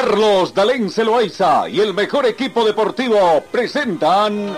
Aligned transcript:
Carlos 0.00 0.54
Dalén 0.54 0.90
Celoaiza 0.90 1.68
y 1.68 1.80
el 1.80 1.92
mejor 1.92 2.24
equipo 2.24 2.64
deportivo 2.64 3.42
presentan 3.50 4.56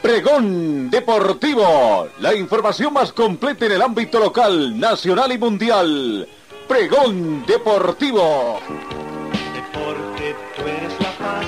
Pregón 0.00 0.88
Deportivo, 0.88 2.06
la 2.20 2.36
información 2.36 2.92
más 2.92 3.12
completa 3.12 3.66
en 3.66 3.72
el 3.72 3.82
ámbito 3.82 4.20
local, 4.20 4.78
nacional 4.78 5.32
y 5.32 5.38
mundial. 5.38 6.28
Pregón 6.68 7.44
Deportivo. 7.46 8.60
Deporte, 9.54 10.36
tú 10.54 10.62
eres 10.62 10.92
la 11.00 11.10
paz, 11.18 11.46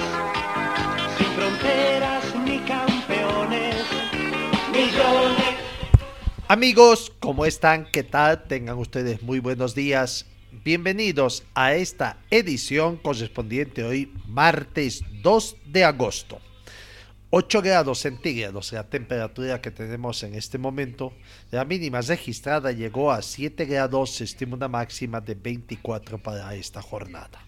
sin 1.17 1.27
fronteras 1.29 2.25
ni 2.45 2.59
campeones, 2.59 3.85
millones. 4.73 5.55
Amigos, 6.49 7.13
¿cómo 7.21 7.45
están? 7.45 7.87
¿Qué 7.93 8.03
tal? 8.03 8.43
Tengan 8.49 8.79
ustedes 8.79 9.23
muy 9.23 9.39
buenos 9.39 9.77
días. 9.77 10.27
Bienvenidos 10.69 11.45
a 11.55 11.73
esta 11.73 12.19
edición 12.31 12.99
correspondiente 12.99 13.85
hoy, 13.85 14.13
martes 14.27 15.03
2 15.23 15.57
de 15.65 15.83
agosto. 15.83 16.43
8 17.31 17.63
grados 17.63 18.01
centígrados 18.01 18.71
la 18.75 18.87
temperatura 18.87 19.63
que 19.63 19.71
tenemos 19.71 20.23
en 20.25 20.35
este 20.35 20.59
momento. 20.59 21.15
La 21.51 21.65
mínima 21.65 22.03
registrada 22.03 22.71
llegó 22.71 23.11
a 23.11 23.23
7 23.23 23.65
grados, 23.65 24.11
se 24.11 24.25
estima 24.25 24.57
una 24.57 24.69
máxima 24.69 25.23
de 25.23 25.37
24 25.37 26.23
para 26.23 26.55
esta 26.55 26.83
jornada. 26.83 27.43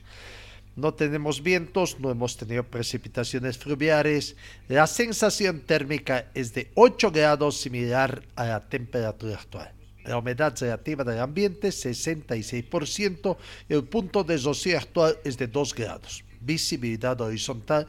No 0.75 0.95
tenemos 0.95 1.43
vientos, 1.43 2.01
no 2.01 2.11
hemos 2.11 2.39
tenido 2.39 2.65
precipitaciones 2.65 3.59
fluviales. 3.59 4.35
La 4.67 4.87
sensación 4.87 5.61
térmica 5.61 6.31
es 6.33 6.55
de 6.55 6.71
8 6.75 7.11
grados, 7.11 7.61
similar 7.61 8.23
a 8.35 8.47
la 8.47 8.67
temperatura 8.67 9.35
actual. 9.35 9.75
La 10.05 10.17
humedad 10.19 10.55
relativa 10.59 11.05
del 11.05 11.19
ambiente 11.19 11.69
66%, 11.69 13.37
el 13.69 13.85
punto 13.85 14.25
de 14.25 14.39
rocío 14.39 14.79
actual 14.79 15.19
es 15.25 15.37
de 15.37 15.47
2 15.47 15.75
grados. 15.75 16.25
Visibilidad 16.41 17.21
horizontal 17.21 17.87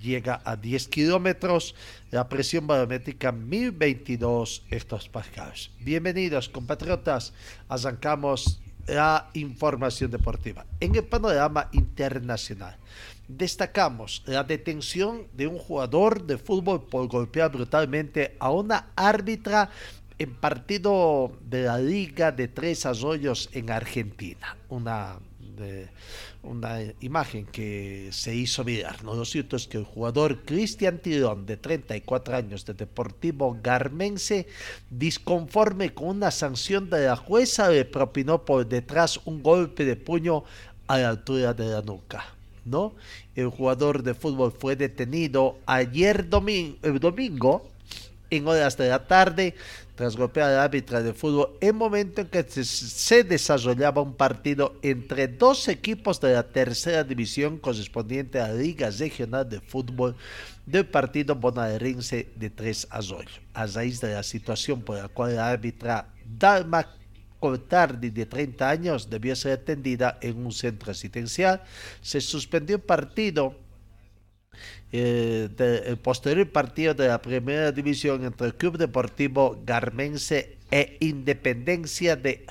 llega 0.00 0.40
a 0.44 0.56
10 0.56 0.88
kilómetros, 0.88 1.74
la 2.10 2.28
presión 2.28 2.66
barométrica 2.66 3.32
1022 3.32 4.64
hectopascales. 4.70 5.70
Bienvenidos 5.80 6.48
compatriotas, 6.48 7.32
arrancamos 7.68 8.60
la 8.86 9.28
información 9.34 10.10
deportiva. 10.10 10.64
En 10.80 10.94
el 10.94 11.04
panorama 11.04 11.68
internacional, 11.72 12.76
destacamos 13.28 14.22
la 14.26 14.42
detención 14.44 15.26
de 15.34 15.46
un 15.46 15.58
jugador 15.58 16.24
de 16.24 16.38
fútbol 16.38 16.84
por 16.84 17.06
golpear 17.06 17.52
brutalmente 17.52 18.36
a 18.38 18.50
una 18.50 18.90
árbitra 18.96 19.70
en 20.18 20.34
partido 20.34 21.32
de 21.48 21.64
la 21.64 21.78
Liga 21.78 22.32
de 22.32 22.48
Tres 22.48 22.86
Arroyos 22.86 23.48
en 23.52 23.70
Argentina. 23.70 24.56
Una, 24.68 25.18
una 26.42 26.78
imagen 27.00 27.46
que 27.46 28.08
se 28.12 28.34
hizo 28.34 28.64
mirar. 28.64 29.02
Lo 29.04 29.24
cierto 29.24 29.56
es 29.56 29.66
que 29.66 29.78
el 29.78 29.84
jugador 29.84 30.44
Cristian 30.44 30.98
Tirón, 30.98 31.46
de 31.46 31.56
34 31.56 32.36
años, 32.36 32.64
de 32.64 32.74
Deportivo 32.74 33.56
Garmense, 33.62 34.46
disconforme 34.90 35.94
con 35.94 36.08
una 36.08 36.30
sanción 36.30 36.90
de 36.90 37.06
la 37.06 37.16
jueza, 37.16 37.70
le 37.70 37.84
propinó 37.84 38.44
por 38.44 38.66
detrás 38.66 39.20
un 39.24 39.42
golpe 39.42 39.84
de 39.84 39.96
puño 39.96 40.44
a 40.88 40.98
la 40.98 41.10
altura 41.10 41.54
de 41.54 41.66
la 41.66 41.82
nuca. 41.82 42.24
¿no? 42.64 42.94
El 43.34 43.48
jugador 43.48 44.02
de 44.02 44.14
fútbol 44.14 44.52
fue 44.52 44.76
detenido 44.76 45.58
ayer 45.66 46.28
domingo, 46.28 46.76
el 46.82 46.98
domingo 46.98 47.68
en 48.30 48.46
horas 48.46 48.76
de 48.76 48.88
la 48.88 49.06
tarde 49.06 49.54
tras 49.98 50.16
golpear 50.16 50.50
al 50.50 50.60
árbitra 50.60 51.02
de 51.02 51.12
fútbol 51.12 51.58
en 51.60 51.74
momento 51.74 52.20
en 52.20 52.28
que 52.28 52.44
se 52.44 53.24
desarrollaba 53.24 54.00
un 54.00 54.14
partido 54.14 54.76
entre 54.80 55.26
dos 55.26 55.66
equipos 55.66 56.20
de 56.20 56.34
la 56.34 56.44
tercera 56.44 57.02
división 57.02 57.58
correspondiente 57.58 58.38
a 58.38 58.46
la 58.46 58.54
Liga 58.54 58.90
Regional 58.90 59.48
de 59.48 59.60
Fútbol 59.60 60.14
del 60.66 60.86
partido 60.86 61.34
bonaerense 61.34 62.28
de 62.36 62.48
Tres 62.48 62.86
Arroyos. 62.90 63.40
A 63.54 63.66
raíz 63.66 64.00
de 64.00 64.14
la 64.14 64.22
situación 64.22 64.82
por 64.82 64.98
la 64.98 65.08
cual 65.08 65.34
la 65.34 65.50
árbitra 65.50 66.06
Dalma 66.24 66.86
Cortardi, 67.40 68.10
de 68.10 68.26
30 68.26 68.70
años, 68.70 69.10
debió 69.10 69.34
ser 69.34 69.58
atendida 69.58 70.16
en 70.22 70.46
un 70.46 70.52
centro 70.52 70.92
asistencial, 70.92 71.64
se 72.02 72.20
suspendió 72.20 72.76
el 72.76 72.82
partido 72.82 73.56
eh, 74.92 75.48
el 75.86 75.98
posterior 75.98 76.50
partido 76.50 76.94
de 76.94 77.08
la 77.08 77.20
primera 77.20 77.72
división 77.72 78.24
entre 78.24 78.46
el 78.46 78.54
Club 78.54 78.78
Deportivo 78.78 79.60
Garmense 79.64 80.58
e 80.70 80.96
Independencia 81.00 82.16
de 82.16 82.46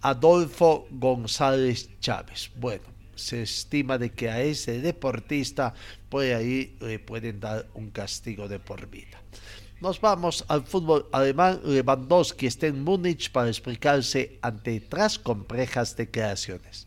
Adolfo 0.00 0.86
González 0.90 1.88
Chávez. 2.00 2.50
Bueno, 2.56 2.84
se 3.14 3.42
estima 3.42 3.98
de 3.98 4.10
que 4.10 4.30
a 4.30 4.42
ese 4.42 4.80
deportista 4.80 5.74
puede 6.08 6.34
ahí 6.34 6.76
le 6.80 6.98
pueden 6.98 7.40
dar 7.40 7.66
un 7.74 7.90
castigo 7.90 8.48
de 8.48 8.58
por 8.58 8.88
vida. 8.88 9.18
Nos 9.80 10.00
vamos 10.00 10.44
al 10.48 10.64
fútbol 10.64 11.06
alemán. 11.12 11.60
Lewandowski 11.64 12.46
está 12.46 12.66
en 12.66 12.82
Múnich 12.82 13.30
para 13.30 13.48
explicarse 13.48 14.38
ante 14.42 14.80
tras 14.80 15.18
complejas 15.18 15.96
declaraciones. 15.96 16.86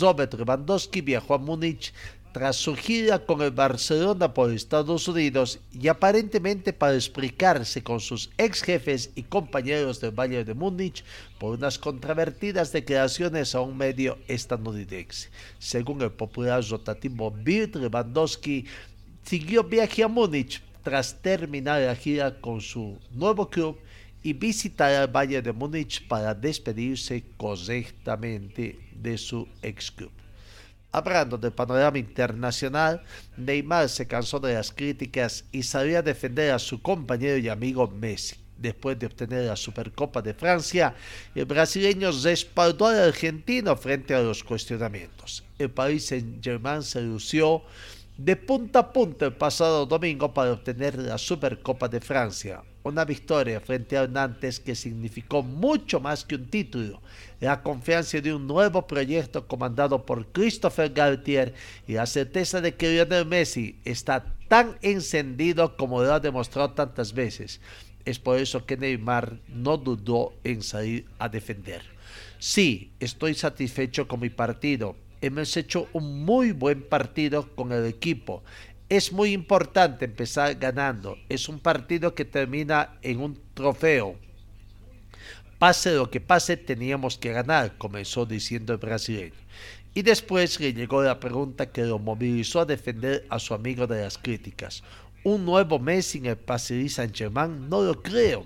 Robert 0.00 0.34
Lewandowski 0.34 1.00
viajó 1.00 1.34
a 1.34 1.38
Múnich 1.38 1.92
tras 2.32 2.56
su 2.56 2.74
gira 2.74 3.18
con 3.18 3.42
el 3.42 3.50
Barcelona 3.50 4.32
por 4.32 4.50
Estados 4.50 5.06
Unidos 5.06 5.60
y 5.72 5.88
aparentemente 5.88 6.72
para 6.72 6.94
explicarse 6.94 7.82
con 7.82 8.00
sus 8.00 8.30
ex 8.38 8.62
jefes 8.62 9.10
y 9.14 9.22
compañeros 9.22 10.00
del 10.00 10.12
Valle 10.12 10.44
de 10.44 10.54
Múnich 10.54 11.04
por 11.38 11.58
unas 11.58 11.78
controvertidas 11.78 12.72
declaraciones 12.72 13.54
a 13.54 13.60
un 13.60 13.76
medio 13.76 14.18
estadounidense. 14.28 15.28
Según 15.58 16.00
el 16.02 16.12
popular 16.12 16.64
rotativo 16.68 17.30
Bill 17.30 17.70
Lewandowski, 17.74 18.64
siguió 19.24 19.64
viaje 19.64 20.02
a 20.02 20.08
Múnich 20.08 20.62
tras 20.82 21.20
terminar 21.20 21.82
la 21.82 21.94
gira 21.94 22.40
con 22.40 22.60
su 22.60 22.98
nuevo 23.12 23.48
club 23.48 23.78
y 24.22 24.32
visitar 24.32 24.90
el 24.90 25.14
Valle 25.14 25.42
de 25.42 25.52
Múnich 25.52 26.06
para 26.08 26.34
despedirse 26.34 27.24
correctamente 27.36 28.78
de 28.94 29.18
su 29.18 29.46
ex 29.62 29.90
club. 29.90 30.21
Hablando 30.92 31.38
del 31.38 31.52
panorama 31.52 31.98
internacional, 31.98 33.02
Neymar 33.38 33.88
se 33.88 34.06
cansó 34.06 34.38
de 34.38 34.52
las 34.52 34.70
críticas 34.70 35.46
y 35.50 35.62
salió 35.62 35.98
a 35.98 36.02
defender 36.02 36.52
a 36.52 36.58
su 36.58 36.82
compañero 36.82 37.38
y 37.38 37.48
amigo 37.48 37.88
Messi. 37.88 38.36
Después 38.58 38.98
de 38.98 39.06
obtener 39.06 39.44
la 39.46 39.56
Supercopa 39.56 40.20
de 40.20 40.34
Francia, 40.34 40.94
el 41.34 41.46
brasileño 41.46 42.10
respaldó 42.22 42.86
al 42.86 43.08
argentino 43.08 43.74
frente 43.74 44.14
a 44.14 44.20
los 44.20 44.44
cuestionamientos. 44.44 45.42
El 45.58 45.70
país 45.70 46.06
Saint-Germain 46.06 46.82
se 46.82 47.00
lució 47.00 47.62
de 48.18 48.36
punta 48.36 48.80
a 48.80 48.92
punta 48.92 49.24
el 49.24 49.32
pasado 49.32 49.86
domingo 49.86 50.32
para 50.32 50.52
obtener 50.52 50.96
la 50.98 51.16
Supercopa 51.16 51.88
de 51.88 52.00
Francia, 52.00 52.62
una 52.84 53.04
victoria 53.04 53.60
frente 53.60 53.96
a 53.96 54.06
Nantes 54.06 54.58
que 54.60 54.74
significó 54.74 55.42
mucho 55.42 56.00
más 56.00 56.24
que 56.24 56.34
un 56.34 56.46
título, 56.46 57.00
la 57.40 57.62
confianza 57.62 58.20
de 58.20 58.34
un 58.34 58.46
nuevo 58.46 58.86
proyecto 58.86 59.46
comandado 59.46 60.04
por 60.04 60.26
Christopher 60.32 60.92
Galtier 60.92 61.54
y 61.86 61.94
la 61.94 62.06
certeza 62.06 62.60
de 62.60 62.74
que 62.74 62.90
Lionel 62.90 63.26
Messi 63.26 63.76
está 63.84 64.24
tan 64.48 64.76
encendido 64.82 65.76
como 65.76 66.02
lo 66.02 66.12
ha 66.12 66.20
demostrado 66.20 66.72
tantas 66.72 67.12
veces. 67.12 67.60
Es 68.04 68.18
por 68.18 68.38
eso 68.38 68.66
que 68.66 68.76
Neymar 68.76 69.38
no 69.48 69.76
dudó 69.76 70.32
en 70.42 70.62
salir 70.62 71.06
a 71.18 71.28
defender. 71.28 71.82
Sí, 72.38 72.90
estoy 72.98 73.34
satisfecho 73.34 74.08
con 74.08 74.20
mi 74.20 74.28
partido. 74.28 74.96
Hemos 75.20 75.56
hecho 75.56 75.88
un 75.92 76.24
muy 76.24 76.50
buen 76.50 76.82
partido 76.82 77.54
con 77.54 77.70
el 77.70 77.86
equipo 77.86 78.42
es 78.92 79.10
muy 79.10 79.32
importante 79.32 80.04
empezar 80.04 80.54
ganando. 80.56 81.16
Es 81.30 81.48
un 81.48 81.58
partido 81.58 82.14
que 82.14 82.26
termina 82.26 82.98
en 83.00 83.20
un 83.20 83.40
trofeo. 83.54 84.16
Pase 85.58 85.94
lo 85.94 86.10
que 86.10 86.20
pase, 86.20 86.58
teníamos 86.58 87.16
que 87.16 87.32
ganar, 87.32 87.78
comenzó 87.78 88.26
diciendo 88.26 88.74
el 88.74 88.78
brasileño. 88.78 89.32
Y 89.94 90.02
después 90.02 90.60
le 90.60 90.74
llegó 90.74 91.02
la 91.02 91.18
pregunta 91.20 91.72
que 91.72 91.84
lo 91.84 91.98
movilizó 91.98 92.60
a 92.60 92.66
defender 92.66 93.24
a 93.30 93.38
su 93.38 93.54
amigo 93.54 93.86
de 93.86 94.02
las 94.02 94.18
críticas. 94.18 94.82
¿Un 95.24 95.46
nuevo 95.46 95.78
Messi 95.78 96.18
en 96.18 96.26
el 96.26 96.36
Paris 96.36 96.96
Saint-Germain? 96.96 97.70
No 97.70 97.80
lo 97.80 98.02
creo. 98.02 98.44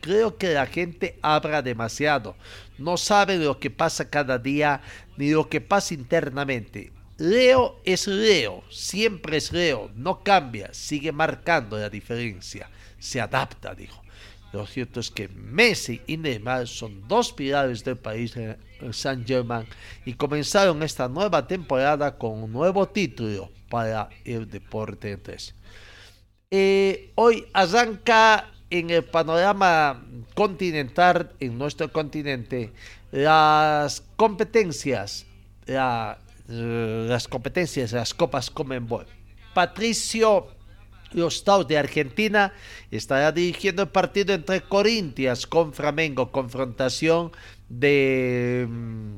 Creo 0.00 0.36
que 0.36 0.54
la 0.54 0.66
gente 0.66 1.18
habla 1.22 1.60
demasiado. 1.60 2.36
No 2.78 2.96
sabe 2.98 3.36
lo 3.36 3.58
que 3.58 3.70
pasa 3.70 4.08
cada 4.08 4.38
día 4.38 4.80
ni 5.16 5.30
lo 5.30 5.48
que 5.48 5.60
pasa 5.60 5.92
internamente. 5.92 6.92
Leo 7.18 7.80
es 7.84 8.06
Leo, 8.06 8.62
siempre 8.70 9.38
es 9.38 9.52
Leo, 9.52 9.90
no 9.96 10.22
cambia, 10.22 10.72
sigue 10.72 11.10
marcando 11.10 11.76
la 11.76 11.90
diferencia, 11.90 12.70
se 12.98 13.20
adapta, 13.20 13.74
dijo. 13.74 14.00
Lo 14.52 14.66
cierto 14.66 15.00
es 15.00 15.10
que 15.10 15.28
Messi 15.28 16.00
y 16.06 16.16
Neymar 16.16 16.66
son 16.68 17.06
dos 17.06 17.32
pilares 17.32 17.84
del 17.84 17.98
país 17.98 18.34
Saint 18.92 19.26
Germain 19.26 19.66
y 20.06 20.14
comenzaron 20.14 20.82
esta 20.82 21.08
nueva 21.08 21.46
temporada 21.46 22.16
con 22.16 22.44
un 22.44 22.52
nuevo 22.52 22.88
título 22.88 23.50
para 23.68 24.08
el 24.24 24.48
deporte 24.48 25.16
3. 25.16 25.54
Eh, 26.50 27.12
hoy 27.16 27.46
arranca 27.52 28.50
en 28.70 28.90
el 28.90 29.04
panorama 29.04 30.02
continental, 30.34 31.32
en 31.40 31.58
nuestro 31.58 31.92
continente, 31.92 32.72
las 33.10 34.02
competencias, 34.16 35.26
las 36.48 37.28
competencias, 37.28 37.92
las 37.92 38.14
copas 38.14 38.50
Comenbol. 38.50 39.06
Patricio 39.54 40.48
Lostau 41.12 41.64
de 41.64 41.78
Argentina 41.78 42.52
estará 42.90 43.32
dirigiendo 43.32 43.82
el 43.82 43.88
partido 43.88 44.34
entre 44.34 44.60
Corintias 44.62 45.46
con 45.46 45.72
Flamengo, 45.72 46.30
confrontación 46.30 47.32
de, 47.68 48.66
mm, 48.68 49.16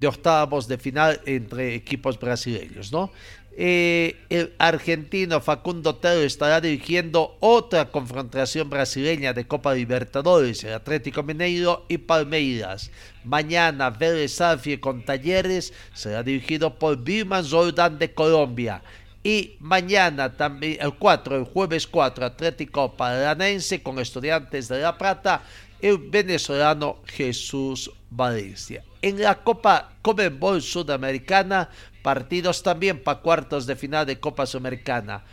de 0.00 0.06
octavos 0.06 0.68
de 0.68 0.78
final 0.78 1.20
entre 1.26 1.74
equipos 1.74 2.18
brasileños, 2.18 2.92
¿no? 2.92 3.10
Eh, 3.56 4.16
el 4.30 4.52
argentino 4.58 5.40
Facundo 5.40 5.94
Tero 5.94 6.22
estará 6.22 6.60
dirigiendo 6.60 7.36
otra 7.38 7.88
confrontación 7.90 8.68
brasileña 8.68 9.32
de 9.32 9.46
Copa 9.46 9.74
Libertadores, 9.74 10.64
el 10.64 10.74
Atlético 10.74 11.22
Mineiro 11.22 11.84
y 11.88 11.98
Palmeiras. 11.98 12.90
Mañana 13.22 13.90
Vélez 13.90 14.40
Arfiel 14.40 14.80
con 14.80 15.04
Talleres 15.04 15.72
será 15.92 16.24
dirigido 16.24 16.74
por 16.74 16.96
Birman 16.96 17.48
Jordan 17.48 17.96
de 17.96 18.12
Colombia. 18.12 18.82
Y 19.22 19.56
mañana 19.60 20.32
también, 20.36 20.78
el 20.80 20.94
4, 20.94 21.36
el 21.36 21.44
jueves 21.44 21.86
4, 21.86 22.26
Atlético 22.26 22.96
Paranense 22.96 23.82
con 23.82 24.00
Estudiantes 24.00 24.66
de 24.68 24.80
La 24.80 24.98
Plata, 24.98 25.42
el 25.80 25.98
venezolano 25.98 26.98
Jesús 27.06 27.90
Valencia. 28.10 28.82
En 29.00 29.22
la 29.22 29.36
Copa 29.36 29.92
Comenbol 30.02 30.60
Sudamericana, 30.60 31.70
partidos 32.04 32.62
también 32.62 33.02
para 33.02 33.20
cuartos 33.20 33.64
de 33.66 33.76
final 33.76 34.04
de 34.04 34.20
Copa 34.20 34.44
Sudamericana. 34.44 35.24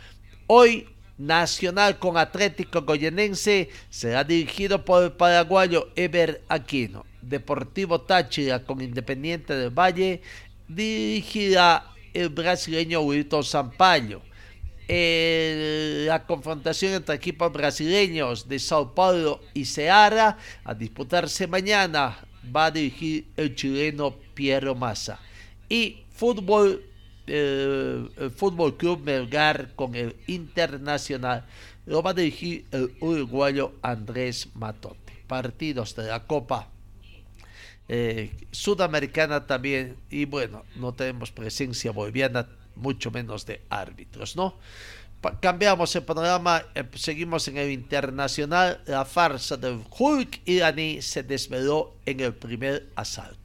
Hoy, 0.46 0.88
Nacional 1.18 1.98
con 1.98 2.16
Atlético 2.16 2.80
Goyenense 2.80 3.68
será 3.90 4.24
dirigido 4.24 4.82
por 4.82 5.04
el 5.04 5.12
paraguayo 5.12 5.90
Eber 5.94 6.42
Aquino. 6.48 7.04
Deportivo 7.20 8.00
Táchira 8.00 8.64
con 8.64 8.80
Independiente 8.80 9.54
del 9.54 9.68
Valle 9.68 10.22
dirigirá 10.66 11.92
el 12.14 12.30
brasileño 12.30 13.02
Wilton 13.02 13.44
Sampaio. 13.44 14.22
la 14.88 16.24
confrontación 16.26 16.94
entre 16.94 17.14
equipos 17.14 17.52
brasileños 17.52 18.48
de 18.48 18.58
Sao 18.58 18.94
Paulo 18.94 19.42
y 19.52 19.66
Ceará 19.66 20.38
a 20.64 20.74
disputarse 20.74 21.46
mañana 21.46 22.16
va 22.44 22.66
a 22.66 22.70
dirigir 22.70 23.26
el 23.36 23.54
chileno 23.54 24.16
Piero 24.34 24.74
Massa. 24.74 25.20
Y 25.68 26.01
fútbol, 26.22 26.80
eh, 27.26 28.30
Fútbol 28.36 28.76
Club 28.76 29.00
Melgar 29.02 29.74
con 29.74 29.96
el 29.96 30.14
Internacional 30.28 31.44
lo 31.84 32.00
va 32.00 32.10
a 32.10 32.14
dirigir 32.14 32.64
el 32.70 32.94
uruguayo 33.00 33.72
Andrés 33.82 34.46
Matote. 34.54 35.12
Partidos 35.26 35.96
de 35.96 36.04
la 36.06 36.24
Copa 36.24 36.68
eh, 37.88 38.30
Sudamericana 38.52 39.48
también 39.48 39.96
y 40.10 40.26
bueno, 40.26 40.64
no 40.76 40.94
tenemos 40.94 41.32
presencia 41.32 41.90
boliviana, 41.90 42.46
mucho 42.76 43.10
menos 43.10 43.44
de 43.44 43.60
árbitros, 43.68 44.36
¿no? 44.36 44.54
cambiamos 45.40 45.94
el 45.96 46.04
panorama, 46.04 46.62
eh, 46.76 46.84
seguimos 46.94 47.48
en 47.48 47.56
el 47.56 47.72
internacional. 47.72 48.80
La 48.86 49.04
farsa 49.04 49.56
del 49.56 49.80
Hulk 49.98 50.42
iraní 50.44 51.02
se 51.02 51.24
desveló 51.24 51.94
en 52.06 52.20
el 52.20 52.32
primer 52.32 52.90
asalto 52.94 53.41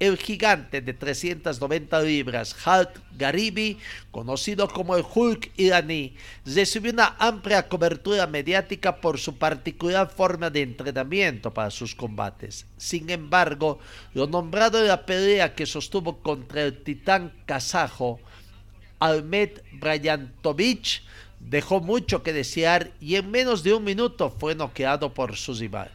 el 0.00 0.16
gigante 0.16 0.80
de 0.80 0.92
390 0.92 2.00
libras, 2.02 2.54
Hulk 2.64 3.00
Garibi, 3.16 3.78
conocido 4.10 4.68
como 4.68 4.96
el 4.96 5.04
Hulk 5.12 5.50
iraní, 5.56 6.14
recibió 6.44 6.92
una 6.92 7.16
amplia 7.18 7.68
cobertura 7.68 8.26
mediática 8.26 9.00
por 9.00 9.18
su 9.18 9.36
particular 9.38 10.10
forma 10.10 10.50
de 10.50 10.62
entrenamiento 10.62 11.52
para 11.52 11.70
sus 11.70 11.94
combates. 11.94 12.66
Sin 12.76 13.10
embargo, 13.10 13.78
lo 14.14 14.26
nombrado 14.26 14.80
en 14.80 14.88
la 14.88 15.04
pelea 15.04 15.54
que 15.54 15.66
sostuvo 15.66 16.18
contra 16.18 16.62
el 16.62 16.82
titán 16.82 17.32
kazajo, 17.46 18.20
Almed 19.00 19.62
Bryantovich, 19.72 21.02
dejó 21.40 21.80
mucho 21.80 22.22
que 22.22 22.32
desear 22.32 22.90
y 23.00 23.16
en 23.16 23.30
menos 23.30 23.62
de 23.62 23.74
un 23.74 23.84
minuto 23.84 24.30
fue 24.30 24.54
noqueado 24.54 25.14
por 25.14 25.36
su 25.36 25.54
rival. 25.54 25.90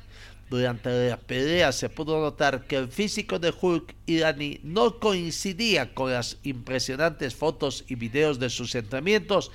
Durante 0.54 1.10
la 1.10 1.18
pelea 1.18 1.72
se 1.72 1.90
pudo 1.90 2.22
notar 2.22 2.68
que 2.68 2.76
el 2.76 2.88
físico 2.88 3.40
de 3.40 3.52
Hulk 3.60 3.96
iraní 4.06 4.60
no 4.62 5.00
coincidía 5.00 5.96
con 5.96 6.12
las 6.12 6.38
impresionantes 6.44 7.34
fotos 7.34 7.84
y 7.88 7.96
videos 7.96 8.38
de 8.38 8.52
sus 8.52 8.76
entrenamientos 8.76 9.52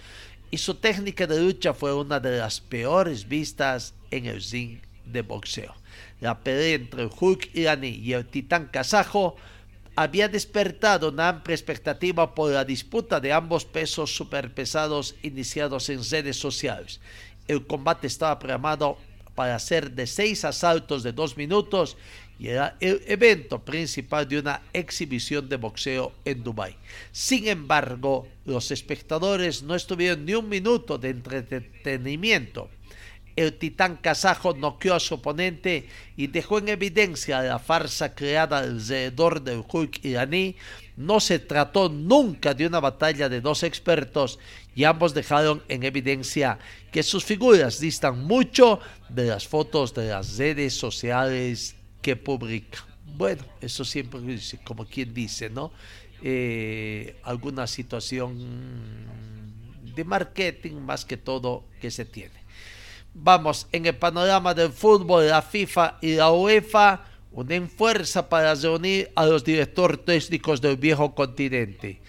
y 0.51 0.59
su 0.59 0.75
técnica 0.75 1.29
de 1.29 1.41
lucha 1.41 1.73
fue 1.73 1.95
una 1.95 2.19
de 2.19 2.39
las 2.39 2.61
peores 2.61 3.29
vistas 3.29 3.95
en 4.11 4.27
el 4.27 4.43
ring 4.43 4.81
de 5.05 5.23
boxeo. 5.23 5.73
La 6.21 6.41
pelea 6.41 6.75
entre 6.75 7.03
el 7.05 7.11
Hulk 7.17 7.55
iraní 7.55 7.91
y 7.91 8.15
el 8.15 8.27
titán 8.27 8.67
kazajo 8.67 9.37
había 9.95 10.29
despertado 10.29 11.11
una 11.11 11.29
amplia 11.29 11.55
expectativa 11.55 12.35
por 12.35 12.51
la 12.51 12.65
disputa 12.65 13.21
de 13.21 13.33
ambos 13.33 13.65
pesos 13.65 14.17
superpesados 14.17 15.15
iniciados 15.23 15.91
en 15.91 16.03
redes 16.03 16.39
sociales. 16.41 17.01
El 17.47 17.69
combate 17.69 18.09
estaba 18.09 18.37
programado 18.41 18.99
para 19.39 19.55
hacer 19.55 19.93
de 19.93 20.09
seis 20.09 20.45
asaltos 20.45 21.05
de 21.05 21.13
dos 21.13 21.37
minutos 21.37 21.97
y 22.41 22.49
era 22.49 22.77
el 22.81 23.01
evento 23.07 23.61
principal 23.65 24.27
de 24.27 24.41
una 24.41 24.63
exhibición 24.73 25.49
de 25.49 25.57
boxeo 25.57 26.13
en 26.25 26.43
Dubái. 26.43 26.75
Sin 27.13 27.47
embargo, 27.47 28.27
los 28.47 28.73
espectadores 28.73 29.63
no 29.63 29.77
estuvieron 29.77 30.25
ni 30.25 30.35
un 30.35 30.49
minuto 30.49 30.99
de 30.99 31.11
entretenimiento. 31.11 32.69
El 33.37 33.53
titán 33.53 33.99
kazajo 33.99 34.55
noqueó 34.55 34.97
a 34.97 34.99
su 34.99 35.15
oponente 35.15 35.87
y 36.17 36.27
dejó 36.27 36.59
en 36.59 36.71
evidencia 36.71 37.41
la 37.41 37.61
farsa 37.61 38.17
creada 38.17 38.59
alrededor 38.59 39.43
del 39.43 39.63
Hulk 39.73 40.05
iraní. 40.05 40.57
No 40.97 41.21
se 41.21 41.39
trató 41.39 41.89
nunca 41.89 42.55
de 42.55 42.67
una 42.67 42.81
batalla 42.81 43.29
de 43.29 43.41
dos 43.41 43.63
expertos 43.63 44.41
y 44.79 44.85
ambos 44.85 45.13
dejaron 45.13 45.61
en 45.67 45.83
evidencia 45.83 46.57
que 46.93 47.03
sus 47.03 47.25
figuras 47.25 47.81
distan 47.81 48.25
mucho 48.25 48.79
de 49.09 49.27
las 49.27 49.45
fotos 49.45 49.93
de 49.93 50.07
las 50.07 50.39
redes 50.39 50.73
sociales 50.73 51.75
que 52.01 52.15
publican. 52.15 52.83
Bueno, 53.05 53.43
eso 53.61 53.85
siempre 53.85 54.21
como 54.63 54.87
quien 54.87 55.13
dice, 55.13 55.51
¿no? 55.51 55.73
Eh, 56.23 57.17
alguna 57.25 57.67
situación 57.67 58.39
de 59.97 60.05
marketing 60.05 60.77
más 60.77 61.05
que 61.05 61.17
todo 61.17 61.65
que 61.81 61.91
se 61.91 62.05
tiene. 62.05 62.41
Vamos, 63.15 63.67
en 63.73 63.85
el 63.85 63.97
panorama 63.97 64.55
del 64.55 64.71
fútbol, 64.71 65.27
la 65.27 65.43
FIFA 65.43 65.99
y 66.01 66.15
la 66.15 66.31
UEFA 66.31 67.05
unen 67.33 67.69
fuerza 67.69 68.29
para 68.29 68.55
reunir 68.55 69.11
a 69.17 69.27
los 69.27 69.43
directores 69.43 70.05
técnicos 70.05 70.61
del 70.61 70.77
viejo 70.77 71.17
continente. 71.17 72.01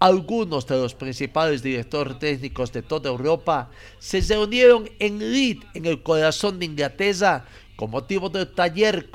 Algunos 0.00 0.66
de 0.66 0.76
los 0.76 0.94
principales 0.94 1.62
directores 1.62 2.18
técnicos 2.20 2.72
de 2.72 2.82
toda 2.82 3.10
Europa 3.10 3.68
se 3.98 4.20
reunieron 4.20 4.88
en 5.00 5.18
Leeds, 5.18 5.66
en 5.74 5.86
el 5.86 6.02
corazón 6.04 6.60
de 6.60 6.66
Inglaterra, 6.66 7.44
con 7.74 7.90
motivo 7.90 8.28
del 8.28 8.48
taller 8.48 9.10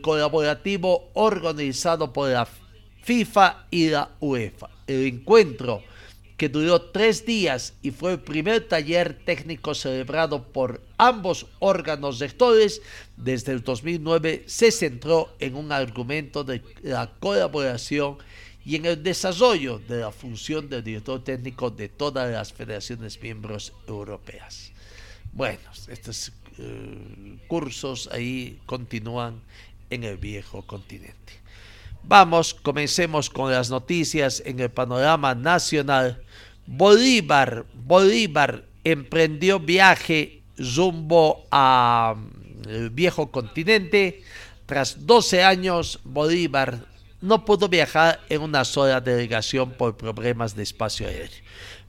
colaborativo 0.00 1.10
organizado 1.14 2.12
por 2.12 2.28
la 2.28 2.46
FIFA 3.02 3.66
y 3.70 3.88
la 3.88 4.10
UEFA. 4.20 4.70
El 4.86 5.06
encuentro, 5.06 5.82
que 6.36 6.48
duró 6.48 6.80
tres 6.80 7.26
días 7.26 7.74
y 7.82 7.90
fue 7.90 8.12
el 8.12 8.20
primer 8.20 8.66
taller 8.68 9.18
técnico 9.24 9.74
celebrado 9.74 10.44
por 10.44 10.80
ambos 10.98 11.46
órganos 11.58 12.18
rectores 12.18 12.80
desde 13.16 13.52
el 13.52 13.62
2009, 13.62 14.44
se 14.46 14.70
centró 14.70 15.34
en 15.38 15.56
un 15.56 15.72
argumento 15.72 16.44
de 16.44 16.62
la 16.82 17.10
colaboración 17.18 18.18
y 18.64 18.76
en 18.76 18.86
el 18.86 19.02
desarrollo 19.02 19.78
de 19.78 20.00
la 20.00 20.12
función 20.12 20.68
del 20.68 20.84
director 20.84 21.22
técnico 21.24 21.70
de 21.70 21.88
todas 21.88 22.30
las 22.30 22.52
federaciones 22.52 23.20
miembros 23.20 23.72
europeas. 23.86 24.72
Bueno, 25.32 25.60
estos 25.88 26.32
eh, 26.58 27.38
cursos 27.46 28.08
ahí 28.12 28.60
continúan 28.66 29.40
en 29.88 30.04
el 30.04 30.16
viejo 30.16 30.62
continente. 30.62 31.40
Vamos, 32.02 32.54
comencemos 32.54 33.30
con 33.30 33.50
las 33.50 33.70
noticias 33.70 34.42
en 34.44 34.60
el 34.60 34.70
panorama 34.70 35.34
nacional. 35.34 36.22
Bolívar, 36.66 37.66
Bolívar 37.74 38.64
emprendió 38.84 39.60
viaje 39.60 40.42
rumbo 40.56 41.46
a 41.50 42.14
mm, 42.16 42.68
el 42.68 42.90
viejo 42.90 43.30
continente. 43.30 44.22
Tras 44.66 45.06
12 45.06 45.42
años, 45.42 46.00
Bolívar 46.04 46.86
no 47.20 47.44
pudo 47.44 47.68
viajar 47.68 48.20
en 48.28 48.42
una 48.42 48.64
sola 48.64 49.00
delegación 49.00 49.72
por 49.72 49.96
problemas 49.96 50.54
de 50.54 50.62
espacio 50.62 51.06
aéreo, 51.06 51.42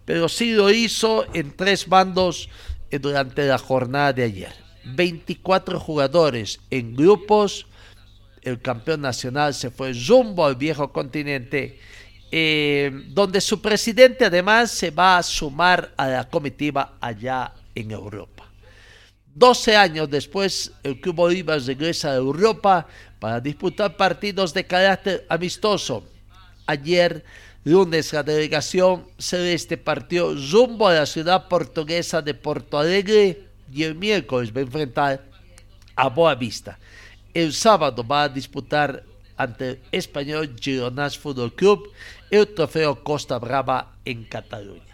pero 0.06 0.28
sí 0.28 0.54
lo 0.54 0.70
hizo 0.70 1.26
en 1.34 1.56
tres 1.56 1.88
bandos 1.88 2.50
eh, 2.90 3.00
durante 3.00 3.46
la 3.48 3.58
jornada 3.58 4.14
de 4.14 4.24
ayer. 4.24 4.54
24 4.84 5.80
jugadores 5.80 6.60
en 6.70 6.96
grupos. 6.96 7.68
El 8.42 8.60
campeón 8.60 9.02
nacional 9.02 9.54
se 9.54 9.70
fue 9.70 9.94
rumbo 9.94 10.46
al 10.46 10.56
viejo 10.56 10.92
continente, 10.92 11.80
eh, 12.32 12.92
donde 13.10 13.40
su 13.40 13.62
presidente 13.62 14.26
además 14.26 14.72
se 14.72 14.90
va 14.90 15.18
a 15.18 15.24
sumar 15.24 15.94
a 15.96 16.08
la 16.08 16.28
comitiva 16.28 16.98
allá 17.00 17.54
en 17.76 17.92
Europa. 17.92 18.50
12 19.34 19.76
años 19.76 20.10
después, 20.10 20.74
el 20.84 21.00
Club 21.00 21.16
Bolívar 21.16 21.62
regresa 21.62 22.12
a 22.12 22.16
Europa 22.16 22.88
para 23.22 23.40
disputar 23.40 23.96
partidos 23.96 24.52
de 24.52 24.66
carácter 24.66 25.28
amistoso. 25.30 26.04
Ayer, 26.66 27.24
lunes, 27.64 28.12
la 28.14 28.24
delegación 28.24 29.06
celeste 29.20 29.78
partió 29.78 30.34
rumbo 30.52 30.88
a 30.88 30.96
la 30.96 31.06
ciudad 31.06 31.48
portuguesa 31.48 32.24
de 32.24 32.34
Porto 32.34 32.80
Alegre 32.80 33.46
y 33.72 33.84
el 33.84 33.94
miércoles 33.94 34.52
va 34.52 34.62
a 34.62 34.64
enfrentar 34.64 35.24
a 35.96 36.10
Boa 36.10 36.34
Vista. 36.34 36.80
El 37.32 37.54
sábado 37.54 38.04
va 38.04 38.24
a 38.24 38.30
disputar 38.30 39.04
ante 39.38 39.70
el 39.70 39.80
español 39.92 40.56
Gironas 40.60 41.16
Fútbol 41.16 41.54
Club 41.54 41.92
el 42.32 42.52
trofeo 42.56 43.04
Costa 43.04 43.38
Brava 43.38 43.98
en 44.04 44.24
Cataluña 44.24 44.92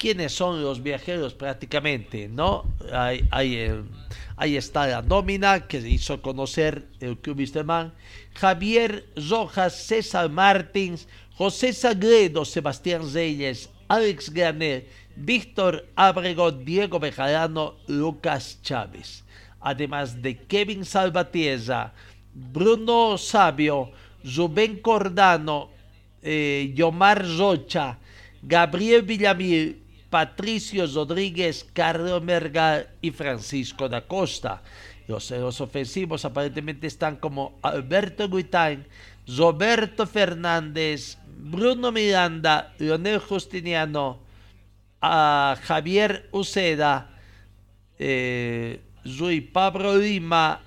quiénes 0.00 0.32
son 0.32 0.62
los 0.62 0.82
viajeros 0.82 1.34
prácticamente, 1.34 2.26
¿no? 2.26 2.64
Ahí, 2.90 3.54
eh, 3.54 3.82
ahí, 4.40 4.56
está 4.56 4.86
la 4.86 5.02
nómina 5.02 5.66
que 5.66 5.76
hizo 5.78 6.22
conocer 6.22 6.86
el 7.00 7.18
Club 7.18 7.46
Man. 7.64 7.92
Javier 8.34 9.06
Rojas, 9.28 9.86
César 9.86 10.30
Martins, 10.30 11.06
José 11.36 11.74
Sagredo, 11.74 12.46
Sebastián 12.46 13.02
Reyes, 13.12 13.68
Alex 13.86 14.30
Graner, 14.30 14.88
Víctor 15.14 15.86
Abrego, 15.94 16.50
Diego 16.50 16.98
Bejarano, 16.98 17.76
Lucas 17.86 18.58
Chávez. 18.62 19.24
Además 19.60 20.22
de 20.22 20.38
Kevin 20.38 20.86
Salvatierra, 20.86 21.92
Bruno 22.32 23.18
Sabio, 23.18 23.90
Rubén 24.24 24.78
Cordano, 24.80 25.68
eh, 26.22 26.72
Yomar 26.74 27.26
Rocha, 27.36 27.98
Gabriel 28.42 29.02
Villamil, 29.02 29.82
Patricio 30.10 30.86
Rodríguez, 30.86 31.64
Carlos 31.72 32.22
Mergal 32.22 32.88
y 33.00 33.12
Francisco 33.12 33.88
da 33.88 34.02
Costa. 34.02 34.62
Los, 35.06 35.30
ofensivos 35.60 36.24
aparentemente 36.24 36.86
están 36.86 37.16
como 37.16 37.58
Alberto 37.62 38.28
Guitain, 38.28 38.86
Roberto 39.36 40.06
Fernández, 40.06 41.18
Bruno 41.26 41.90
Miranda, 41.90 42.74
Leonel 42.78 43.18
Justiniano, 43.18 44.20
Javier 45.00 46.28
Uceda, 46.32 47.10
eh, 47.98 48.80
Rui 49.04 49.40
Pablo 49.40 49.96
Lima, 49.96 50.60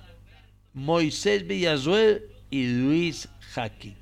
Moisés 0.72 1.46
Villazuel 1.46 2.24
y 2.50 2.66
Luis 2.66 3.28
Jaquín. 3.52 3.96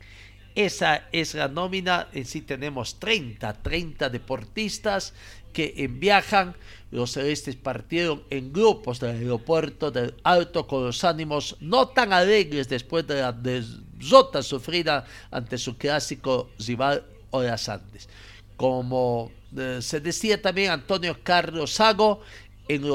Esa 0.54 1.08
es 1.12 1.34
la 1.34 1.48
nómina, 1.48 2.08
en 2.12 2.24
sí 2.24 2.42
tenemos 2.42 2.98
30, 2.98 3.52
30 3.62 4.10
deportistas 4.10 5.14
que 5.52 5.88
viajan. 5.90 6.54
Los 6.90 7.12
celestes 7.12 7.56
partieron 7.56 8.22
en 8.28 8.52
grupos 8.52 9.00
del 9.00 9.16
aeropuerto 9.16 9.90
del 9.90 10.14
Alto 10.24 10.66
con 10.66 10.84
los 10.84 11.04
ánimos 11.04 11.56
no 11.60 11.88
tan 11.88 12.12
alegres 12.12 12.68
después 12.68 13.06
de 13.06 13.20
la 13.20 13.32
derrota 13.32 14.42
sufrida 14.42 15.06
ante 15.30 15.56
su 15.56 15.76
clásico 15.76 16.50
rival 16.58 17.04
horas 17.30 17.68
antes. 17.68 18.08
Como 18.56 19.30
eh, 19.56 19.78
se 19.80 20.00
decía 20.00 20.40
también 20.40 20.70
Antonio 20.70 21.16
Carlos 21.22 21.72
Sago, 21.72 22.20
en, 22.68 22.88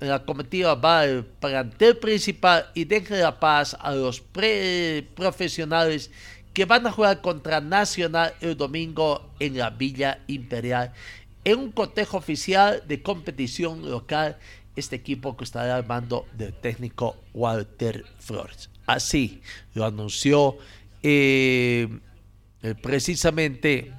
la 0.00 0.24
comitiva 0.24 0.74
va 0.74 1.04
el 1.04 1.24
plantel 1.24 1.96
principal 1.96 2.70
y 2.74 2.84
deja 2.84 3.16
la 3.16 3.38
paz 3.38 3.76
a 3.78 3.92
los 3.92 4.20
pre 4.20 5.06
profesionales 5.14 6.10
que 6.52 6.64
van 6.64 6.86
a 6.86 6.92
jugar 6.92 7.20
contra 7.20 7.60
Nacional 7.60 8.34
el 8.40 8.56
domingo 8.56 9.30
en 9.38 9.56
la 9.58 9.70
Villa 9.70 10.20
Imperial. 10.26 10.92
En 11.44 11.58
un 11.58 11.72
cotejo 11.72 12.18
oficial 12.18 12.82
de 12.86 13.02
competición 13.02 13.90
local, 13.90 14.38
este 14.76 14.96
equipo 14.96 15.36
que 15.36 15.44
estará 15.44 15.76
al 15.76 15.86
mando 15.86 16.26
del 16.36 16.54
técnico 16.54 17.16
Walter 17.34 18.04
Flores. 18.18 18.70
Así 18.86 19.40
lo 19.74 19.84
anunció 19.84 20.56
eh, 21.02 21.88
precisamente 22.82 23.92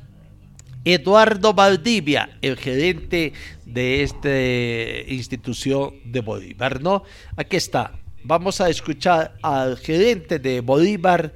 Eduardo 0.85 1.53
Valdivia, 1.53 2.37
el 2.41 2.57
gerente 2.57 3.33
de 3.65 4.03
esta 4.03 5.11
institución 5.11 5.95
de 6.05 6.19
Bolívar, 6.21 6.81
¿no? 6.81 7.03
Aquí 7.37 7.55
está. 7.55 7.93
Vamos 8.25 8.61
a 8.61 8.69
escuchar 8.69 9.35
al 9.41 9.77
gerente 9.77 10.39
de 10.39 10.61
Bolívar 10.61 11.33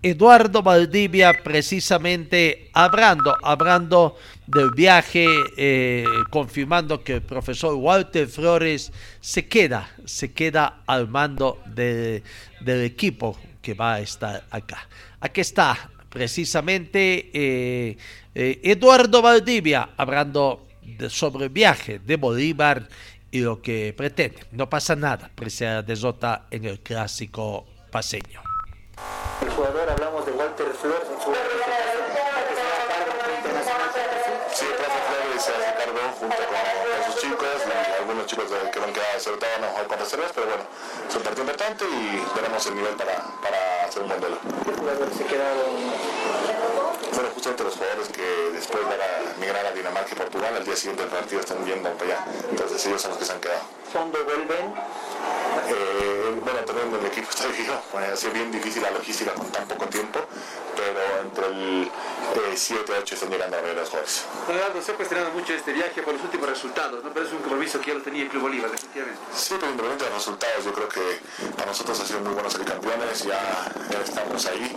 Eduardo 0.00 0.62
Valdivia 0.62 1.32
precisamente 1.42 2.70
hablando, 2.72 3.36
hablando 3.42 4.16
del 4.46 4.70
viaje, 4.70 5.26
eh, 5.56 6.04
confirmando 6.30 7.02
que 7.02 7.14
el 7.14 7.22
profesor 7.22 7.74
Walter 7.74 8.28
Flores 8.28 8.92
se 9.20 9.48
queda, 9.48 9.90
se 10.04 10.32
queda 10.32 10.82
al 10.86 11.08
mando 11.08 11.60
del 11.66 12.22
equipo 12.64 13.36
que 13.60 13.74
va 13.74 13.94
a 13.94 14.00
estar 14.00 14.44
acá. 14.50 14.88
Aquí 15.20 15.40
está 15.40 15.90
precisamente 16.08 17.30
eh, 17.34 17.96
eh, 18.34 18.60
Eduardo 18.62 19.20
Valdivia 19.20 19.90
hablando 19.96 20.68
sobre 21.08 21.46
el 21.46 21.50
viaje 21.50 21.98
de 21.98 22.16
Bolívar 22.16 22.88
y 23.32 23.40
lo 23.40 23.60
que 23.60 23.92
pretende. 23.96 24.44
No 24.52 24.70
pasa 24.70 24.94
nada, 24.94 25.28
precede 25.34 25.82
desota 25.82 26.46
en 26.52 26.66
el 26.66 26.78
clásico 26.78 27.66
paseño. 27.90 28.47
El 29.40 29.50
jugador, 29.50 29.88
hablamos 29.88 30.26
de 30.26 30.32
Walter 30.32 30.74
Flores 30.74 31.08
en 31.08 31.20
su 31.22 31.30
Sí, 34.54 34.66
el 34.66 34.74
profe 34.74 35.00
Flores 35.08 35.42
se 35.42 35.52
hace 35.52 35.74
cargo 35.78 36.00
junto 36.18 36.36
con, 36.36 37.12
sus 37.12 37.20
chicos 37.22 37.48
y 37.66 37.92
algunos 38.00 38.26
chicos 38.26 38.46
que 38.72 38.80
van 38.80 38.90
a 38.90 38.92
quedar 38.92 39.20
sobre 39.20 39.38
todo 39.38 39.50
a 39.50 39.68
jugar 39.68 39.86
con 39.86 39.98
reservas, 39.98 40.32
pero 40.34 40.46
bueno, 40.48 40.62
es 41.08 41.14
un 41.14 41.22
partido 41.22 41.42
importante 41.42 41.84
y 41.84 42.24
veremos 42.34 42.66
el 42.66 42.74
nivel 42.74 42.94
para, 42.96 43.14
para 43.40 43.84
hacer 43.86 44.02
un 44.02 44.08
buen 44.08 44.20
duelo. 44.20 44.38
¿Qué 44.64 44.72
jugadores 44.72 45.16
se 45.16 45.24
quedaron? 45.24 45.70
Fueron 47.12 47.32
justamente 47.32 47.64
los 47.64 47.74
jugadores 47.76 48.08
que 48.08 48.50
después 48.52 48.82
de 48.88 49.40
migrar 49.40 49.66
a 49.66 49.72
Dinamarca 49.72 50.10
y 50.12 50.14
Portugal, 50.16 50.56
al 50.56 50.64
día 50.64 50.76
siguiente 50.76 51.02
del 51.02 51.10
partido 51.12 51.40
están 51.40 51.64
yendo 51.64 51.90
para 51.90 52.04
allá. 52.04 52.24
Entonces 52.50 52.84
ellos 52.86 53.00
son 53.00 53.10
los 53.12 53.18
que 53.18 53.24
se 53.24 53.32
han 53.32 53.40
quedado. 53.40 53.62
¿Cuándo 53.92 54.24
vuelven? 54.24 54.66
Eh, 54.66 54.66
bueno, 54.66 54.66
también 54.68 54.97
está 57.48 57.52
dividido, 57.52 57.82
ha 58.12 58.16
sido 58.16 58.32
bien 58.32 58.52
difícil 58.52 58.82
la 58.82 58.90
logística 58.90 59.32
con 59.32 59.50
tan 59.50 59.66
poco 59.66 59.86
tiempo, 59.86 60.20
pero 60.76 61.00
entre 61.22 61.46
el 62.50 62.56
7 62.56 62.84
y 62.86 62.92
8 63.02 63.14
están 63.14 63.30
llegando 63.30 63.56
a 63.56 63.60
ver 63.60 63.74
los 63.76 63.88
jugadores. 63.88 64.24
Leonardo, 64.48 64.82
se 64.82 64.92
ha 64.92 64.94
cuestionado 64.94 65.30
mucho 65.32 65.52
este 65.54 65.72
viaje 65.72 66.02
por 66.02 66.14
los 66.14 66.22
últimos 66.22 66.48
resultados, 66.48 67.02
¿no? 67.02 67.10
pero 67.12 67.26
es 67.26 67.32
un 67.32 67.38
compromiso 67.38 67.80
que 67.80 67.88
ya 67.88 67.94
lo 67.94 68.02
tenía 68.02 68.22
el 68.22 68.28
Club 68.28 68.42
Bolívar, 68.42 68.70
definitivamente. 68.70 69.20
Sí, 69.34 69.54
pero 69.58 69.70
independientemente 69.72 70.04
de 70.04 70.10
los 70.10 70.18
resultados, 70.18 70.64
yo 70.64 70.72
creo 70.72 70.88
que 70.88 71.20
para 71.56 71.66
nosotros 71.66 72.00
ha 72.00 72.06
sido 72.06 72.20
muy 72.20 72.32
bueno 72.32 72.50
ser 72.50 72.64
campeones, 72.64 73.24
ya 73.24 73.70
estamos 74.04 74.46
ahí. 74.46 74.76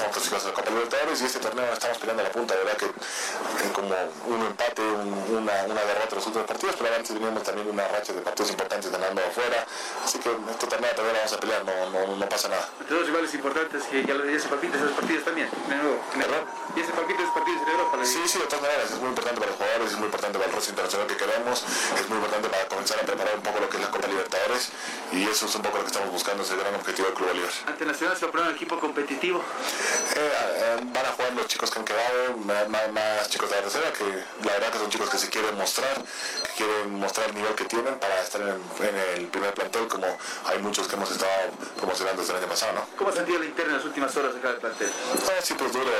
Eh, 0.00 0.06
estamos 0.06 0.16
clasificados 0.16 0.44
en 0.44 0.50
la 0.50 0.54
Copa 0.54 0.70
Libertadores 0.70 1.20
y 1.20 1.24
este 1.26 1.38
torneo 1.40 1.72
estamos 1.72 1.98
peleando 1.98 2.22
la 2.22 2.30
punta, 2.30 2.54
de 2.54 2.64
verdad 2.64 2.76
que 2.78 2.88
como 3.72 3.94
un 4.26 4.46
empate, 4.46 4.82
una, 4.82 5.52
una 5.68 5.82
derrota 5.84 6.08
en 6.10 6.16
los 6.16 6.26
últimos 6.26 6.46
partidos, 6.48 6.76
pero 6.78 6.94
antes 6.94 7.12
teníamos 7.12 7.42
también 7.42 7.68
una 7.68 7.86
racha 7.88 8.12
de 8.12 8.20
partidos 8.20 8.50
importantes 8.50 8.90
ganando 8.90 9.20
afuera, 9.20 9.66
así 10.04 10.18
que 10.18 10.30
este 10.50 10.66
torneo 10.66 10.90
también 10.94 11.16
vamos 11.16 11.32
a 11.32 11.40
pelear, 11.40 11.64
no, 11.64 11.90
no, 11.90 12.16
no 12.16 12.28
pasa 12.28 12.48
nada. 12.48 12.68
Dos 12.88 13.06
rivales 13.06 13.34
importantes 13.34 13.84
que 13.84 14.04
ya, 14.04 14.14
ya 14.16 14.40
se 14.40 14.48
palpitan 14.48 14.80
esos 14.80 14.92
partidos 14.92 15.24
también, 15.24 15.48
de 15.68 15.76
nuevo. 15.76 16.00
Y 16.76 16.80
ese 16.80 16.92
palpita 16.92 17.22
esos 17.22 17.34
partidos 17.34 17.62
en 17.62 17.68
Europa. 17.68 17.98
Sí, 18.04 18.22
sí, 18.26 18.38
de 18.38 18.44
todas 18.46 18.62
maneras, 18.62 18.90
es 18.90 18.98
muy 18.98 19.08
importante 19.10 19.40
para 19.40 19.50
los 19.50 19.58
jugadores, 19.60 19.92
es 19.92 19.98
muy 19.98 20.06
importante 20.06 20.38
para 20.38 20.48
el 20.48 20.54
roster 20.54 20.72
internacional 20.72 21.06
que 21.06 21.16
queremos, 21.16 21.64
es 22.00 22.08
muy 22.08 22.16
importante 22.16 22.48
para 22.48 22.68
comenzar 22.68 22.98
a 22.98 23.02
preparar 23.02 23.34
un 23.36 23.42
poco 23.42 23.60
lo 23.60 23.68
que 23.68 23.76
es 23.76 23.82
la 23.82 23.90
Copa 23.90 24.06
Libertadores 24.08 24.70
y 25.12 25.28
eso 25.28 25.46
es 25.46 25.54
un 25.54 25.62
poco 25.62 25.76
lo 25.78 25.84
que 25.84 25.90
estamos 25.92 26.10
buscando, 26.10 26.42
ese 26.42 26.56
gran 26.56 26.74
objetivo 26.74 27.06
del 27.06 27.14
Club 27.14 27.28
Bolívar. 27.28 27.52
Ante 27.66 27.84
Nacional 27.84 28.16
se 28.16 28.24
va 28.24 28.28
a 28.28 28.32
poner 28.32 28.46
un 28.48 28.54
equipo 28.54 28.78
competitivo. 28.80 29.42
Eh, 30.16 30.76
van 30.92 31.06
a 31.06 31.12
jugar 31.12 31.32
los 31.32 31.46
chicos 31.46 31.70
que 31.70 31.78
han 31.78 31.84
quedado, 31.84 32.36
más, 32.38 32.68
más, 32.92 33.28
chicos 33.28 33.48
de 33.50 33.56
la 33.56 33.62
tercera, 33.62 33.92
que 33.92 34.04
la 34.46 34.52
verdad 34.52 34.72
que 34.72 34.78
son 34.78 34.90
chicos 34.90 35.10
que 35.10 35.18
se 35.18 35.28
quieren 35.28 35.56
mostrar, 35.56 35.94
que 35.96 36.64
quieren 36.64 36.98
mostrar 36.98 37.28
el 37.28 37.34
nivel 37.34 37.54
que 37.54 37.64
tienen 37.64 37.98
para 37.98 38.20
estar 38.20 38.40
en, 38.40 38.60
en 38.86 38.96
el 39.14 39.26
primer 39.28 39.54
plantel, 39.54 39.88
como 39.88 40.06
hay 40.46 40.58
muchos 40.58 40.88
que 40.88 40.96
hemos 40.96 41.10
estado 41.10 41.30
promocionando 41.76 42.22
desde 42.22 42.34
el 42.34 42.38
año 42.40 42.48
pasado. 42.48 42.72
¿no? 42.74 42.86
¿Cómo 42.96 43.10
ha 43.10 43.12
sentido 43.12 43.38
la 43.38 43.46
interna 43.46 43.72
en 43.72 43.78
las 43.78 43.86
últimas 43.86 44.16
horas 44.16 44.36
acá 44.36 44.48
del 44.48 44.58
plantel? 44.58 44.90
No, 45.14 45.32
sí, 45.42 45.54
pues 45.54 45.72
duro 45.72 45.90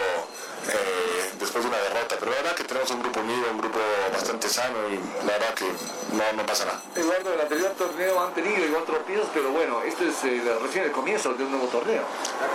eh, 0.68 1.30
después 1.38 1.64
de 1.64 1.70
una 1.70 1.78
derrota, 1.78 2.16
pero 2.18 2.30
la 2.30 2.36
verdad 2.38 2.54
que 2.54 2.64
tenemos 2.64 2.90
un 2.90 3.02
grupo 3.02 3.20
unido, 3.20 3.50
un 3.50 3.58
grupo 3.58 3.78
bastante 4.12 4.48
sano 4.48 4.76
y 4.90 4.96
la 5.26 5.32
verdad 5.32 5.54
que 5.54 5.64
no, 5.64 6.32
no 6.36 6.46
pasa 6.46 6.66
nada. 6.66 6.82
Eduardo, 6.94 7.34
el 7.34 7.40
anterior 7.40 7.70
torneo 7.78 8.20
han 8.22 8.34
tenido 8.34 8.64
igual 8.66 8.84
tropiezos, 8.84 9.28
pero 9.32 9.50
bueno, 9.50 9.82
esto 9.82 10.04
es 10.04 10.24
eh, 10.24 10.42
recién 10.60 10.84
el 10.84 10.92
comienzo 10.92 11.32
de 11.34 11.44
un 11.44 11.50
nuevo 11.52 11.66
torneo. 11.68 12.02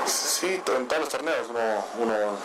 Sí, 0.06 0.62
en 0.66 0.88
todos 0.88 1.02
los 1.02 1.10
torneos 1.10 1.25
uno, 1.50 1.84
uno 1.98 2.38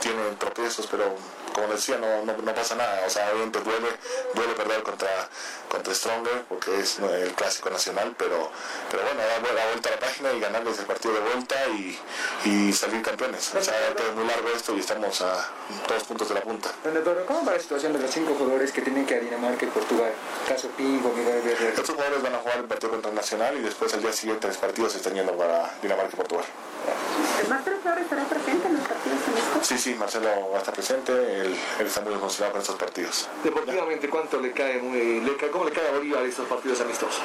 tiene 0.00 0.22
tropiezos, 0.38 0.86
pero 0.86 1.14
como 1.60 1.74
decía, 1.74 1.98
no, 1.98 2.24
no, 2.24 2.36
no, 2.36 2.54
pasa 2.54 2.74
nada. 2.74 3.02
O 3.06 3.10
sea, 3.10 3.30
obviamente 3.32 3.60
duele, 3.60 3.88
duele 4.34 4.52
perder 4.54 4.82
contra, 4.82 5.28
contra 5.68 5.94
Stronger, 5.94 6.44
porque 6.48 6.80
es 6.80 6.98
el 6.98 7.32
clásico 7.34 7.70
nacional, 7.70 8.14
pero, 8.16 8.50
pero 8.90 9.02
bueno, 9.02 9.20
da 9.20 9.52
la 9.52 9.66
vuelta 9.66 9.88
a 9.88 9.92
la 9.92 10.00
página 10.00 10.32
y 10.32 10.40
ganarles 10.40 10.78
el 10.78 10.86
partido 10.86 11.14
de 11.14 11.20
vuelta 11.20 11.56
y, 11.68 11.98
y 12.44 12.72
salir 12.72 13.02
campeones. 13.02 13.54
O 13.54 13.62
sea, 13.62 13.74
es 13.88 14.14
muy 14.14 14.26
largo 14.26 14.48
esto 14.54 14.76
y 14.76 14.80
estamos 14.80 15.20
a 15.22 15.48
dos 15.88 16.04
puntos 16.04 16.28
de 16.28 16.34
la 16.34 16.42
punta. 16.42 16.70
¿cómo 17.26 17.44
va 17.44 17.52
la 17.52 17.60
situación 17.60 17.92
de 17.92 17.98
los 17.98 18.10
cinco 18.10 18.34
jugadores 18.34 18.72
que 18.72 18.82
tienen 18.82 19.06
que 19.06 19.14
ir 19.14 19.20
a 19.20 19.24
Dinamarca 19.24 19.64
y 19.64 19.68
Portugal? 19.68 20.12
Caso 20.48 20.68
Pingo, 20.76 21.12
Miguel 21.12 21.42
Guerrero. 21.42 21.68
Estos 21.68 21.90
jugadores 21.90 22.22
van 22.22 22.34
a 22.34 22.38
jugar 22.38 22.58
el 22.58 22.64
partido 22.64 22.90
contra 22.90 23.10
el 23.10 23.16
Nacional 23.16 23.56
y 23.56 23.62
después 23.62 23.92
al 23.94 24.00
día 24.00 24.12
siguiente 24.12 24.46
tres 24.46 24.58
partidos 24.58 24.92
se 24.92 24.98
están 24.98 25.14
yendo 25.14 25.36
para 25.36 25.74
Dinamarca 25.82 26.10
y 26.12 26.16
Portugal. 26.16 26.44
¿Marcelo 27.48 27.78
Flores 27.82 28.04
estará 28.04 28.24
presente 28.24 28.68
en 28.68 28.74
los 28.74 28.86
partidos 28.86 29.18
en 29.26 29.38
esto? 29.38 29.58
Sí, 29.62 29.78
sí, 29.78 29.94
Marcelo 29.94 30.50
va 30.50 30.56
a 30.56 30.58
estar 30.58 30.74
presente, 30.74 31.12
él, 31.48 31.58
él 31.80 31.86
está 31.86 32.00
muy 32.00 32.12
emocionado 32.14 32.52
con 32.52 32.62
estos 32.62 32.76
partidos. 32.76 33.28
Deportivamente, 33.42 34.08
¿cuánto 34.08 34.40
le 34.40 34.52
cae, 34.52 34.80
muy, 34.80 35.20
le 35.20 35.36
cae, 35.36 35.50
cómo 35.50 35.64
le 35.64 35.72
cae 35.72 35.88
a 35.88 35.92
Bolívar 35.92 36.24
estos 36.24 36.46
partidos 36.46 36.80
amistosos? 36.80 37.22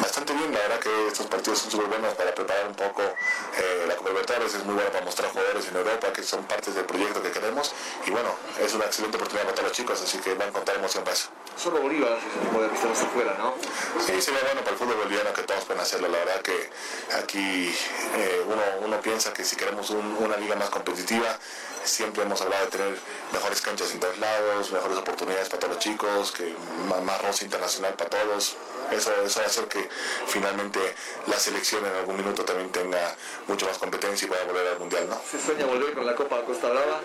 Bastante 0.00 0.32
bien, 0.32 0.52
la 0.52 0.60
verdad 0.60 0.78
que 0.80 1.06
estos 1.08 1.26
partidos 1.26 1.58
son 1.60 1.70
súper 1.70 1.86
buenos 1.86 2.14
para 2.14 2.34
preparar 2.34 2.66
un 2.66 2.74
poco 2.74 3.02
eh, 3.02 3.84
la 3.86 3.96
Copa 3.96 4.10
Libertadores, 4.10 4.54
es 4.54 4.64
muy 4.64 4.74
bueno 4.74 4.90
para 4.90 5.04
mostrar 5.04 5.30
jugadores 5.30 5.68
en 5.68 5.76
Europa 5.76 6.12
que 6.12 6.22
son 6.22 6.44
partes 6.44 6.74
del 6.74 6.84
proyecto 6.84 7.22
que 7.22 7.30
queremos 7.30 7.74
y 8.06 8.10
bueno, 8.10 8.30
es 8.60 8.74
una 8.74 8.86
excelente 8.86 9.16
oportunidad 9.16 9.44
para 9.44 9.54
todos 9.54 9.68
los 9.68 9.76
chicos, 9.76 10.00
así 10.02 10.18
que 10.18 10.34
van 10.34 10.48
a 10.48 10.52
contar 10.52 10.76
emoción 10.76 11.04
para 11.04 11.14
eso. 11.16 11.28
Solo 11.56 11.80
Bolívar 11.80 12.18
ese 12.18 12.38
tipo 12.46 12.60
de 12.60 12.68
amistosos 12.68 13.02
afuera, 13.04 13.36
¿no? 13.38 13.54
Sí, 14.00 14.20
sería 14.22 14.40
bueno 14.42 14.60
para 14.60 14.72
el 14.72 14.78
fútbol 14.78 14.96
boliviano 14.96 15.32
que 15.32 15.42
todos 15.42 15.64
pueden 15.64 15.82
hacerlo, 15.82 16.08
la 16.08 16.18
verdad 16.18 16.40
que 16.42 16.70
aquí 17.18 17.74
eh, 18.16 18.42
uno, 18.46 18.62
uno 18.86 19.00
piensa 19.00 19.32
que 19.32 19.44
si 19.44 19.56
queremos 19.56 19.90
un, 19.90 20.16
una 20.20 20.36
liga 20.36 20.56
más 20.56 20.70
competitiva, 20.70 21.38
siempre 21.84 22.22
hemos 22.22 22.40
hablado 22.42 22.64
de 22.66 22.70
tener 22.70 22.98
mejores 23.32 23.57
canchas 23.60 23.92
en 23.92 24.00
todos 24.00 24.18
lados, 24.18 24.70
mejores 24.72 24.98
oportunidades 24.98 25.48
para 25.48 25.60
todos 25.60 25.74
los 25.74 25.82
chicos, 25.82 26.32
que 26.32 26.54
más, 26.88 27.02
más 27.02 27.22
roce 27.22 27.44
internacional 27.44 27.94
para 27.94 28.10
todos. 28.10 28.56
Eso, 28.90 29.12
eso 29.22 29.40
va 29.40 29.44
a 29.44 29.48
hacer 29.48 29.66
que 29.68 29.86
finalmente 30.28 30.80
la 31.26 31.38
selección 31.38 31.84
en 31.84 31.94
algún 31.94 32.16
minuto 32.16 32.42
también 32.42 32.70
tenga 32.70 33.14
mucho 33.46 33.66
más 33.66 33.76
competencia 33.76 34.24
y 34.24 34.28
pueda 34.28 34.44
volver 34.44 34.66
al 34.66 34.78
mundial, 34.78 35.06
¿no? 35.10 35.20
¿Se 35.30 35.38
sueña 35.38 35.66
volver 35.66 35.92
con 35.92 36.06
la 36.06 36.14
Copa 36.14 36.42
Costa 36.46 36.68
Brava? 36.70 37.02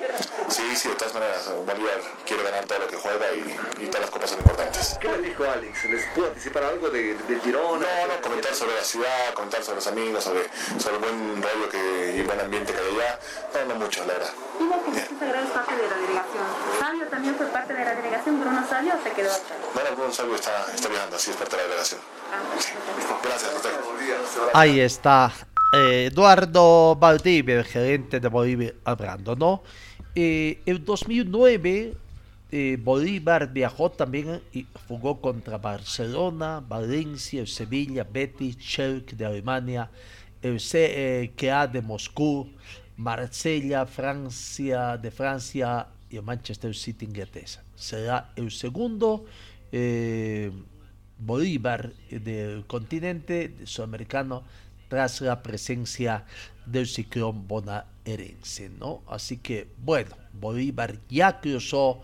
Sí, 0.48 0.64
sí, 0.78 0.88
de 0.88 0.96
todas 0.96 1.14
maneras, 1.14 1.50
Bolívar 1.66 2.00
quiere 2.26 2.42
ganar 2.44 2.66
todo 2.66 2.80
lo 2.80 2.88
que 2.88 2.96
juega 2.96 3.34
y, 3.34 3.84
y 3.84 3.88
todas 3.88 4.02
las 4.02 4.10
copas 4.12 4.30
son 4.30 4.40
importantes. 4.40 4.98
¿Qué 5.02 5.10
les 5.10 5.24
dijo 5.24 5.44
Alex? 5.44 5.84
¿Les 5.86 6.06
pudo 6.12 6.28
anticipar 6.28 6.64
algo 6.64 6.90
de, 6.90 7.16
de 7.16 7.40
Girona? 7.42 7.86
No, 7.86 8.14
no, 8.16 8.22
comentar 8.22 8.56
sobre 8.56 8.76
la 8.76 8.84
ciudad, 8.84 9.34
comentar 9.34 9.62
sobre 9.62 9.76
los 9.76 9.88
amigos, 9.88 10.24
sobre, 10.24 10.50
sobre 10.80 10.96
el 10.96 11.02
buen 11.02 11.44
rollo 11.44 11.70
que, 11.70 12.14
y 12.16 12.20
el 12.22 12.26
buen 12.26 12.40
ambiente 12.40 12.72
que 12.72 12.80
hay 12.80 12.96
allá. 12.96 13.20
No, 13.56 13.74
no 13.74 13.76
mucho, 13.76 14.06
la 14.06 14.14
verdad. 14.14 14.34
Digo 14.58 14.86
que 14.86 15.02
Jesús 15.02 15.18
Sagrado 15.20 15.46
es 15.46 15.52
parte 15.52 15.76
de 15.76 15.88
la 15.90 15.96
delegación. 15.98 16.33
¿Sabio 16.80 17.08
también 17.08 17.36
fue 17.36 17.48
parte 17.48 17.74
de 17.74 17.86
la 17.86 17.96
delegación? 17.96 18.40
¿Bruno 18.40 18.66
Sabio 18.68 18.94
o 19.00 19.04
se 19.04 19.12
quedó 19.12 19.32
acá? 19.32 19.56
Bueno, 19.74 19.90
Bruno 19.96 20.12
Sabio 20.12 20.36
está, 20.36 20.66
está 20.74 20.90
viajando, 20.90 21.16
así 21.16 21.32
es 21.32 21.38
parte 21.38 21.56
de 21.56 21.62
la 21.62 21.68
delegación. 21.68 22.02
Sí. 22.60 22.72
Gracias, 23.24 23.54
usted. 23.56 23.70
Ahí 24.54 24.80
está 24.80 25.32
eh, 25.74 26.10
Eduardo 26.12 26.96
Valdivia, 26.96 27.60
el 27.60 27.66
gerente 27.66 28.20
de 28.20 28.28
Bolivia, 28.28 28.74
hablando, 28.84 29.36
¿no? 29.36 29.64
Eh, 30.16 30.62
en 30.66 30.84
2009 30.84 31.94
eh, 32.52 32.78
Bolívar 32.80 33.52
viajó 33.52 33.90
también 33.90 34.42
y 34.52 34.68
jugó 34.88 35.20
contra 35.20 35.58
Barcelona, 35.58 36.64
Valencia, 36.68 37.42
el 37.42 37.48
Sevilla, 37.48 38.04
Betis, 38.04 38.58
Schalke 38.60 39.16
de 39.16 39.26
Alemania, 39.26 39.90
el 40.42 40.58
CKA 40.58 41.66
de 41.66 41.82
Moscú, 41.82 42.52
Marsella, 42.98 43.88
Francia, 43.88 44.98
de 44.98 45.10
Francia 45.10 45.88
y 46.14 46.18
el 46.18 46.24
Manchester 46.24 46.76
City, 46.76 47.06
Inglaterra. 47.06 47.64
Será 47.76 48.32
el 48.36 48.52
segundo 48.52 49.26
eh, 49.72 50.52
Bolívar 51.18 51.92
del 52.12 52.66
continente 52.68 53.56
sudamericano 53.64 54.44
tras 54.90 55.22
la 55.22 55.42
presencia 55.42 56.26
del 56.68 56.86
ciclón 56.86 57.48
bonaerense, 57.48 58.70
¿no? 58.70 59.02
Así 59.08 59.38
que, 59.38 59.68
bueno, 59.80 60.16
Bolívar 60.34 61.00
ya 61.10 61.42
cruzó 61.42 62.02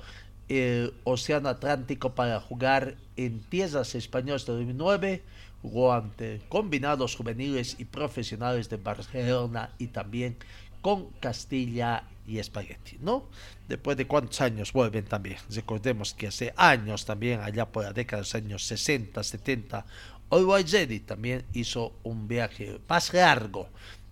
el 0.48 0.92
Océano 1.04 1.50
Atlántico 1.50 2.16
para 2.16 2.40
jugar 2.40 2.96
en 3.16 3.42
tierras 3.42 3.94
españolas 3.94 4.48
de 4.48 4.54
2009, 4.54 5.22
jugó 5.62 5.94
ante 5.94 6.42
combinados 6.50 7.16
juveniles 7.16 7.76
y 7.78 7.86
profesionales 7.86 8.70
de 8.70 8.78
Barcelona 8.78 9.72
y 9.78 9.88
también 9.88 10.38
con 10.82 11.10
Castilla 11.20 12.06
y 12.26 12.40
Espagueti, 12.40 12.98
¿no? 13.02 13.26
Después 13.70 13.96
de 13.98 14.08
cuántos 14.08 14.42
años 14.42 14.74
vuelven 14.74 15.06
también. 15.06 15.38
Recordemos 15.52 16.16
que 16.16 16.28
hace 16.28 16.52
años 16.58 17.06
también, 17.06 17.40
allá 17.42 17.68
por 17.68 17.84
la 17.84 17.94
década 17.94 18.18
de 18.18 18.22
los 18.24 18.34
años 18.34 18.66
60, 18.66 19.24
70, 19.24 19.86
Always 20.32 20.76
también 21.06 21.46
hizo 21.54 21.94
un 22.02 22.28
viaje 22.28 22.80
más 22.90 23.14
largo 23.14 23.70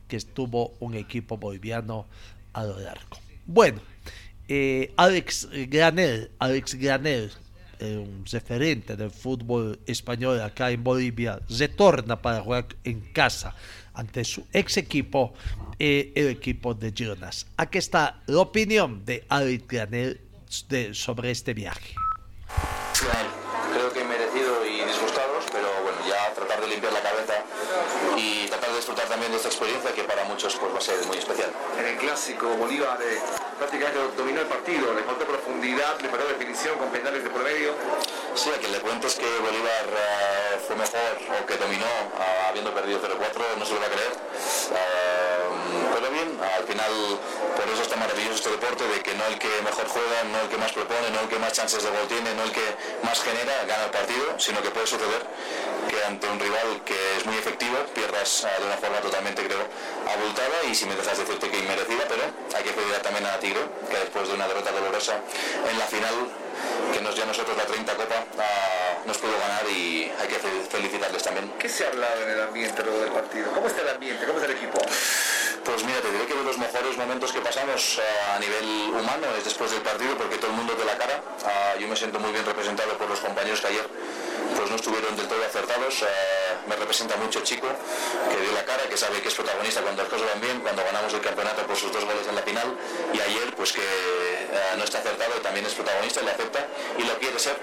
que 0.08 0.18
estuvo 0.18 0.76
un 0.80 0.94
equipo 0.94 1.38
boliviano 1.38 2.06
a 2.54 2.66
lo 2.66 2.80
largo. 2.80 3.18
Bueno, 3.48 3.82
eh, 4.48 4.94
Alex 4.96 5.50
Granel, 5.68 6.30
Alex 6.38 6.76
Granel, 6.76 7.32
eh, 7.80 7.98
un 7.98 8.26
referente 8.26 8.96
del 8.96 9.12
fútbol 9.12 9.80
español 9.86 10.42
acá 10.42 10.72
en 10.72 10.84
Bolivia, 10.84 11.40
retorna 11.50 12.22
para 12.22 12.42
jugar 12.42 12.68
en 12.84 13.02
casa 13.14 13.56
ante 13.94 14.24
su 14.24 14.46
ex 14.54 14.78
equipo, 14.78 15.34
eh, 15.80 16.12
el 16.16 16.28
equipo 16.28 16.74
de 16.74 16.92
Gironas. 16.92 17.48
Aquí 17.58 17.78
está 17.78 18.22
la 18.28 18.40
opinión 18.40 19.04
de 19.06 19.26
Alex 19.30 19.68
Granel 19.68 20.22
sobre 20.94 21.32
este 21.32 21.54
viaje 21.54 21.96
que 23.94 24.04
merecido 24.04 24.66
y 24.66 24.84
disgustados, 24.86 25.46
pero 25.52 25.68
bueno, 25.84 25.98
ya 26.08 26.34
tratar 26.34 26.62
de 26.62 26.68
limpiar 26.68 26.94
la 26.94 27.02
cabeza 27.02 27.44
y 28.18 28.48
tratar 28.48 28.74
de 28.74 28.77
disfrutar 28.88 29.10
también 29.10 29.32
de 29.34 29.38
esta 29.38 29.50
experiencia 29.50 29.92
que 29.92 30.04
para 30.06 30.24
muchos 30.24 30.56
pues, 30.56 30.74
va 30.74 30.78
a 30.78 30.82
ser 30.82 31.06
muy 31.08 31.18
especial. 31.18 31.52
En 31.78 31.88
el 31.88 31.98
clásico, 31.98 32.48
Bolívar 32.56 32.98
eh, 33.02 33.20
prácticamente 33.58 34.00
dominó 34.16 34.40
el 34.40 34.48
partido, 34.48 34.94
le 34.94 35.04
faltó 35.04 35.26
profundidad, 35.26 36.00
le 36.00 36.08
faltó 36.08 36.26
definición 36.30 36.78
con 36.78 36.88
penales 36.90 37.22
de 37.22 37.30
por 37.30 37.44
medio. 37.44 37.74
Sí, 38.34 38.50
a 38.50 38.58
quien 38.58 38.72
le 38.72 38.80
cuentes 38.80 39.16
que 39.16 39.28
Bolívar 39.40 39.88
uh, 39.92 40.60
fue 40.66 40.78
mejor 40.78 41.20
o 41.36 41.46
que 41.46 41.58
dominó 41.58 41.86
uh, 41.86 42.48
habiendo 42.48 42.74
perdido 42.74 43.02
0-4 43.02 43.60
no 43.60 43.66
se 43.66 43.74
lo 43.74 43.80
va 43.82 43.88
a 43.88 43.90
creer. 43.90 45.87
Bien, 46.12 46.40
al 46.40 46.64
final 46.64 47.20
por 47.56 47.68
eso 47.68 47.82
está 47.82 47.98
maravilloso 47.98 48.36
este 48.36 48.52
deporte 48.52 48.88
de 48.88 49.02
que 49.02 49.14
no 49.16 49.26
el 49.26 49.38
que 49.38 49.50
mejor 49.62 49.88
juega, 49.88 50.24
no 50.32 50.40
el 50.40 50.48
que 50.48 50.58
más 50.58 50.72
propone, 50.72 51.12
no 51.12 51.20
el 51.20 51.28
que 51.28 51.38
más 51.38 51.52
chances 51.52 51.84
de 51.84 51.90
gol 51.90 52.08
tiene, 52.08 52.34
no 52.34 52.44
el 52.44 52.52
que 52.52 52.64
más 53.04 53.22
genera 53.22 53.66
gana 53.68 53.86
el 53.86 53.92
partido, 53.92 54.40
sino 54.40 54.62
que 54.62 54.70
puede 54.72 54.88
suceder 54.88 55.22
que 55.90 56.04
ante 56.06 56.28
un 56.30 56.40
rival 56.40 56.82
que 56.86 56.96
es 57.18 57.26
muy 57.26 57.36
efectivo 57.36 57.76
pierdas 57.94 58.48
de 58.60 58.66
una 58.66 58.78
forma 58.78 59.00
totalmente 59.02 59.44
creo 59.44 59.68
abultada 60.08 60.64
y 60.70 60.76
si 60.76 60.86
me 60.86 60.96
dejas 60.96 61.18
decirte 61.18 61.50
que 61.50 61.60
inmerecida, 61.60 62.06
pero 62.08 62.24
hay 62.56 62.64
que 62.64 62.72
pedir 62.72 62.96
también 63.04 63.26
a 63.26 63.40
Tigre 63.40 63.62
que 63.90 63.98
después 63.98 64.30
de 64.30 64.36
una 64.36 64.48
derrota 64.48 64.72
dolorosa 64.72 65.20
en 65.70 65.78
la 65.78 65.86
final 65.88 66.16
que 66.94 67.02
nos 67.02 67.16
dio 67.16 67.24
a 67.24 67.28
nosotros 67.28 67.58
la 67.58 67.66
30 67.66 67.96
Copa, 67.96 68.16
uh, 68.16 69.08
nos 69.08 69.18
pudo 69.18 69.38
ganar 69.40 69.70
y 69.70 70.12
hay 70.20 70.28
que 70.28 70.40
felicitarles 70.70 71.22
también. 71.22 71.52
¿Qué 71.60 71.70
se 71.70 71.86
ha 71.86 71.90
hablado 71.90 72.24
en 72.24 72.30
el 72.30 72.42
ambiente 72.42 72.84
luego 72.84 73.00
del 73.02 73.12
partido? 73.12 73.52
¿Cómo 73.52 73.68
está 73.68 73.82
el 73.82 73.90
ambiente? 73.90 74.26
¿Cómo 74.26 74.40
está 74.40 74.52
el 74.52 74.58
equipo? 74.58 74.80
Pues 75.68 75.84
mira, 75.84 76.00
te 76.00 76.10
diré 76.10 76.26
que 76.26 76.34
de 76.34 76.46
los 76.46 76.58
mejores 76.58 76.98
momentos 76.98 77.34
que 77.34 77.42
pasamos 77.42 78.00
uh, 78.00 78.36
a 78.36 78.40
nivel 78.40 78.90
humano 78.96 79.28
es 79.38 79.44
después 79.44 79.70
del 79.70 79.82
partido 79.82 80.16
porque 80.18 80.38
todo 80.38 80.52
el 80.52 80.56
mundo 80.56 80.74
de 80.74 80.86
la 80.86 80.98
cara. 80.98 81.22
Uh, 81.44 81.78
yo 81.78 81.90
me 81.90 81.96
siento 81.98 82.22
muy 82.22 82.32
bien 82.32 82.46
representado 82.46 82.98
por 82.98 83.10
los 83.10 83.20
compañeros 83.20 83.60
que 83.60 83.68
ayer 83.68 83.86
pues 84.56 84.70
no 84.70 84.78
estuvieron 84.78 85.14
del 85.18 85.28
todo 85.28 85.44
acertados. 85.44 86.06
Me 86.68 86.76
representa 86.76 87.16
mucho 87.18 87.42
Chico, 87.42 87.68
que 88.30 88.42
dio 88.42 88.52
la 88.54 88.64
cara, 88.66 88.84
que 88.90 88.98
sabe 88.98 89.22
que 89.22 89.28
es 89.28 89.36
protagonista 89.36 89.82
cuando 89.82 90.04
las 90.04 90.12
cosas 90.12 90.28
van 90.28 90.42
bien, 90.42 90.60
cuando 90.62 90.84
ganamos 90.84 91.14
el 91.14 91.22
campeonato 91.22 91.66
por 91.68 91.76
sus 91.76 91.92
dos 91.92 92.06
goles 92.06 92.28
en 92.28 92.36
la 92.36 92.42
final 92.42 92.76
y 93.14 93.20
ayer 93.20 93.54
pues 93.56 93.74
que 93.74 93.88
no 94.78 94.84
está 94.84 95.00
acertado, 95.00 95.34
también 95.42 95.66
es 95.66 95.74
protagonista, 95.74 96.22
le 96.22 96.32
acepta 96.32 96.66
y 96.98 97.04
lo 97.04 97.18
quiere 97.20 97.40
ser. 97.40 97.58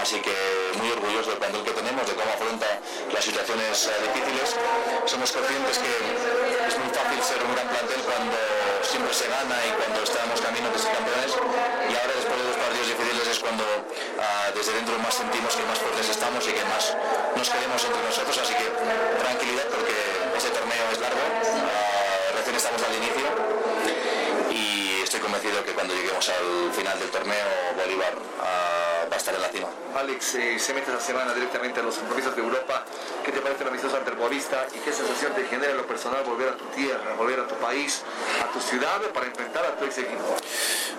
Así 0.00 0.20
que 0.20 0.32
muy 0.78 0.90
orgulloso 0.90 1.30
del 1.30 1.38
plantel 1.38 1.64
que 1.64 1.72
tenemos, 1.72 2.06
de 2.06 2.14
cómo 2.14 2.30
afronta 2.30 2.66
las 3.12 3.24
situaciones 3.24 3.88
uh, 3.88 4.14
difíciles. 4.14 4.56
Somos 5.06 5.32
conscientes 5.32 5.78
que 5.78 5.92
es 6.68 6.78
muy 6.78 6.88
fácil 6.94 7.22
ser 7.22 7.42
un 7.42 7.54
gran 7.54 7.68
plantel 7.68 8.00
cuando 8.02 8.36
se 9.12 9.28
gana 9.28 9.56
y 9.64 9.70
cuando 9.72 10.02
estamos 10.02 10.40
camino 10.40 10.68
de 10.70 10.78
ser 10.78 10.92
campeones. 10.92 11.32
Y 11.32 11.92
ahora 11.96 12.12
después 12.14 12.38
de 12.38 12.46
los 12.48 12.56
partidos 12.56 12.88
difíciles 12.88 13.26
es 13.28 13.38
cuando 13.38 13.64
ah, 14.20 14.50
desde 14.54 14.72
dentro 14.74 14.98
más 14.98 15.14
sentimos 15.14 15.54
que 15.56 15.64
más 15.64 15.78
fuertes 15.78 16.08
estamos 16.08 16.46
y 16.48 16.52
que 16.52 16.64
más 16.64 16.94
nos 17.36 17.48
queremos 17.48 17.80
entre 17.84 18.02
nosotros. 18.02 18.36
Así 18.38 18.54
que 18.54 18.66
tranquilidad 19.18 19.66
porque 19.72 19.96
ese 20.36 20.50
torneo 20.50 20.84
es 20.92 21.00
largo. 21.00 21.20
Ah, 21.20 22.36
recién 22.36 22.56
estamos 22.56 22.82
al 22.82 22.94
inicio 22.94 23.26
y 24.50 25.02
estoy 25.02 25.20
convencido 25.20 25.64
que 25.64 25.72
cuando 25.72 25.94
lleguemos 25.94 26.28
al 26.28 26.72
final 26.72 26.98
del 26.98 27.10
torneo 27.10 27.48
Bolívar 27.76 28.14
ah, 28.42 29.06
va 29.10 29.14
a 29.14 29.18
estar 29.18 29.34
en 29.34 29.42
la 29.42 29.48
cima. 29.48 29.68
Alex, 29.96 30.34
eh, 30.34 30.58
se 30.58 30.74
mete 30.74 30.90
esta 30.92 31.02
semana 31.02 31.34
directamente 31.34 31.80
a 31.80 31.82
los 31.82 31.96
compromisos 31.96 32.36
de 32.36 32.42
Europa. 32.42 32.84
¿Qué 33.24 33.32
te 33.32 33.40
parece 33.40 33.62
un 33.62 33.70
amistoso 33.70 33.96
ante 33.96 34.10
el 34.10 34.16
Boavista 34.16 34.66
y 34.74 34.78
qué 34.78 34.92
sensación 34.92 35.32
te 35.34 35.44
genera 35.44 35.72
en 35.72 35.78
lo 35.78 35.86
personal 35.86 36.22
volver 36.24 36.50
a 36.50 36.56
tu 36.56 36.64
tierra, 36.66 37.14
volver 37.14 37.40
a 37.40 37.46
tu 37.46 37.54
país, 37.56 38.02
tu 38.52 38.60
ciudad 38.60 39.00
para 39.12 39.26
enfrentar 39.26 39.64
a 39.64 39.76
tu 39.76 39.84
ex 39.84 39.98
equipo? 39.98 40.36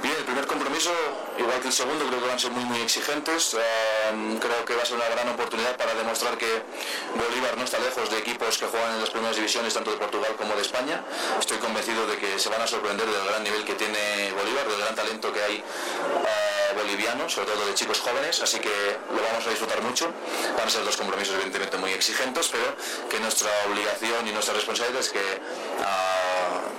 Bien, 0.02 0.16
el 0.18 0.24
primer 0.24 0.48
compromiso, 0.48 0.92
igual 1.38 1.60
que 1.60 1.68
el 1.68 1.74
segundo, 1.74 2.06
creo 2.08 2.20
que 2.20 2.28
van 2.28 2.36
a 2.36 2.40
ser 2.40 2.52
muy 2.52 2.64
muy 2.66 2.82
exigentes. 2.82 3.54
Eh, 3.54 4.38
creo 4.40 4.66
que 4.66 4.76
va 4.76 4.84
a 4.84 4.86
ser 4.86 4.96
una 4.96 5.10
gran 5.10 5.28
oportunidad 5.30 5.76
para 5.76 5.94
demostrar 5.94 6.38
que 6.38 6.64
Bolívar 7.16 7.58
no 7.58 7.64
está 7.64 7.80
lejos 7.80 8.10
de 8.10 8.18
equipos 8.18 8.58
que 8.58 8.66
juegan 8.66 8.96
en 8.96 9.02
las 9.02 9.10
primeras 9.10 9.36
divisiones 9.36 9.74
tanto 9.74 9.92
de 9.92 9.98
Portugal 9.98 10.36
como 10.38 10.56
de 10.56 10.62
España. 10.62 11.04
Estoy 11.40 11.58
convencido 11.58 12.08
de 12.08 12.18
que 12.18 12.40
se 12.40 12.50
van 12.50 12.62
a 12.62 12.68
sorprender 12.68 13.08
del 13.08 13.26
gran 13.26 13.44
nivel 13.44 13.66
que 13.66 13.76
tiene 13.76 14.32
Bolívar, 14.38 14.68
del 14.68 14.80
gran 14.80 14.96
talento 14.96 15.34
que 15.34 15.44
hay 15.44 15.58
eh, 15.58 16.74
boliviano, 16.76 17.28
sobre 17.30 17.52
todo 17.52 17.66
de 17.66 17.74
chicos 17.74 18.00
jóvenes, 18.00 18.42
así 18.42 18.60
que 18.60 18.98
lo 19.14 19.22
vamos 19.22 19.46
a 19.46 19.50
disfrutar 19.50 19.82
mucho. 19.82 20.12
Van 20.58 20.68
a 20.68 20.70
ser 20.70 20.84
dos 20.84 20.98
compromisos 20.98 21.36
evidentemente 21.36 21.78
muy 21.78 21.92
exigentes, 21.92 22.48
pero 22.48 22.76
que 23.10 23.20
nuestra 23.20 23.50
obligación 23.70 24.28
y 24.28 24.32
nuestra 24.32 24.54
responsabilidad 24.54 25.02
es 25.02 25.10
que 25.10 25.42
ah, 25.84 26.19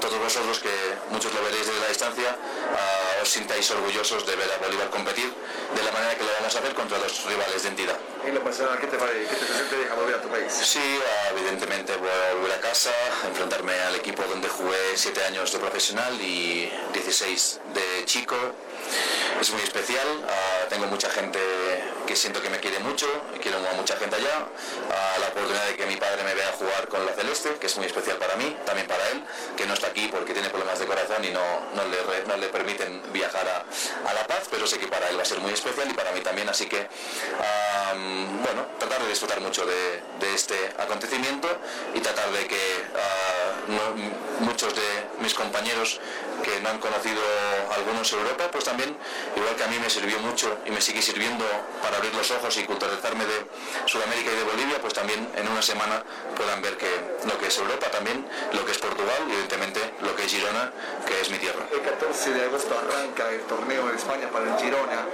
todos 0.00 0.18
vosotros, 0.18 0.58
que 0.58 0.70
muchos 1.10 1.32
lo 1.34 1.42
veréis 1.44 1.66
desde 1.66 1.80
la 1.80 1.88
distancia, 1.88 2.36
ah, 2.74 3.22
os 3.22 3.28
sintáis 3.28 3.70
orgullosos 3.70 4.26
de 4.26 4.34
ver 4.34 4.50
a 4.50 4.56
Bolívar 4.56 4.88
competir 4.88 5.32
de 5.76 5.82
la 5.82 5.92
manera 5.92 6.16
que 6.16 6.24
lo 6.24 6.32
vamos 6.32 6.56
a 6.56 6.58
hacer 6.58 6.74
contra 6.74 6.98
los 6.98 7.24
rivales 7.26 7.62
de 7.62 7.68
entidad. 7.68 7.96
En 8.24 8.34
lo 8.34 8.42
personal, 8.42 8.80
¿qué 8.80 8.86
te 8.86 8.96
parece? 8.96 9.28
¿Qué 9.28 9.36
te 9.36 9.44
presente 9.44 9.76
deja 9.76 9.94
volver 9.94 10.14
a 10.16 10.22
tu 10.22 10.28
país? 10.28 10.52
Sí, 10.52 10.80
ah, 10.80 11.28
evidentemente 11.36 11.94
voy 11.96 12.08
a 12.08 12.34
volver 12.34 12.52
a 12.52 12.60
casa, 12.60 12.92
enfrentarme 13.28 13.78
al 13.78 13.94
equipo 13.96 14.22
donde 14.24 14.48
jugué 14.48 14.96
7 14.96 15.24
años 15.24 15.52
de 15.52 15.58
profesional 15.58 16.18
y 16.20 16.72
16 16.94 17.60
de 17.74 18.04
chico. 18.06 18.36
Es 19.40 19.50
muy 19.52 19.62
especial, 19.62 20.06
ah, 20.28 20.66
tengo 20.68 20.86
mucha 20.86 21.08
gente 21.10 21.38
que 22.06 22.14
siento 22.16 22.42
que 22.42 22.50
me 22.50 22.58
quiere 22.60 22.78
mucho, 22.80 23.06
quiero 23.40 23.58
a 23.58 23.72
mucha 23.74 23.96
gente 23.96 24.16
allá, 24.16 24.46
Ah, 24.92 25.16
la 25.20 25.28
oportunidad 25.28 25.64
de 25.66 25.76
que 25.76 25.86
mi 25.86 25.96
padre 25.96 26.22
me 26.24 26.34
vea 26.34 26.52
jugar 26.58 26.88
con 26.88 27.06
la 27.06 27.12
Celeste, 27.12 27.54
que 27.60 27.66
es 27.66 27.76
muy 27.76 27.86
especial 27.86 28.16
para 28.18 28.36
mí, 28.36 28.56
también 28.66 28.86
para 28.86 29.08
él, 29.10 29.22
que 29.56 29.64
no 29.66 29.74
está 29.74 29.86
aquí 29.88 30.08
porque 30.08 30.32
tiene 30.32 30.50
problemas 30.50 30.78
de 30.78 30.86
corazón 30.86 31.24
y 31.24 31.30
no, 31.30 31.40
no, 31.74 31.84
le, 31.84 32.24
no 32.26 32.36
le 32.36 32.48
permiten 32.48 33.02
viajar 33.12 33.46
a, 33.48 34.08
a 34.10 34.14
La 34.14 34.26
Paz, 34.26 34.48
pero 34.50 34.66
sé 34.66 34.78
que 34.78 34.88
para 34.88 35.08
él 35.08 35.16
va 35.18 35.22
a 35.22 35.24
ser 35.24 35.38
muy 35.40 35.52
especial 35.52 35.88
y 35.90 35.94
para 35.94 36.10
mí 36.12 36.20
también, 36.20 36.48
así 36.48 36.66
que, 36.66 36.88
bueno, 38.42 38.66
tratar 38.78 39.02
de 39.02 39.08
disfrutar 39.08 39.40
mucho 39.40 39.64
de, 39.66 40.02
de 40.20 40.34
este 40.34 40.56
acontecimiento 40.78 41.48
y 41.94 42.00
tratar 42.00 42.30
de 42.32 42.46
que 42.46 42.60
ah, 42.96 43.52
no- 43.68 44.44
muchos 44.46 44.74
de 44.74 44.82
mis 45.20 45.34
compañeros 45.34 46.00
que 46.42 46.58
no 46.60 46.70
han 46.70 46.78
conocido 46.78 47.20
algunos 47.74 48.10
Europa, 48.12 48.48
pues 48.50 48.64
también, 48.64 48.79
igual 49.36 49.56
que 49.56 49.64
a 49.64 49.68
mí 49.68 49.78
me 49.78 49.90
sirvió 49.90 50.18
mucho 50.20 50.58
y 50.66 50.70
me 50.70 50.80
sigue 50.80 51.02
sirviendo 51.02 51.44
para 51.82 51.96
abrir 51.96 52.14
los 52.14 52.30
ojos 52.30 52.56
y 52.58 52.64
culturalizarme 52.64 53.24
de 53.24 53.46
Sudamérica 53.86 54.30
y 54.32 54.36
de 54.36 54.44
Bolivia, 54.44 54.78
pues 54.80 54.94
también 54.94 55.28
en 55.36 55.48
una 55.48 55.62
semana 55.62 56.02
puedan 56.36 56.62
ver 56.62 56.76
que 56.76 56.88
lo 57.26 57.38
que 57.38 57.46
es 57.48 57.58
Europa 57.58 57.90
también, 57.90 58.26
lo 58.52 58.64
que 58.64 58.72
es 58.72 58.78
Portugal 58.78 59.24
y 59.28 59.32
evidentemente 59.32 59.80
lo 60.00 60.14
que 60.16 60.24
es 60.24 60.32
Girona, 60.32 60.72
que 61.06 61.20
es 61.20 61.30
mi 61.30 61.38
tierra. 61.38 61.66
El 61.72 61.80
14 61.80 62.30
de 62.32 62.44
agosto 62.44 62.78
arranca 62.78 63.30
el 63.30 63.40
torneo 63.42 63.88
en 63.90 63.96
España 63.96 64.28
para 64.30 64.54
el 64.54 64.60
Girona. 64.60 65.06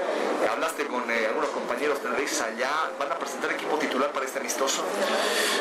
Hablaste 0.51 0.87
con 0.87 1.11
eh, 1.11 1.27
algunos 1.27 1.51
compañeros 1.51 2.01
tendréis 2.01 2.41
allá. 2.41 2.91
¿Van 2.99 3.11
a 3.11 3.19
presentar 3.19 3.51
equipo 3.53 3.77
titular 3.77 4.11
para 4.13 4.27
este 4.27 4.39
amistoso? 4.39 4.85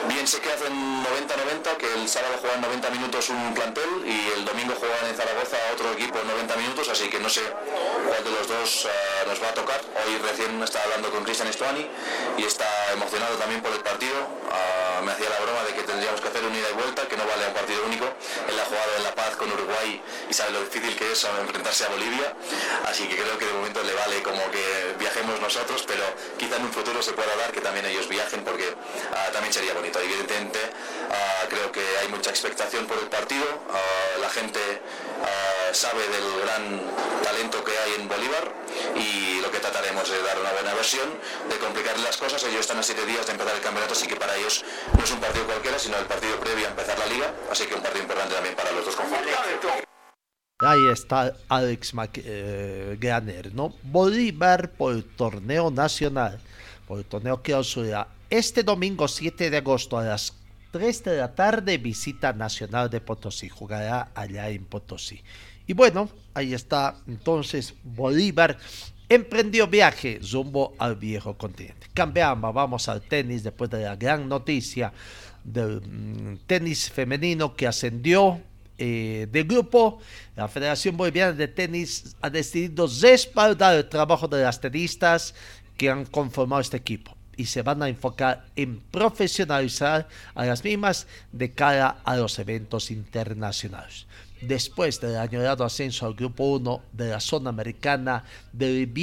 Bien, 0.08 0.28
sé 0.28 0.40
que 0.40 0.52
hacen 0.52 0.74
90-90, 0.74 1.78
que 1.78 1.94
el 1.94 2.08
sábado 2.08 2.36
juegan 2.40 2.62
90 2.62 2.90
minutos 2.92 3.30
un 3.30 3.54
plantel 3.54 3.90
y 4.06 4.32
el 4.38 4.46
domingo 4.46 4.74
juegan 4.80 5.06
en 5.10 5.16
Zaragoza 5.16 5.58
otro 5.74 5.92
equipo 5.94 6.20
90 6.24 6.56
minutos, 6.58 6.90
así 6.90 7.10
que 7.10 7.20
no 7.20 7.30
sé 7.30 7.42
cuál 8.08 8.24
de 8.24 8.32
los 8.32 8.48
dos 8.48 8.86
eh, 8.86 9.28
nos 9.28 9.42
va 9.42 9.50
a 9.50 9.54
tocar. 9.54 9.82
Hoy 10.06 10.18
recién 10.18 10.62
estaba 10.62 10.86
hablando 10.86 11.12
con 11.12 11.24
Cristian 11.24 11.48
Estuani 11.48 11.88
y 12.38 12.44
está 12.44 12.66
emocionado 12.94 13.36
también 13.38 13.62
por 13.62 13.72
el 13.74 13.80
partido. 13.80 14.16
Ah, 14.52 15.02
me 15.04 15.12
hacía 15.12 15.30
la 15.30 15.40
broma 15.40 15.64
de 15.64 15.74
que 15.74 15.84
tendríamos 15.84 16.22
que 16.22 16.28
hacer 16.28 16.44
un 16.44 16.56
ida 16.56 16.70
y 16.70 16.74
vuelta, 16.74 17.08
que 17.08 17.18
no 17.18 17.26
vale 17.26 17.48
un 17.48 17.54
partido 17.54 17.86
único. 17.86 18.06
Él 18.48 18.60
ha 18.60 18.66
jugado 18.66 18.92
en 18.98 19.04
La 19.04 19.16
Paz 19.16 19.36
con 19.36 19.52
Uruguay 19.52 20.02
y 20.30 20.34
sabe 20.34 20.52
lo 20.52 20.62
difícil 20.62 20.96
que 20.96 21.12
es 21.12 21.24
enfrentarse 21.24 21.86
a 21.86 21.90
Bolivia, 21.90 22.34
así 22.86 23.08
que 23.08 23.16
creo 23.16 23.38
que 23.38 23.46
de 23.46 23.54
momento 23.54 23.84
le 23.84 23.94
vale 23.94 24.22
como 24.24 24.50
que 24.52 24.96
viajemos 25.00 25.40
nosotros, 25.40 25.84
pero 25.88 26.04
quizá 26.38 26.58
en 26.58 26.64
un 26.64 26.72
futuro 26.74 27.02
se 27.02 27.14
pueda 27.14 27.36
dar 27.36 27.52
que 27.52 27.62
también 27.62 27.86
ellos 27.86 28.08
viajen 28.08 28.44
porque 28.44 28.74
ah, 29.14 29.30
también 29.32 29.54
sería 29.54 29.74
bonito. 29.74 30.00
Evidentemente 30.00 30.60
ah, 31.12 31.46
creo 31.50 31.72
que 31.72 31.84
hay 32.02 32.08
mucha 32.08 32.30
expectación 32.30 32.86
por 32.86 32.98
el 32.98 33.08
partido, 33.08 33.46
la 34.22 34.30
gente 34.30 34.60
sabe 35.74 36.08
del 36.08 36.42
gran 36.42 36.82
talento 37.24 37.64
que 37.64 37.78
hay 37.78 37.96
en 37.96 38.08
Bolívar 38.08 38.52
y 38.96 39.42
lo 39.42 39.52
que 39.52 39.60
trataremos 39.60 40.10
de 40.10 40.22
dar 40.22 40.40
una 40.40 40.52
buena 40.54 40.74
versión, 40.74 41.10
de 41.50 41.58
complicarle 41.58 42.04
las 42.04 42.18
cosas. 42.18 42.44
Ellos 42.44 42.62
están 42.62 42.75
a 42.80 42.84
siete 42.84 43.06
días 43.06 43.26
de 43.26 43.32
empezar 43.34 43.56
el 43.56 43.62
campeonato, 43.62 43.94
así 43.94 44.08
que 44.08 44.16
para 44.16 44.36
ellos 44.36 44.64
no 44.98 45.04
es 45.04 45.12
un 45.12 45.20
partido 45.20 45.46
cualquiera, 45.46 45.80
sino 45.80 45.98
el 45.98 46.06
partido 46.06 46.40
previo 46.40 46.68
a 46.68 46.70
empezar 46.70 46.98
la 47.00 47.06
liga, 47.08 47.34
así 47.52 47.66
que 47.66 47.76
un 47.76 47.82
partido 47.82 48.04
importante 48.04 48.34
también 48.36 48.56
para 48.56 48.72
los 48.72 48.86
dos 48.86 48.96
conjuntos. 48.96 49.32
Ahí 50.60 50.88
está 50.92 51.36
Alex 51.50 51.94
Mac- 51.94 52.22
eh, 52.24 53.52
¿no? 53.54 53.74
Bolívar 53.84 54.72
por 54.72 54.94
el 54.94 55.04
torneo 55.04 55.70
nacional, 55.70 56.40
por 56.88 57.00
el 57.00 57.06
torneo 57.06 57.42
clausura. 57.42 58.08
Este 58.30 58.64
domingo 58.64 59.08
7 59.08 59.50
de 59.50 59.58
agosto 59.58 59.98
a 59.98 60.04
las 60.04 60.34
3 60.72 61.04
de 61.04 61.18
la 61.18 61.36
tarde 61.36 61.78
visita 61.78 62.32
Nacional 62.34 62.90
de 62.90 63.02
Potosí, 63.02 63.50
jugará 63.50 64.12
allá 64.16 64.50
en 64.50 64.66
Potosí. 64.66 65.22
Y 65.68 65.74
bueno, 65.74 66.10
ahí 66.34 66.54
está 66.54 66.96
entonces 67.08 67.74
Bolívar 67.84 68.58
emprendió 69.10 69.68
viaje 69.68 70.20
rumbo 70.32 70.74
al 70.80 70.96
viejo 70.96 71.38
continente. 71.38 71.85
Cambiamos, 71.96 72.54
vamos 72.54 72.88
al 72.88 73.02
tenis 73.02 73.42
después 73.42 73.72
de 73.72 73.84
la 73.84 73.96
gran 73.96 74.30
noticia 74.30 74.94
del 75.44 75.82
mm, 75.82 76.38
tenis 76.46 76.92
femenino 76.92 77.56
que 77.56 77.66
ascendió 77.66 78.40
eh, 78.78 79.28
de 79.32 79.44
grupo, 79.44 80.00
la 80.36 80.50
Federación 80.50 80.98
Boliviana 80.98 81.32
de 81.32 81.48
Tenis 81.48 82.18
ha 82.22 82.30
decidido 82.30 82.88
respaldar 83.02 83.76
el 83.76 83.88
trabajo 83.88 84.28
de 84.28 84.44
las 84.44 84.60
tenistas 84.60 85.34
que 85.78 85.90
han 85.90 86.06
conformado 86.06 86.62
este 86.62 86.78
equipo 86.78 87.16
y 87.38 87.46
se 87.46 87.62
van 87.62 87.82
a 87.84 87.88
enfocar 87.88 88.46
en 88.56 88.80
profesionalizar 88.80 90.08
a 90.34 90.46
las 90.46 90.64
mismas 90.64 91.08
de 91.32 91.52
cara 91.52 91.98
a 92.04 92.18
los 92.18 92.38
eventos 92.40 92.92
internacionales. 92.92 94.08
Después 94.42 95.00
del 95.00 95.16
añorado 95.16 95.64
ascenso 95.64 96.06
al 96.06 96.14
Grupo 96.14 96.44
1 96.44 96.82
de 96.92 97.10
la 97.10 97.22
zona 97.22 97.50
americana 97.50 98.26
del 98.52 98.94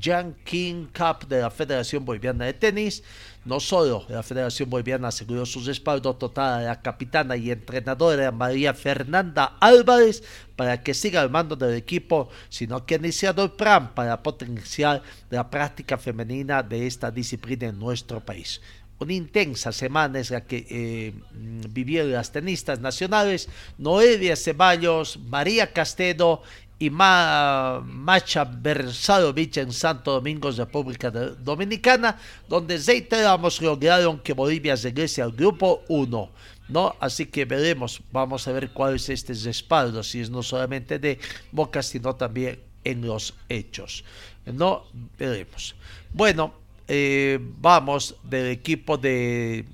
Yang 0.00 0.34
King 0.44 0.86
Cup 0.86 1.28
de 1.28 1.40
la 1.40 1.50
Federación 1.52 2.04
Boliviana 2.04 2.46
de 2.46 2.52
Tenis, 2.52 3.04
no 3.44 3.60
solo 3.60 4.04
la 4.08 4.24
Federación 4.24 4.68
Boliviana 4.68 5.08
aseguró 5.08 5.46
su 5.46 5.60
respaldo 5.60 6.16
total 6.16 6.60
a 6.60 6.62
la 6.62 6.82
capitana 6.82 7.36
y 7.36 7.52
entrenadora 7.52 8.32
María 8.32 8.74
Fernanda 8.74 9.56
Álvarez 9.60 10.24
para 10.56 10.82
que 10.82 10.94
siga 10.94 11.20
al 11.20 11.30
mando 11.30 11.54
del 11.54 11.74
equipo, 11.74 12.28
sino 12.48 12.84
que 12.84 12.96
ha 12.96 12.98
iniciado 12.98 13.44
el 13.44 13.52
plan 13.52 13.94
para 13.94 14.20
potenciar 14.22 15.02
la 15.30 15.48
práctica 15.48 15.96
femenina 15.96 16.62
de 16.62 16.88
esta 16.88 17.10
disciplina 17.10 17.68
en 17.68 17.78
nuestro 17.78 18.20
país. 18.20 18.60
Una 19.02 19.12
intensa 19.14 19.72
semana 19.72 20.20
es 20.20 20.30
la 20.30 20.44
que 20.44 20.66
eh, 20.70 21.12
mm, 21.34 21.72
vivieron 21.72 22.12
las 22.12 22.30
tenistas 22.32 22.80
nacionales 22.80 23.48
Noelia 23.78 24.36
Ceballos, 24.36 25.18
María 25.28 25.72
Castedo 25.72 26.42
y 26.78 26.90
Ma- 26.90 27.80
Macha 27.84 28.44
Bersalovich 28.44 29.56
en 29.58 29.72
Santo 29.72 30.12
Domingo, 30.12 30.50
República 30.50 31.10
Dominicana, 31.10 32.16
donde 32.48 32.78
reiteramos 32.78 33.60
lograron 33.60 34.18
que 34.20 34.32
Bolivia 34.32 34.74
regrese 34.76 35.22
al 35.22 35.32
grupo 35.32 35.82
1. 35.88 36.30
¿no? 36.68 36.96
Así 37.00 37.26
que 37.26 37.44
veremos, 37.44 38.00
vamos 38.12 38.48
a 38.48 38.52
ver 38.52 38.70
cuál 38.72 38.94
es 38.96 39.08
este 39.08 39.34
respaldo, 39.34 40.02
si 40.02 40.20
es 40.20 40.30
no 40.30 40.42
solamente 40.42 40.98
de 40.98 41.18
boca, 41.50 41.82
sino 41.82 42.14
también 42.16 42.60
en 42.84 43.06
los 43.06 43.34
hechos. 43.48 44.04
No 44.46 44.84
veremos. 45.18 45.74
Bueno, 46.12 46.54
eh, 46.88 47.38
vamos 47.60 48.16
del 48.24 48.48
equipo 48.48 48.96
de 48.96 49.64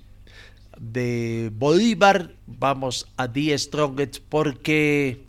de 0.79 1.51
Bolívar, 1.53 2.31
vamos 2.47 3.07
a 3.17 3.31
The 3.31 3.59
Strongest 3.59 4.19
porque 4.29 5.25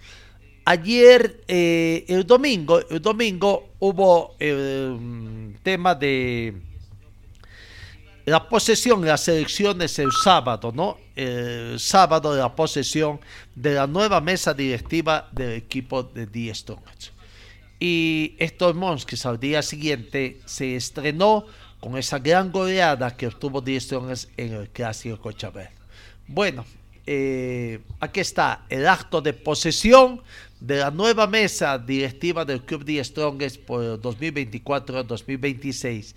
ayer, 0.65 1.43
eh, 1.47 2.05
el 2.07 2.25
domingo, 2.25 2.79
el 2.89 3.01
domingo 3.01 3.69
hubo 3.79 4.35
el 4.39 4.97
mm, 4.99 5.53
tema 5.63 5.95
de 5.95 6.53
la 8.25 8.47
posesión 8.47 9.03
las 9.03 9.27
elecciones 9.27 9.97
el 9.97 10.11
sábado, 10.11 10.71
¿no? 10.73 10.97
el 11.15 11.79
sábado 11.79 12.35
la 12.35 12.55
posesión 12.55 13.19
de 13.55 13.73
la 13.73 13.87
nueva 13.87 14.21
mesa 14.21 14.53
directiva 14.53 15.27
del 15.31 15.53
equipo 15.53 16.03
de 16.03 16.27
Die 16.27 16.53
Strongets. 16.53 17.11
Y 17.79 18.35
Héctor 18.37 18.75
Mons, 18.75 19.05
que 19.05 19.15
al 19.23 19.39
día 19.39 19.61
siguiente 19.61 20.41
se 20.45 20.75
estrenó 20.75 21.45
con 21.79 21.97
esa 21.97 22.19
gran 22.19 22.51
goleada 22.51 23.15
que 23.15 23.27
obtuvo 23.27 23.61
Die 23.61 23.79
Strongets 23.79 24.27
en 24.37 24.53
el 24.53 24.69
clásico 24.69 25.19
Cochabamba. 25.19 25.71
Bueno, 26.27 26.65
eh, 27.05 27.79
aquí 27.99 28.19
está 28.19 28.65
el 28.69 28.87
acto 28.87 29.21
de 29.21 29.33
posesión 29.33 30.21
de 30.59 30.77
la 30.77 30.91
nueva 30.91 31.25
mesa 31.25 31.79
directiva 31.79 32.45
del 32.45 32.63
Club 32.63 32.83
Die 32.83 33.03
Strongest 33.03 33.59
por 33.61 33.99
2024-2026. 34.01 36.13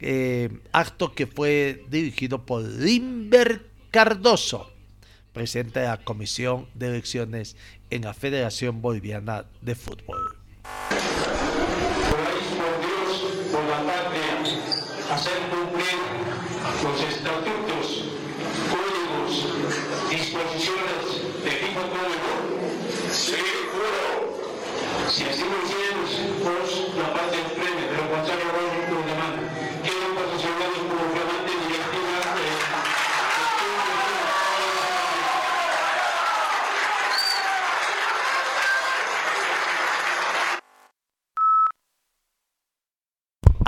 Eh, 0.00 0.48
acto 0.72 1.14
que 1.14 1.28
fue 1.28 1.84
dirigido 1.88 2.44
por 2.44 2.64
Limber 2.64 3.70
Cardoso, 3.92 4.72
presidente 5.32 5.78
de 5.78 5.86
la 5.86 5.98
Comisión 5.98 6.66
de 6.74 6.88
Elecciones 6.88 7.54
en 7.90 8.02
la 8.02 8.14
Federación 8.14 8.82
Boliviana 8.82 9.44
de 9.60 9.76
Fútbol. 9.76 10.36
Hacer 15.12 15.40
cumplir 15.50 15.98
los 16.82 17.00
estatutos, 17.02 18.04
códigos, 18.72 19.32
disposiciones 20.08 21.04
de 21.44 21.50
tipo 21.50 21.80
público. 21.92 22.32
Sí, 23.12 23.36
juro. 23.72 24.40
Si 25.10 25.24
así 25.24 25.44
lo 25.44 25.58
hicimos, 25.64 26.08
pues 26.42 26.96
la 26.96 27.12
paz 27.12 27.30
del 27.30 27.44
premio, 27.52 27.90
de 27.90 27.96
lo 27.98 28.10
contrario, 28.10 28.81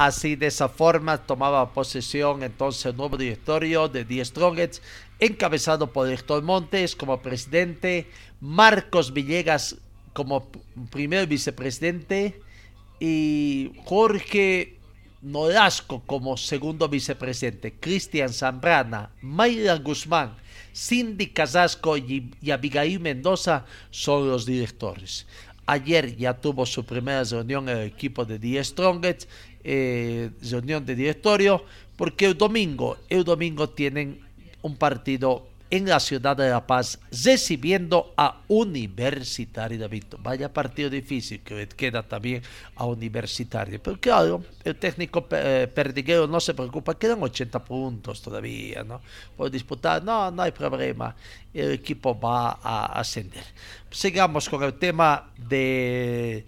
Así 0.05 0.37
de 0.37 0.49
esa 0.49 0.69
forma 0.69 1.17
tomaba 1.17 1.73
posesión 1.73 2.43
entonces 2.43 2.85
el 2.85 2.95
nuevo 2.95 3.17
directorio 3.17 3.89
de 3.89 4.05
Die 4.05 4.23
Strongets, 4.23 4.83
encabezado 5.19 5.95
por 5.95 6.11
Héctor 6.11 6.43
Montes 6.43 6.95
como 6.95 7.23
presidente, 7.23 8.11
Marcos 8.39 9.15
Villegas 9.15 9.77
como 10.13 10.47
primer 10.91 11.27
vicepresidente 11.27 12.39
y 13.01 13.73
Jorge 13.87 14.77
Nolasco 15.23 16.03
como 16.05 16.37
segundo 16.37 16.87
vicepresidente, 16.87 17.73
Cristian 17.73 18.31
Zambrana, 18.31 19.09
Mayra 19.23 19.77
Guzmán, 19.77 20.37
Cindy 20.75 21.29
Casasco 21.29 21.97
y, 21.97 22.31
y 22.43 22.51
Abigail 22.51 23.01
Mendoza 23.01 23.65
son 23.91 24.29
los 24.29 24.45
directores. 24.45 25.27
Ayer 25.65 26.15
ya 26.17 26.35
tuvo 26.35 26.67
su 26.67 26.85
primera 26.85 27.25
reunión 27.25 27.71
el 27.71 27.87
equipo 27.87 28.27
de 28.27 28.39
Die 28.39 28.63
Strongest, 28.63 29.31
eh, 29.65 30.31
reunión 30.43 30.85
de 30.85 30.95
directorio, 30.95 31.65
porque 31.97 32.27
el 32.27 32.37
domingo, 32.37 32.99
el 33.09 33.25
domingo 33.25 33.71
tienen 33.71 34.21
un 34.63 34.77
partido 34.77 35.49
en 35.71 35.89
la 35.89 35.99
ciudad 35.99 36.37
de 36.37 36.51
La 36.51 36.65
Paz 36.65 37.01
recibiendo 37.25 38.13
a 38.17 38.43
Universitario 38.47 39.77
de. 39.77 40.19
Vaya 40.23 40.53
partido 40.53 40.89
difícil 40.89 41.41
que 41.41 41.67
queda 41.67 42.03
también 42.03 42.43
a 42.77 42.87
Universitario. 42.87 43.83
Pero 43.83 43.99
claro, 43.99 44.45
el 44.63 44.77
técnico 44.77 45.27
eh, 45.33 45.69
Perdiguero 45.75 46.29
no 46.29 46.39
se 46.39 46.55
preocupa, 46.55 46.97
quedan 46.97 47.21
80 47.21 47.65
puntos 47.65 48.23
todavía, 48.23 48.85
¿no? 48.85 49.01
Por 49.37 49.51
disputar, 49.51 50.05
no, 50.05 50.31
no 50.31 50.43
hay 50.43 50.53
problema. 50.53 51.17
El 51.53 51.73
equipo 51.73 52.19
va 52.19 52.61
a 52.63 53.01
ascender. 53.01 53.45
Sigamos 53.91 54.49
con 54.49 54.63
el 54.63 54.75
tema 54.75 55.33
de, 55.37 56.45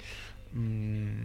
mm, 0.52 1.24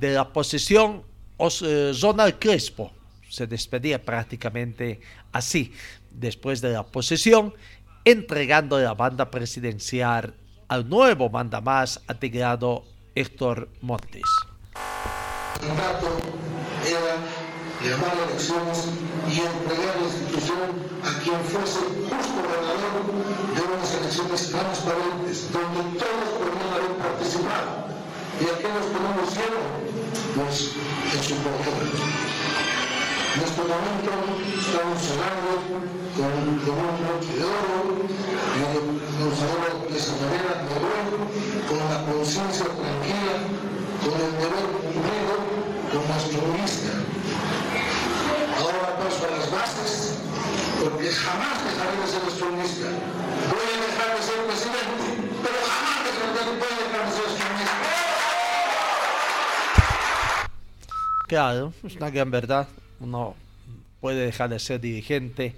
de 0.00 0.14
la 0.14 0.32
posesión. 0.32 1.07
Os, 1.38 1.62
eh, 1.62 1.92
Zonal 1.94 2.38
Crespo 2.38 2.92
se 3.30 3.46
despedía 3.46 4.02
prácticamente 4.02 5.00
así 5.32 5.72
después 6.10 6.60
de 6.60 6.72
la 6.72 6.82
posesión, 6.82 7.54
entregando 8.04 8.78
la 8.78 8.94
banda 8.94 9.30
presidencial 9.30 10.34
al 10.66 10.88
nuevo 10.88 11.30
mandamás 11.30 12.00
integrado 12.08 12.84
Héctor 13.14 13.68
Montes. 13.80 14.22
El 15.62 15.68
mandato 15.68 16.18
era 16.84 17.22
llamar 17.82 18.18
a 18.18 18.30
elecciones 18.30 18.88
y 19.30 19.38
entregar 19.38 19.96
la 19.96 20.06
institución 20.06 20.70
a 21.04 21.22
quien 21.22 21.40
fuese 21.40 21.80
justo 21.80 22.40
ganador 22.50 23.06
de 23.54 23.62
unas 23.62 23.94
elecciones 23.94 24.50
transparentes, 24.50 25.52
donde 25.52 25.98
todos 25.98 26.28
podían 26.34 26.70
haber 26.74 26.96
participado. 26.98 27.86
Y 28.40 28.44
aquellos 28.44 28.86
que 28.86 28.98
no 28.98 29.16
lo 29.16 29.24
hicieron, 29.24 29.97
pues 30.38 30.70
contra. 31.42 31.82
En 33.34 33.42
este 33.42 33.62
momento 33.62 34.12
estamos 34.58 34.98
cerrando 35.02 35.50
con, 36.14 36.30
un 36.46 36.58
broche 36.62 37.32
de 37.38 37.44
oro, 37.44 38.06
habla 39.42 39.70
de 39.90 39.96
esa 39.98 40.12
manera 40.22 40.52
de 40.62 40.74
oro, 40.78 41.18
con 41.68 41.78
la 41.90 41.98
conciencia 42.06 42.66
tranquila, 42.66 43.36
con 44.02 44.14
el 44.14 44.32
deber 44.38 44.66
cumplido 44.78 45.34
con 45.90 46.02
nuestro 46.06 46.40
lista. 46.54 46.94
Ahora 48.58 48.88
paso 48.98 49.26
a 49.26 49.30
las 49.38 49.46
bases, 49.50 49.92
porque 50.82 51.10
jamás 51.10 51.56
dejaré 51.66 51.94
de 51.98 52.06
ser. 52.06 52.18
Voy 52.38 53.27
Claro, 61.28 61.72
es 61.84 61.94
una 61.94 62.10
gran 62.10 62.30
verdad 62.30 62.68
uno 63.00 63.36
puede 64.00 64.26
dejar 64.26 64.50
de 64.50 64.58
ser 64.58 64.80
dirigente, 64.80 65.54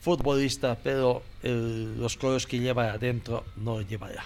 futbolista, 0.00 0.76
pero 0.82 1.22
el, 1.42 1.98
los 1.98 2.16
colores 2.16 2.46
que 2.46 2.58
lleva 2.58 2.92
adentro 2.92 3.44
no 3.56 3.80
llevará. 3.80 4.24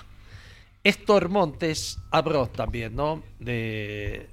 Héctor 0.84 1.28
Montes 1.28 1.98
habló 2.10 2.46
también, 2.48 2.94
¿no? 2.94 3.22
De. 3.38 4.28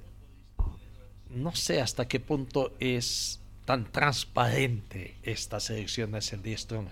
No 1.30 1.54
sé 1.54 1.80
hasta 1.80 2.06
qué 2.06 2.20
punto 2.20 2.74
es 2.78 3.40
tan 3.64 3.90
transparente 3.90 5.16
estas 5.24 5.68
elecciones 5.70 6.32
en 6.32 6.56
Strong. 6.56 6.86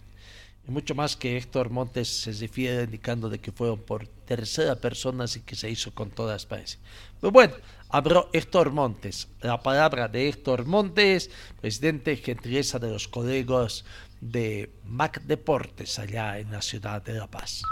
Y 0.66 0.70
mucho 0.70 0.94
más 0.94 1.16
que 1.16 1.36
Héctor 1.36 1.70
Montes 1.70 2.08
se 2.08 2.32
refiere 2.32 2.84
indicando 2.84 3.28
de 3.28 3.38
que 3.38 3.52
fueron 3.52 3.78
por 3.80 4.06
tercera 4.06 4.74
persona 4.76 5.26
y 5.32 5.40
que 5.40 5.54
se 5.54 5.70
hizo 5.70 5.94
con 5.94 6.10
toda 6.10 6.32
transparencia. 6.32 6.80
Pero 7.20 7.30
bueno, 7.30 7.54
habló 7.92 8.30
Héctor 8.32 8.72
Montes. 8.72 9.28
La 9.42 9.62
palabra 9.62 10.08
de 10.08 10.28
Héctor 10.28 10.64
Montes, 10.64 11.30
presidente 11.60 12.16
gentileza 12.16 12.78
de 12.78 12.90
los 12.90 13.06
colegas 13.06 13.84
de 14.20 14.72
Mac 14.84 15.22
Deportes 15.22 15.98
allá 15.98 16.38
en 16.38 16.50
la 16.50 16.62
ciudad 16.62 17.02
de 17.02 17.12
La 17.12 17.28
Paz. 17.28 17.62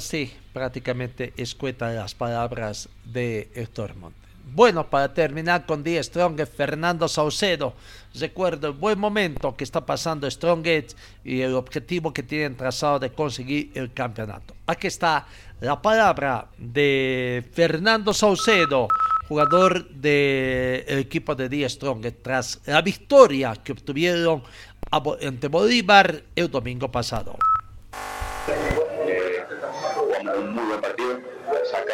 Así 0.00 0.32
prácticamente 0.54 1.34
escueta 1.36 1.92
las 1.92 2.14
palabras 2.14 2.88
de 3.04 3.50
Héctor 3.54 3.94
Monte. 3.96 4.16
Bueno, 4.46 4.88
para 4.88 5.12
terminar 5.12 5.66
con 5.66 5.84
Die 5.84 6.02
Strong, 6.02 6.40
Fernando 6.46 7.06
Saucedo. 7.06 7.74
Recuerdo 8.14 8.68
el 8.68 8.72
buen 8.72 8.98
momento 8.98 9.54
que 9.54 9.62
está 9.62 9.84
pasando 9.84 10.30
Strongest 10.30 10.96
y 11.22 11.42
el 11.42 11.54
objetivo 11.54 12.14
que 12.14 12.22
tienen 12.22 12.56
trazado 12.56 12.98
de 12.98 13.12
conseguir 13.12 13.72
el 13.74 13.92
campeonato. 13.92 14.54
Aquí 14.66 14.86
está 14.86 15.26
la 15.60 15.82
palabra 15.82 16.46
de 16.56 17.44
Fernando 17.52 18.14
Saucedo, 18.14 18.88
jugador 19.28 19.86
del 19.90 20.98
equipo 20.98 21.34
de 21.34 21.50
Die 21.50 21.68
Strong, 21.68 22.06
tras 22.22 22.58
la 22.64 22.80
victoria 22.80 23.54
que 23.62 23.72
obtuvieron 23.72 24.42
ante 24.90 25.48
Bolívar 25.48 26.22
el 26.34 26.50
domingo 26.50 26.90
pasado 26.90 27.36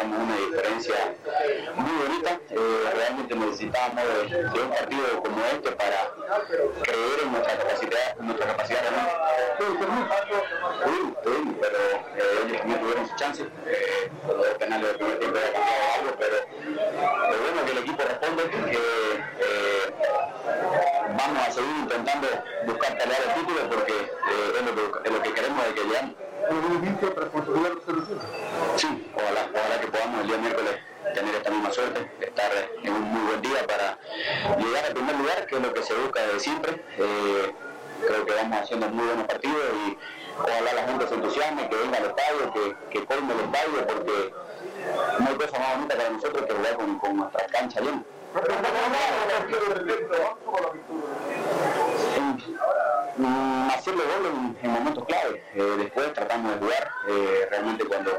sacamos 0.07 0.19
una 0.19 0.35
diferencia 0.37 1.15
muy 1.75 2.07
bonita. 2.07 2.39
Eh, 2.49 2.93
realmente 2.95 3.35
necesitábamos 3.35 4.03
de, 4.29 4.43
de, 4.43 4.59
un 4.61 4.69
partido 4.69 5.23
como 5.23 5.45
este 5.45 5.71
para 5.71 6.11
creer 6.83 7.19
en 7.23 7.31
nuestra 7.31 7.57
capacidad, 7.57 8.19
en 8.19 8.25
nuestra 8.25 8.47
capacidad 8.47 8.81
realmente. 8.81 9.13
Sí, 10.85 11.55
pero 11.61 11.77
eh, 11.77 12.45
ellos 12.45 12.57
también 12.57 12.79
tuvieron 12.79 13.07
su 13.07 13.15
chance. 13.15 13.43
Eh, 13.65 14.11
los 14.27 14.47
penales 14.57 14.87
del 14.87 14.97
primer 14.97 15.19
tiempo 15.19 15.37
era 15.37 15.51
cambiado 15.51 15.93
algo, 15.99 16.11
pero 16.17 16.37
lo 17.31 17.37
bueno 17.41 17.65
que 17.65 17.71
el 17.71 17.77
equipo 17.79 18.03
responde, 18.03 18.43
que 18.49 18.57
eh, 19.39 19.93
vamos 21.17 21.47
a 21.47 21.51
seguir 21.51 21.75
intentando 21.79 22.27
buscar 22.65 22.97
pelear 22.97 23.21
el 23.27 23.33
título 23.41 23.69
porque 23.69 23.93
eh, 23.93 24.53
es, 24.57 24.65
lo 24.65 24.75
que, 24.75 25.09
es 25.09 25.13
lo 25.13 25.21
que 25.21 25.33
queremos 25.33 25.65
de 25.65 25.73
que 25.73 25.83
llegamos. 25.83 26.15
Sí, 28.77 28.87
ojalá, 29.15 29.49
ojalá 29.53 29.66
podamos 29.97 30.21
el 30.21 30.27
día 30.27 30.37
miércoles 30.37 30.75
tener 31.13 31.35
esta 31.35 31.49
misma 31.49 31.71
suerte, 31.71 32.11
estar 32.19 32.51
en 32.83 32.93
un 32.93 33.01
muy 33.01 33.21
buen 33.27 33.41
día 33.41 33.65
para 33.65 33.97
llegar 34.57 34.85
al 34.85 34.93
primer 34.93 35.15
lugar, 35.15 35.45
que 35.47 35.55
es 35.55 35.61
lo 35.61 35.73
que 35.73 35.83
se 35.83 35.93
busca 35.95 36.21
desde 36.21 36.39
siempre. 36.39 36.83
Eh, 36.97 37.53
creo 38.05 38.25
que 38.25 38.33
vamos 38.33 38.61
haciendo 38.61 38.89
muy 38.89 39.05
buenos 39.05 39.25
partidos 39.25 39.63
y 39.87 39.97
ojalá 40.39 40.73
la 40.73 40.83
gente 40.83 41.07
se 41.07 41.15
entusiasme, 41.15 41.69
que 41.69 41.75
venga 41.75 41.97
al 41.97 42.05
estadio, 42.05 42.53
que, 42.53 42.75
que 42.91 43.05
colme 43.05 43.33
el 43.33 43.39
estadio, 43.39 43.87
porque 43.87 44.33
no 45.19 45.29
hay 45.29 45.35
cosa 45.35 45.59
más 45.59 45.75
bonita 45.75 45.95
para 45.95 46.09
nosotros 46.09 46.45
que 46.45 46.53
jugar 46.53 46.75
con, 46.75 46.99
con 46.99 47.17
nuestra 47.17 47.47
cancha 47.47 47.79
llena. 47.81 48.03
En, 53.17 53.71
hacerle 53.71 54.03
gol 54.03 54.25
en, 54.27 54.57
en, 54.61 54.71
momentos 54.71 55.05
clave. 55.05 55.41
Eh, 55.55 55.75
después 55.77 56.13
tratamos 56.13 56.53
de 56.53 56.59
jugar. 56.59 56.91
Eh, 57.09 57.47
realmente 57.49 57.85
cuando 57.85 58.11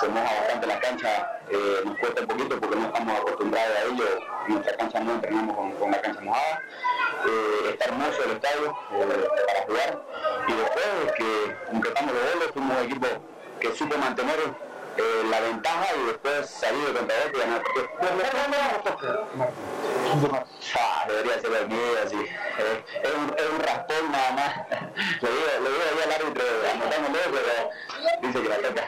se 0.00 0.08
moja 0.08 0.32
bastante 0.40 0.66
la 0.66 0.80
cancha 0.80 1.40
eh, 1.50 1.80
nos 1.84 1.98
cuesta 1.98 2.20
un 2.20 2.26
poquito 2.28 2.60
porque 2.60 2.76
no 2.76 2.86
estamos 2.86 3.20
acostumbrados 3.20 3.76
a 3.76 3.82
ello. 3.82 4.04
Nuestra 4.48 4.76
cancha 4.76 5.00
no 5.00 5.12
entrenamos 5.14 5.56
con, 5.56 5.72
con 5.72 5.90
la 5.90 6.00
cancha 6.00 6.20
mojada. 6.20 6.62
está 7.68 7.84
hermoso 7.86 8.24
el 8.24 8.30
estadio 8.32 8.76
para 8.90 9.62
jugar. 9.66 10.02
Y 10.46 10.52
después 10.52 11.12
que 11.16 11.56
concretamos 11.70 12.14
los 12.14 12.34
goles, 12.34 12.50
fuimos 12.52 12.76
un 12.76 12.84
equipo 12.84 13.06
que 13.60 13.74
supo 13.74 13.98
mantener 13.98 14.38
eh, 14.96 15.24
la 15.30 15.40
ventaja 15.40 15.86
y 15.96 16.06
después 16.06 16.48
salir 16.48 16.86
de 16.86 16.92
contragolpe 16.92 17.36
y 17.36 17.40
ganar 17.40 17.62
ah, 20.78 21.04
debería 21.08 21.40
ser 21.40 21.52
el 21.52 21.68
mío 21.68 21.78
así. 22.04 22.16
Eh, 22.16 22.84
es, 23.02 23.14
un, 23.14 23.34
es 23.36 23.50
un 23.52 23.60
raspón 23.60 24.12
nada 24.12 24.32
más. 24.32 24.54
le 25.22 25.28
digo, 25.30 25.46
le 25.62 25.70
digo 25.70 25.82
ahí 25.90 26.02
al 26.04 26.12
árbitro, 26.12 26.44
anotámoslo, 26.72 27.18
pero 27.32 27.52
dice 28.22 28.42
que 28.42 28.48
la 28.48 28.56
toca. 28.56 28.84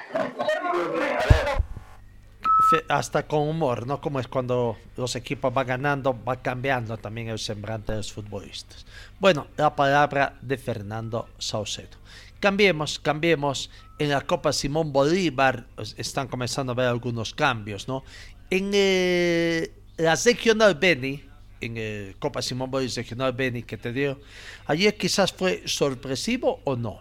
Hasta 2.89 3.27
con 3.27 3.49
humor, 3.49 3.87
¿no? 3.87 4.01
Como 4.01 4.19
es 4.19 4.27
cuando 4.27 4.77
los 4.97 5.15
equipos 5.15 5.55
van 5.55 5.67
ganando, 5.67 6.19
va 6.25 6.37
cambiando 6.37 6.97
también 6.97 7.29
el 7.29 7.39
semblante 7.39 7.93
de 7.93 7.99
los 7.99 8.13
futbolistas. 8.13 8.85
Bueno, 9.21 9.47
la 9.57 9.77
palabra 9.77 10.35
de 10.41 10.59
Fernando 10.59 11.29
Saucedo. 11.39 11.97
Cambiemos, 12.41 12.99
cambiemos. 12.99 13.71
En 13.99 14.11
la 14.11 14.21
Copa 14.21 14.53
Simón 14.53 14.93
Bolívar 14.93 15.67
están 15.97 16.29
comenzando 16.29 16.73
a 16.73 16.75
ver 16.75 16.87
algunos 16.87 17.33
cambios, 17.33 17.89
¿no? 17.89 18.05
En 18.51 18.71
eh, 18.75 19.73
la 19.97 20.15
regional 20.17 20.75
Beni, 20.75 21.25
en 21.63 21.79
el 21.79 22.17
Copa 22.19 22.43
Simón 22.43 22.71
Bolívar 22.71 22.95
regional 22.95 23.33
Beni 23.33 23.63
que 23.63 23.79
te 23.79 23.93
dio, 23.93 24.21
ayer 24.67 24.95
quizás 24.99 25.33
fue 25.33 25.63
sorpresivo 25.65 26.61
o 26.65 26.77
no. 26.77 27.01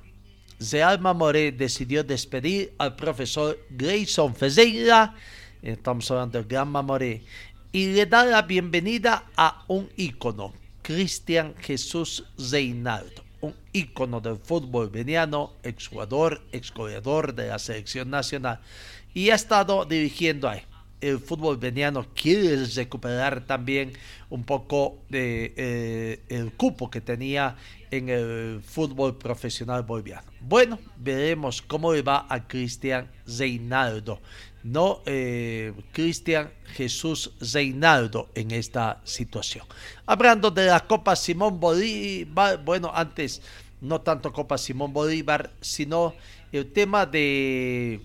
Alma 0.82 1.14
Moré 1.14 1.52
decidió 1.52 2.02
despedir 2.02 2.74
al 2.78 2.96
profesor 2.96 3.60
Grayson 3.70 4.34
Fezeira, 4.34 5.16
estamos 5.62 6.10
hablando 6.12 6.40
del 6.40 6.48
Gran 6.48 6.70
Mamoré, 6.70 7.24
y 7.74 7.88
le 7.88 8.06
da 8.06 8.24
la 8.24 8.42
bienvenida 8.42 9.26
a 9.36 9.66
un 9.68 9.90
ícono, 9.98 10.54
Cristian 10.82 11.56
Jesús 11.60 12.24
Reinaldo 12.38 13.25
un 13.46 13.56
ícono 13.74 14.22
del 14.22 14.38
fútbol 14.38 14.90
veniano, 14.90 15.54
exjugador, 15.64 16.42
exgoleador 16.52 17.34
de 17.34 17.48
la 17.48 17.60
selección 17.60 18.10
nacional 18.10 18.60
y 19.14 19.30
ha 19.30 19.36
estado 19.36 19.86
dirigiendo 19.86 20.50
ahí. 20.50 20.62
El 21.02 21.20
fútbol 21.20 21.58
veniano 21.58 22.06
quiere 22.14 22.66
recuperar 22.66 23.46
también 23.46 23.94
un 24.30 24.44
poco 24.44 24.98
de 25.10 25.54
eh, 25.56 26.20
el 26.30 26.54
cupo 26.54 26.90
que 26.90 27.02
tenía 27.02 27.56
en 27.92 28.10
el 28.10 28.62
fútbol 28.66 29.18
profesional 29.18 29.84
boliviano. 29.84 30.28
Bueno, 30.40 30.80
veremos 30.98 31.62
cómo 31.62 31.94
le 31.94 32.02
va 32.02 32.26
a 32.30 32.48
Cristian 32.48 33.12
Reinaldo 33.28 34.20
no 34.66 35.04
eh, 35.06 35.74
Cristian 35.92 36.52
Jesús 36.74 37.34
Reinaldo 37.54 38.30
en 38.34 38.50
esta 38.50 39.00
situación. 39.04 39.64
Hablando 40.08 40.50
de 40.50 40.66
la 40.66 40.80
Copa 40.80 41.16
Simón 41.16 41.60
Bolívar, 41.60 42.64
bueno, 42.66 42.92
antes 42.94 43.44
no 43.82 44.02
tanto 44.02 44.34
Copa 44.34 44.58
Simón 44.58 44.92
Bolívar, 44.92 45.52
sino 45.62 46.16
el 46.52 46.72
tema 46.74 47.06
de 47.06 48.02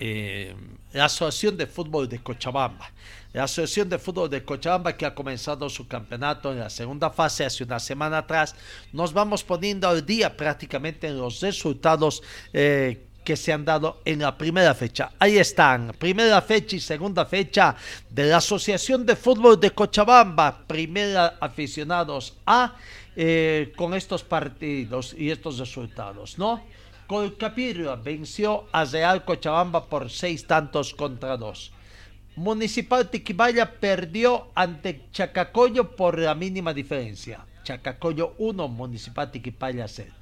eh, 0.00 0.56
la 0.92 1.04
Asociación 1.04 1.56
de 1.56 1.68
Fútbol 1.68 2.08
de 2.08 2.18
Cochabamba. 2.18 2.90
La 3.32 3.44
Asociación 3.44 3.88
de 3.88 4.00
Fútbol 4.00 4.28
de 4.28 4.44
Cochabamba 4.44 4.96
que 4.96 5.06
ha 5.06 5.14
comenzado 5.14 5.68
su 5.70 5.86
campeonato 5.86 6.50
en 6.50 6.58
la 6.58 6.70
segunda 6.70 7.10
fase 7.10 7.44
hace 7.44 7.62
una 7.62 7.78
semana 7.78 8.18
atrás. 8.18 8.56
Nos 8.92 9.12
vamos 9.12 9.44
poniendo 9.44 9.88
al 9.88 10.04
día 10.04 10.36
prácticamente 10.36 11.06
en 11.06 11.18
los 11.18 11.40
resultados 11.40 12.22
eh, 12.52 13.07
que 13.28 13.36
se 13.36 13.52
han 13.52 13.62
dado 13.62 14.00
en 14.06 14.20
la 14.20 14.38
primera 14.38 14.74
fecha. 14.74 15.12
Ahí 15.18 15.36
están, 15.36 15.92
primera 15.98 16.40
fecha 16.40 16.76
y 16.76 16.80
segunda 16.80 17.26
fecha 17.26 17.76
de 18.08 18.24
la 18.24 18.38
Asociación 18.38 19.04
de 19.04 19.16
Fútbol 19.16 19.60
de 19.60 19.72
Cochabamba, 19.72 20.64
primera 20.66 21.36
aficionados 21.38 22.38
a 22.46 22.74
eh, 23.14 23.74
con 23.76 23.92
estos 23.92 24.24
partidos 24.24 25.14
y 25.14 25.30
estos 25.30 25.58
resultados, 25.58 26.38
¿no? 26.38 26.62
Colcapirro 27.06 28.02
venció 28.02 28.64
a 28.72 28.86
Real 28.86 29.22
Cochabamba 29.26 29.84
por 29.84 30.08
seis 30.08 30.46
tantos 30.46 30.94
contra 30.94 31.36
dos. 31.36 31.70
Municipal 32.34 33.10
Tiquibaya 33.10 33.78
perdió 33.78 34.48
ante 34.54 35.02
Chacacoyo 35.12 35.94
por 35.94 36.18
la 36.18 36.34
mínima 36.34 36.72
diferencia. 36.72 37.44
Chacacoyo 37.62 38.36
1, 38.38 38.68
Municipal 38.68 39.30
Tiquibaya 39.30 39.86
0. 39.86 40.17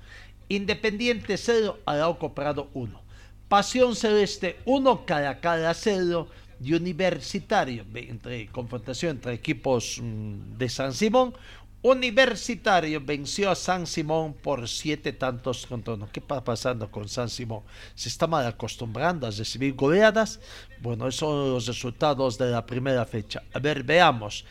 Independiente 0.48 1.36
0, 1.36 1.80
Arauco 1.86 2.32
Prado 2.32 2.70
1. 2.72 3.02
Pasión 3.48 3.96
Celeste 3.96 4.60
1, 4.64 5.04
Caracal 5.04 5.68
0 5.74 6.28
y 6.60 6.74
Universitario, 6.74 7.84
entre 7.94 8.46
confrontación 8.48 9.16
entre 9.16 9.34
equipos 9.34 9.98
mm, 10.00 10.56
de 10.56 10.68
San 10.68 10.92
Simón. 10.92 11.34
Universitario 11.82 13.00
venció 13.04 13.50
a 13.50 13.54
San 13.54 13.86
Simón 13.86 14.34
por 14.34 14.68
siete 14.68 15.12
tantos 15.12 15.66
contra 15.66 15.94
uno. 15.94 16.08
¿Qué 16.12 16.20
está 16.20 16.42
pasando 16.42 16.90
con 16.90 17.08
San 17.08 17.28
Simón? 17.28 17.62
¿Se 17.94 18.08
está 18.08 18.26
mal 18.26 18.46
acostumbrando 18.46 19.26
a 19.26 19.30
recibir 19.30 19.74
goleadas? 19.74 20.40
Bueno, 20.80 21.06
esos 21.06 21.20
son 21.20 21.50
los 21.52 21.66
resultados 21.66 22.38
de 22.38 22.50
la 22.50 22.66
primera 22.66 23.04
fecha. 23.04 23.42
A 23.52 23.58
ver, 23.58 23.82
veamos. 23.82 24.44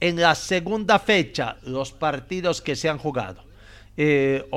En 0.00 0.20
la 0.20 0.34
segunda 0.34 0.98
fecha, 0.98 1.56
los 1.62 1.92
partidos 1.92 2.60
que 2.60 2.74
se 2.74 2.88
han 2.88 2.98
jugado 2.98 3.51
eh, 3.94 4.48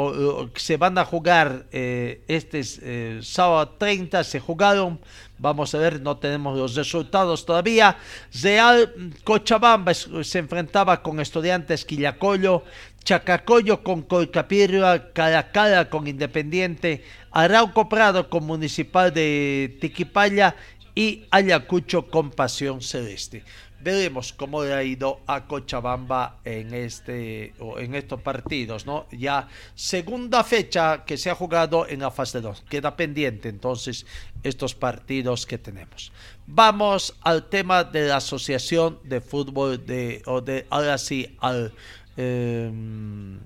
se 0.55 0.77
van 0.77 0.97
a 0.97 1.03
jugar 1.03 1.65
eh, 1.71 2.23
este 2.27 2.61
eh, 2.81 3.19
sábado 3.21 3.75
30, 3.77 4.23
se 4.23 4.39
jugaron, 4.39 4.99
vamos 5.37 5.75
a 5.75 5.77
ver, 5.77 6.01
no 6.01 6.17
tenemos 6.17 6.57
los 6.57 6.75
resultados 6.75 7.45
todavía. 7.45 7.97
Real 8.41 9.11
Cochabamba 9.25 9.93
se 9.93 10.39
enfrentaba 10.39 11.01
con 11.01 11.19
Estudiantes 11.19 11.83
Quillacollo, 11.83 12.63
Chacacoyo 13.03 13.83
con 13.83 14.03
Colcapirra, 14.03 15.11
Caracala 15.11 15.89
con 15.89 16.07
Independiente, 16.07 17.03
Arauco 17.31 17.89
Prado 17.89 18.29
con 18.29 18.45
Municipal 18.45 19.13
de 19.13 19.77
Tiquipaya 19.81 20.55
y 20.95 21.25
Ayacucho 21.29 22.07
con 22.07 22.31
Pasión 22.31 22.81
Celeste 22.81 23.43
veremos 23.85 24.33
cómo 24.33 24.63
le 24.63 24.73
ha 24.73 24.83
ido 24.83 25.21
a 25.27 25.45
Cochabamba 25.45 26.39
en 26.43 26.73
este 26.73 27.53
en 27.77 27.93
estos 27.93 28.19
partidos, 28.19 28.87
¿no? 28.87 29.05
Ya 29.11 29.47
segunda 29.75 30.43
fecha 30.43 31.05
que 31.05 31.17
se 31.17 31.29
ha 31.29 31.35
jugado 31.35 31.87
en 31.87 31.99
la 31.99 32.09
fase 32.09 32.41
2. 32.41 32.63
Queda 32.67 32.97
pendiente 32.97 33.47
entonces 33.47 34.07
estos 34.41 34.73
partidos 34.73 35.45
que 35.45 35.59
tenemos. 35.59 36.11
Vamos 36.47 37.15
al 37.21 37.47
tema 37.47 37.83
de 37.83 38.07
la 38.07 38.17
Asociación 38.17 38.99
de 39.03 39.21
Fútbol 39.21 39.85
de 39.85 40.23
o 40.25 40.41
de 40.41 40.65
ahora 40.71 40.97
sí 40.97 41.37
al 41.39 41.71
em, 42.17 43.39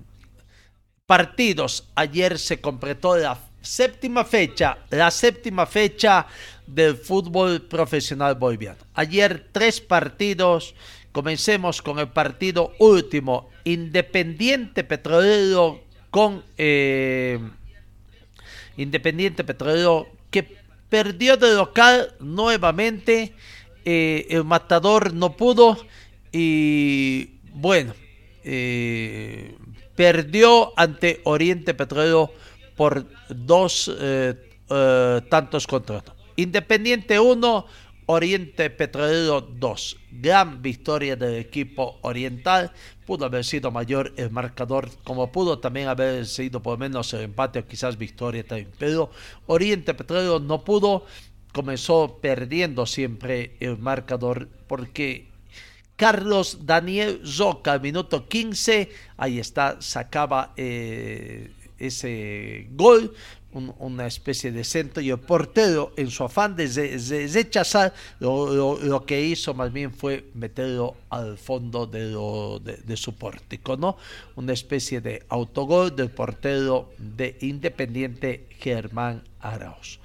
partidos. 1.04 1.86
Ayer 1.94 2.38
se 2.38 2.62
completó 2.62 3.14
la 3.18 3.38
séptima 3.60 4.24
fecha, 4.24 4.78
la 4.90 5.10
séptima 5.10 5.66
fecha 5.66 6.26
del 6.66 6.96
fútbol 6.96 7.62
profesional 7.62 8.34
boliviano. 8.34 8.78
Ayer 8.94 9.48
tres 9.52 9.80
partidos. 9.80 10.74
Comencemos 11.12 11.82
con 11.82 11.98
el 11.98 12.08
partido 12.08 12.72
último. 12.78 13.50
Independiente 13.64 14.84
Petrolero 14.84 15.80
con 16.10 16.44
eh, 16.56 17.40
Independiente 18.76 19.42
Petrolero 19.42 20.08
que 20.30 20.56
perdió 20.88 21.36
de 21.36 21.54
local 21.54 22.14
nuevamente. 22.20 23.34
Eh, 23.84 24.26
el 24.30 24.44
matador 24.44 25.12
no 25.14 25.36
pudo 25.36 25.78
y 26.32 27.40
bueno, 27.52 27.94
eh, 28.44 29.56
perdió 29.96 30.72
ante 30.78 31.20
Oriente 31.24 31.74
Petrolero 31.74 32.32
por 32.80 33.04
dos 33.28 33.94
eh, 34.00 34.34
tantos 35.28 35.66
contra 35.66 35.96
uno. 35.96 36.14
Independiente 36.36 37.20
1, 37.20 37.66
Oriente 38.06 38.70
Petrolero 38.70 39.42
2. 39.42 39.96
Gran 40.12 40.62
victoria 40.62 41.14
del 41.14 41.34
equipo 41.34 41.98
oriental. 42.00 42.72
Pudo 43.04 43.26
haber 43.26 43.44
sido 43.44 43.70
mayor 43.70 44.14
el 44.16 44.30
marcador, 44.30 44.88
como 45.04 45.30
pudo 45.30 45.58
también 45.58 45.88
haber 45.88 46.24
sido 46.24 46.62
por 46.62 46.78
menos 46.78 47.12
el 47.12 47.20
empate 47.20 47.58
o 47.58 47.66
quizás 47.66 47.98
victoria 47.98 48.46
también. 48.46 48.70
Pero 48.78 49.10
Oriente 49.44 49.92
Petrolero 49.92 50.40
no 50.40 50.64
pudo. 50.64 51.04
Comenzó 51.52 52.18
perdiendo 52.22 52.86
siempre 52.86 53.58
el 53.60 53.76
marcador 53.76 54.48
porque 54.66 55.28
Carlos 55.96 56.60
Daniel 56.64 57.20
Zoca, 57.26 57.78
minuto 57.78 58.26
15, 58.26 58.88
ahí 59.18 59.38
está, 59.38 59.82
sacaba 59.82 60.54
eh, 60.56 61.50
ese 61.80 62.68
gol 62.72 63.12
una 63.52 64.06
especie 64.06 64.52
de 64.52 64.62
centro 64.64 65.02
y 65.02 65.10
el 65.10 65.18
portero 65.18 65.92
en 65.96 66.10
su 66.10 66.24
afán 66.24 66.54
de, 66.54 66.68
rechazar 67.32 67.92
lo, 68.20 69.04
que 69.06 69.20
hizo 69.22 69.54
más 69.54 69.72
bien 69.72 69.92
fue 69.92 70.24
meterlo 70.34 70.96
al 71.08 71.36
fondo 71.36 71.86
de, 71.86 72.80
de, 72.84 72.96
su 72.96 73.14
pórtico, 73.16 73.76
¿no? 73.76 73.96
Una 74.36 74.52
especie 74.52 75.00
de 75.00 75.24
autogol 75.28 75.94
del 75.96 76.10
portero 76.10 76.90
de 76.98 77.36
Independiente 77.40 78.46
Germán 78.58 79.24
Arauz. 79.40 79.98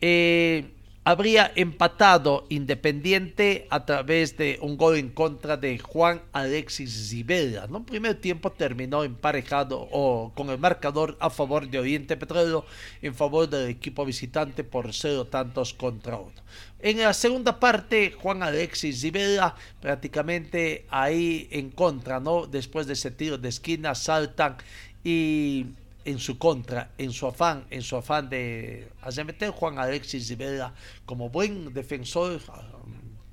Eh, 0.00 0.75
habría 1.06 1.52
empatado 1.54 2.46
Independiente 2.48 3.68
a 3.70 3.86
través 3.86 4.36
de 4.36 4.58
un 4.60 4.76
gol 4.76 4.96
en 4.96 5.10
contra 5.10 5.56
de 5.56 5.78
Juan 5.78 6.20
Alexis 6.32 7.10
Zibela. 7.10 7.68
¿no? 7.68 7.86
primer 7.86 8.16
tiempo 8.16 8.50
terminó 8.50 9.04
emparejado 9.04 9.86
o 9.92 10.32
con 10.34 10.50
el 10.50 10.58
marcador 10.58 11.16
a 11.20 11.30
favor 11.30 11.70
de 11.70 11.78
Oriente 11.78 12.16
Petróleo, 12.16 12.66
en 13.02 13.14
favor 13.14 13.48
del 13.48 13.70
equipo 13.70 14.04
visitante 14.04 14.64
por 14.64 14.92
cero 14.92 15.26
tantos 15.26 15.74
contra 15.74 16.16
uno. 16.16 16.32
En 16.80 16.98
la 16.98 17.14
segunda 17.14 17.60
parte, 17.60 18.10
Juan 18.10 18.42
Alexis 18.42 19.00
Zibela 19.00 19.54
prácticamente 19.80 20.86
ahí 20.90 21.46
en 21.52 21.70
contra, 21.70 22.18
¿no? 22.18 22.48
Después 22.48 22.88
de 22.88 22.94
ese 22.94 23.12
tiro 23.12 23.38
de 23.38 23.50
esquina 23.50 23.94
saltan 23.94 24.56
y 25.04 25.66
en 26.06 26.20
su 26.20 26.38
contra, 26.38 26.92
en 26.96 27.12
su 27.12 27.26
afán, 27.26 27.66
en 27.68 27.82
su 27.82 27.96
afán 27.96 28.30
de 28.30 28.88
meter 29.26 29.50
Juan 29.50 29.78
Alexis 29.78 30.28
Rivera 30.28 30.72
como 31.04 31.28
buen 31.28 31.74
defensor 31.74 32.40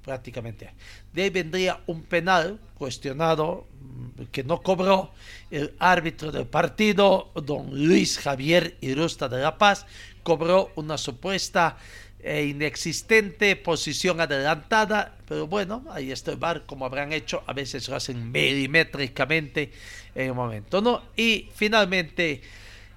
prácticamente. 0.03 0.71
De 1.13 1.23
ahí 1.23 1.29
vendría 1.29 1.79
un 1.85 2.01
penal 2.01 2.59
cuestionado 2.73 3.67
mm, 3.79 4.23
que 4.31 4.43
no 4.43 4.61
cobró 4.61 5.11
el 5.51 5.73
árbitro 5.77 6.31
del 6.31 6.47
partido, 6.47 7.31
don 7.35 7.69
Luis 7.87 8.17
Javier 8.17 8.75
Irusta 8.81 9.29
de 9.29 9.41
La 9.41 9.57
Paz, 9.57 9.85
cobró 10.23 10.71
una 10.75 10.97
supuesta 10.97 11.77
e 12.19 12.45
inexistente 12.45 13.55
posición 13.55 14.19
adelantada, 14.19 15.15
pero 15.27 15.45
bueno, 15.45 15.85
ahí 15.91 16.11
está 16.11 16.31
el 16.31 16.37
bar, 16.37 16.65
como 16.65 16.85
habrán 16.85 17.13
hecho, 17.13 17.43
a 17.45 17.53
veces 17.53 17.87
lo 17.87 17.97
hacen 17.97 18.31
milimétricamente 18.31 19.71
en 20.15 20.27
el 20.27 20.33
momento, 20.33 20.81
¿no? 20.81 21.03
Y 21.15 21.49
finalmente 21.53 22.41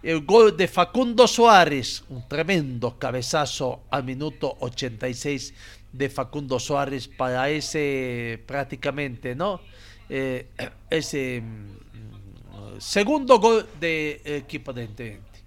el 0.02 0.24
gol 0.24 0.56
de 0.56 0.68
Facundo 0.68 1.26
Suárez, 1.26 2.04
un 2.08 2.28
tremendo 2.28 2.98
cabezazo 2.98 3.82
al 3.90 4.04
minuto 4.04 4.56
86 4.60 5.54
de 5.92 6.08
Facundo 6.08 6.58
Suárez 6.60 7.08
para 7.08 7.48
ese 7.50 8.42
prácticamente, 8.46 9.34
¿no? 9.34 9.60
Eh, 10.08 10.48
ese 10.90 11.40
mm, 11.40 12.80
segundo 12.80 13.38
gol 13.38 13.66
del 13.80 14.20
equipo 14.24 14.72
de 14.72 14.84
Independiente. 14.84 15.40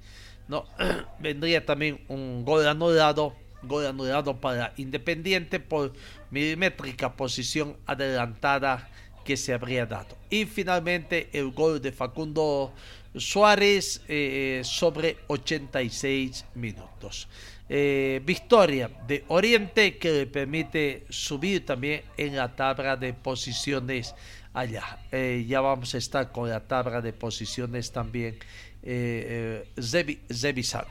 ¿no? 0.49 0.65
Vendría 1.19 1.65
también 1.65 2.01
un 2.09 2.43
gol 2.43 2.67
anulado, 2.67 3.35
gol 3.63 3.85
anulado 3.85 4.41
para 4.41 4.73
Independiente 4.75 5.59
por 5.59 5.93
milimétrica 6.31 7.15
posición 7.15 7.77
adelantada 7.85 8.89
que 9.23 9.37
se 9.37 9.53
habría 9.53 9.85
dado. 9.85 10.17
Y 10.29 10.45
finalmente 10.45 11.29
el 11.33 11.51
gol 11.51 11.81
de 11.81 11.91
Facundo 11.91 12.73
Suárez 13.15 14.01
eh, 14.07 14.61
sobre 14.63 15.17
86 15.27 16.45
minutos. 16.55 17.27
Eh, 17.67 18.21
victoria 18.25 18.89
de 19.07 19.25
Oriente 19.27 19.97
que 19.97 20.11
le 20.11 20.25
permite 20.25 21.05
subir 21.09 21.65
también 21.65 22.01
en 22.17 22.35
la 22.35 22.55
tabla 22.55 22.95
de 22.95 23.13
posiciones 23.13 24.15
allá. 24.53 24.99
Eh, 25.11 25.45
ya 25.47 25.61
vamos 25.61 25.93
a 25.93 25.99
estar 25.99 26.31
con 26.31 26.49
la 26.49 26.61
tabla 26.61 27.01
de 27.01 27.13
posiciones 27.13 27.91
también 27.91 28.39
revisando. 28.81 30.87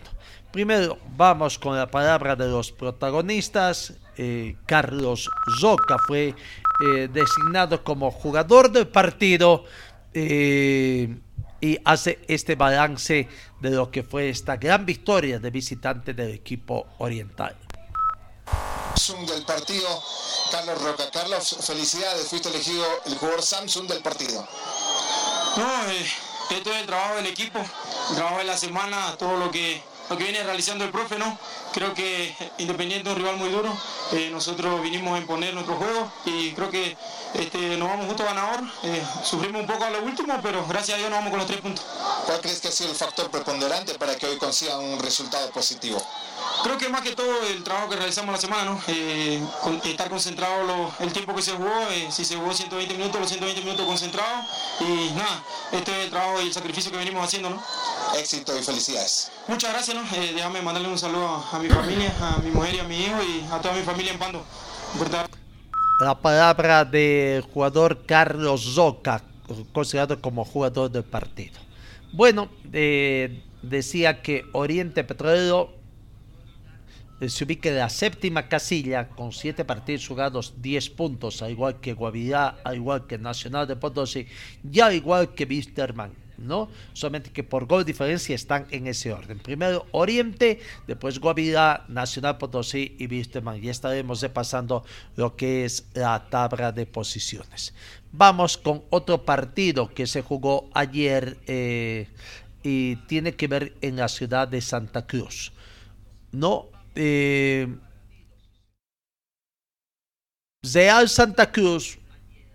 Primero 0.53 0.99
vamos 1.17 1.59
con 1.59 1.77
la 1.77 1.91
palabra 1.91 2.37
de 2.37 2.47
los 2.47 2.71
protagonistas. 2.71 3.95
Carlos 4.67 5.29
Zoca 5.59 5.97
fue 6.07 6.35
designado 7.11 7.83
como 7.83 8.11
jugador 8.11 8.71
del 8.71 8.89
partido 8.89 9.65
y 11.61 11.79
hace 11.85 12.21
este 12.29 12.55
balance 12.55 13.29
de 13.61 13.71
lo 13.71 13.91
que 13.91 14.03
fue 14.03 14.29
esta 14.29 14.57
gran 14.57 14.87
victoria 14.87 15.39
de 15.39 15.51
visitante 15.51 16.15
del 16.15 16.33
equipo 16.33 16.87
oriental. 16.99 17.57
Samsung 18.95 19.29
del 19.29 19.43
partido, 19.45 20.03
Carlos 20.51 20.83
Roca. 20.83 21.11
Carlos, 21.11 21.57
felicidades, 21.61 22.29
fuiste 22.29 22.49
elegido 22.49 22.85
el 23.07 23.17
jugador 23.17 23.43
Samsung 23.43 23.87
del 23.87 24.03
partido. 24.03 24.47
No, 25.57 25.91
eh, 25.91 26.07
esto 26.51 26.71
es 26.71 26.81
el 26.81 26.87
trabajo 26.87 27.17
del 27.17 27.27
equipo, 27.27 27.59
el 28.11 28.17
trabajo 28.17 28.39
de 28.39 28.45
la 28.45 28.57
semana, 28.57 29.17
todo 29.19 29.37
lo 29.37 29.51
que, 29.51 29.81
lo 30.11 30.17
que 30.17 30.25
viene 30.25 30.43
realizando 30.43 30.85
el 30.85 30.91
profe, 30.91 31.19
¿no? 31.19 31.39
Creo 31.79 31.95
que 31.95 32.35
Independiente 32.59 33.09
es 33.09 33.15
un 33.15 33.23
rival 33.23 33.37
muy 33.37 33.51
duro, 33.51 33.73
eh, 34.11 34.31
nosotros 34.33 34.83
vinimos 34.83 35.15
a 35.15 35.19
imponer 35.19 35.55
nuestro 35.55 35.77
juego 35.77 36.11
y 36.25 36.51
creo 36.51 36.69
que 36.71 36.97
este, 37.35 37.77
nos 37.77 37.89
vamos 37.89 38.07
justo 38.07 38.25
ganador. 38.25 38.65
Eh, 38.83 39.01
sufrimos 39.23 39.61
un 39.61 39.69
poco 39.69 39.85
a 39.85 39.91
lo 39.91 40.03
último, 40.03 40.41
pero 40.43 40.67
gracias 40.67 40.97
a 40.97 40.99
Dios 40.99 41.09
nos 41.09 41.21
vamos 41.21 41.31
con 41.31 41.39
los 41.39 41.47
tres 41.47 41.61
puntos. 41.61 41.85
¿Cuál 42.27 42.41
crees 42.41 42.61
que 42.61 42.67
ha 42.67 42.73
sido 42.73 42.91
el 42.91 42.97
factor 42.97 43.31
preponderante 43.31 43.95
para 43.95 44.17
que 44.17 44.27
hoy 44.27 44.39
consigan 44.39 44.81
un 44.81 44.99
resultado 44.99 45.49
positivo? 45.51 46.05
Creo 46.63 46.77
que 46.77 46.89
más 46.89 47.03
que 47.03 47.15
todo 47.15 47.43
el 47.47 47.63
trabajo 47.63 47.89
que 47.89 47.97
realizamos 47.97 48.33
la 48.33 48.41
semana, 48.41 48.65
¿no? 48.65 48.81
Eh, 48.89 49.41
estar 49.85 50.11
concentrado 50.11 50.93
el 50.99 51.13
tiempo 51.13 51.35
que 51.35 51.43
se 51.43 51.53
jugó, 51.53 51.89
eh, 51.91 52.09
si 52.11 52.25
se 52.25 52.37
jugó 52.37 52.53
120 52.53 52.95
minutos, 52.95 53.21
los 53.21 53.29
120 53.31 53.61
minutos 53.63 53.87
concentrados 53.87 54.47
y 54.81 55.11
nada, 55.13 55.43
este 55.73 55.93
es 55.93 56.05
el 56.05 56.11
trabajo 56.11 56.41
y 56.41 56.47
el 56.47 56.53
sacrificio 56.53 56.91
que 56.91 56.97
venimos 56.97 57.25
haciendo, 57.25 57.51
¿no? 57.51 57.63
Éxito 58.17 58.59
y 58.59 58.63
felicidades. 58.63 59.31
Muchas 59.47 59.73
gracias, 59.73 59.97
¿no? 59.97 60.03
déjame 60.35 60.61
mandarle 60.63 60.89
un 60.89 60.99
saludo 60.99 61.45
a 61.53 61.59
mi 61.59 61.68
familia, 61.69 62.13
a 62.21 62.39
mi 62.39 62.51
mujer 62.51 62.75
y 62.75 62.79
a 62.79 62.85
mi 62.85 62.97
hijo 62.97 63.19
y 63.23 63.45
a 63.53 63.61
toda 63.61 63.75
mi 63.75 63.83
familia 63.83 64.13
en 64.13 64.19
Pando 64.19 64.45
la 66.01 66.21
palabra 66.21 66.85
del 66.85 67.43
jugador 67.43 68.07
Carlos 68.07 68.75
Zoca, 68.75 69.23
considerado 69.73 70.21
como 70.21 70.45
jugador 70.45 70.91
del 70.91 71.05
partido. 71.05 71.59
Bueno, 72.13 72.49
eh, 72.73 73.43
decía 73.63 74.23
que 74.23 74.45
Oriente 74.53 75.05
Petrolero 75.05 75.75
eh, 77.21 77.29
se 77.29 77.45
ubica 77.45 77.69
en 77.69 77.79
la 77.79 77.89
séptima 77.89 78.49
casilla 78.49 79.09
con 79.09 79.33
siete 79.33 79.65
partidos 79.65 80.07
jugados, 80.07 80.55
10 80.63 80.91
puntos, 80.91 81.43
al 81.43 81.51
igual 81.51 81.81
que 81.81 81.93
Guavirá, 81.93 82.59
al 82.65 82.77
igual 82.77 83.07
que 83.07 83.19
Nacional 83.19 83.67
de 83.67 83.77
Potosí 83.77 84.27
y 84.71 84.81
al 84.81 84.95
igual 84.95 85.35
que 85.35 85.45
Wisterman. 85.45 86.13
¿No? 86.39 86.69
Solamente 86.93 87.31
que 87.31 87.45
por 87.45 87.67
gol 87.67 87.85
diferencia 87.85 88.35
están 88.35 88.67
en 88.71 88.87
ese 88.87 89.13
orden. 89.13 89.39
Primero 89.39 89.87
Oriente, 89.93 90.61
después 90.87 91.19
Guavirá, 91.19 91.85
Nacional 91.89 92.39
Potosí 92.39 92.97
y 92.99 93.07
Wisterman. 93.07 93.61
Ya 93.61 93.71
estaremos 93.71 94.23
repasando 94.23 94.85
lo 95.17 95.37
que 95.37 95.65
es 95.65 95.87
la 95.95 96.29
tabla 96.31 96.73
de 96.73 96.87
posiciones. 96.87 97.75
Vamos 98.13 98.57
con 98.57 98.85
otro 98.91 99.25
partido 99.25 99.93
que 99.93 100.07
se 100.07 100.23
jugó 100.23 100.71
ayer 100.73 101.37
eh, 101.47 102.09
y 102.63 102.97
tiene 103.07 103.35
que 103.35 103.49
ver 103.49 103.75
en 103.81 103.97
la 103.97 104.09
ciudad 104.09 104.49
de 104.49 104.61
Santa 104.61 105.07
Cruz. 105.07 105.53
No, 106.33 106.69
eh, 106.95 107.69
Real 110.63 111.09
Santa 111.09 111.53
Cruz, 111.53 111.99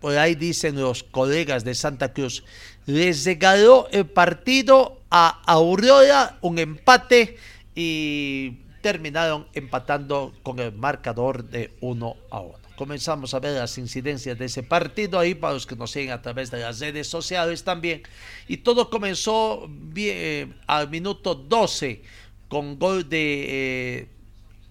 por 0.01 0.17
ahí 0.17 0.35
dicen 0.35 0.75
los 0.75 1.03
colegas 1.03 1.63
de 1.63 1.73
Santa 1.73 2.11
Cruz, 2.11 2.43
les 2.85 3.25
regaló 3.25 3.87
el 3.91 4.05
partido 4.05 5.01
a 5.09 5.41
Aurora, 5.45 6.37
un 6.41 6.59
empate 6.59 7.37
y 7.75 8.57
terminaron 8.81 9.47
empatando 9.53 10.33
con 10.43 10.59
el 10.59 10.73
marcador 10.73 11.43
de 11.45 11.71
1 11.81 12.15
a 12.29 12.39
1. 12.41 12.63
Comenzamos 12.75 13.33
a 13.33 13.39
ver 13.39 13.53
las 13.53 13.77
incidencias 13.77 14.37
de 14.37 14.45
ese 14.45 14.63
partido 14.63 15.19
ahí 15.19 15.35
para 15.35 15.53
los 15.53 15.65
que 15.65 15.75
nos 15.75 15.91
siguen 15.91 16.11
a 16.11 16.21
través 16.21 16.49
de 16.51 16.59
las 16.59 16.79
redes 16.79 17.07
sociales 17.07 17.63
también. 17.63 18.01
Y 18.47 18.57
todo 18.57 18.89
comenzó 18.89 19.67
bien, 19.69 20.55
al 20.67 20.89
minuto 20.89 21.35
12 21.35 22.01
con 22.49 22.77
gol 22.77 23.07
de 23.07 23.45
eh, 23.47 24.07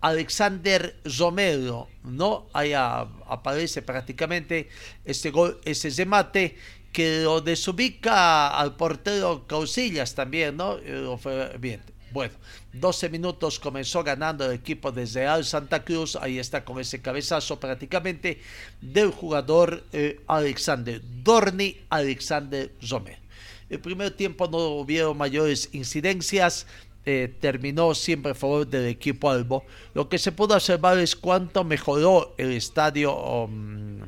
Alexander 0.00 1.00
Romero, 1.18 1.88
¿no? 2.02 2.48
Ahí 2.52 2.72
aparece 2.74 3.82
prácticamente 3.82 4.68
ese 5.04 5.30
gol, 5.30 5.60
ese 5.64 5.90
remate 5.90 6.56
que 6.93 7.22
lo 7.22 7.40
desubica 7.40 8.49
al 8.49 8.76
portero 8.76 9.47
Causillas 9.47 10.14
también, 10.14 10.57
¿no? 10.57 10.78
Fue 11.18 11.57
bien. 11.59 11.80
Bueno, 12.12 12.34
12 12.74 13.09
minutos 13.09 13.59
comenzó 13.59 14.05
ganando 14.05 14.45
el 14.45 14.53
equipo 14.53 14.93
de 14.93 15.07
Real 15.07 15.47
Santa 15.47 15.82
Cruz. 15.82 16.14
Ahí 16.16 16.38
está 16.38 16.62
con 16.62 16.78
ese 16.78 17.01
cabezazo 17.01 17.59
prácticamente 17.59 18.38
del 18.82 19.11
jugador 19.11 19.82
eh, 19.93 20.20
Alexander 20.26 21.01
Dorni 21.22 21.78
Alexander 21.88 22.70
Romero. 22.90 23.18
El 23.70 23.80
primer 23.80 24.11
tiempo 24.11 24.47
no 24.47 24.59
hubieron 24.59 25.16
mayores 25.16 25.70
incidencias. 25.72 26.66
Eh, 27.05 27.34
terminó 27.40 27.95
siempre 27.95 28.30
a 28.30 28.34
favor 28.34 28.66
del 28.66 28.86
equipo 28.86 29.30
Albo. 29.30 29.64
Lo 29.95 30.09
que 30.09 30.18
se 30.18 30.30
pudo 30.30 30.55
observar 30.55 30.99
es 30.99 31.16
cuánto 31.16 31.64
mejoró 31.64 32.34
el 32.36 32.53
estadio 32.53 33.16
um, 33.45 34.03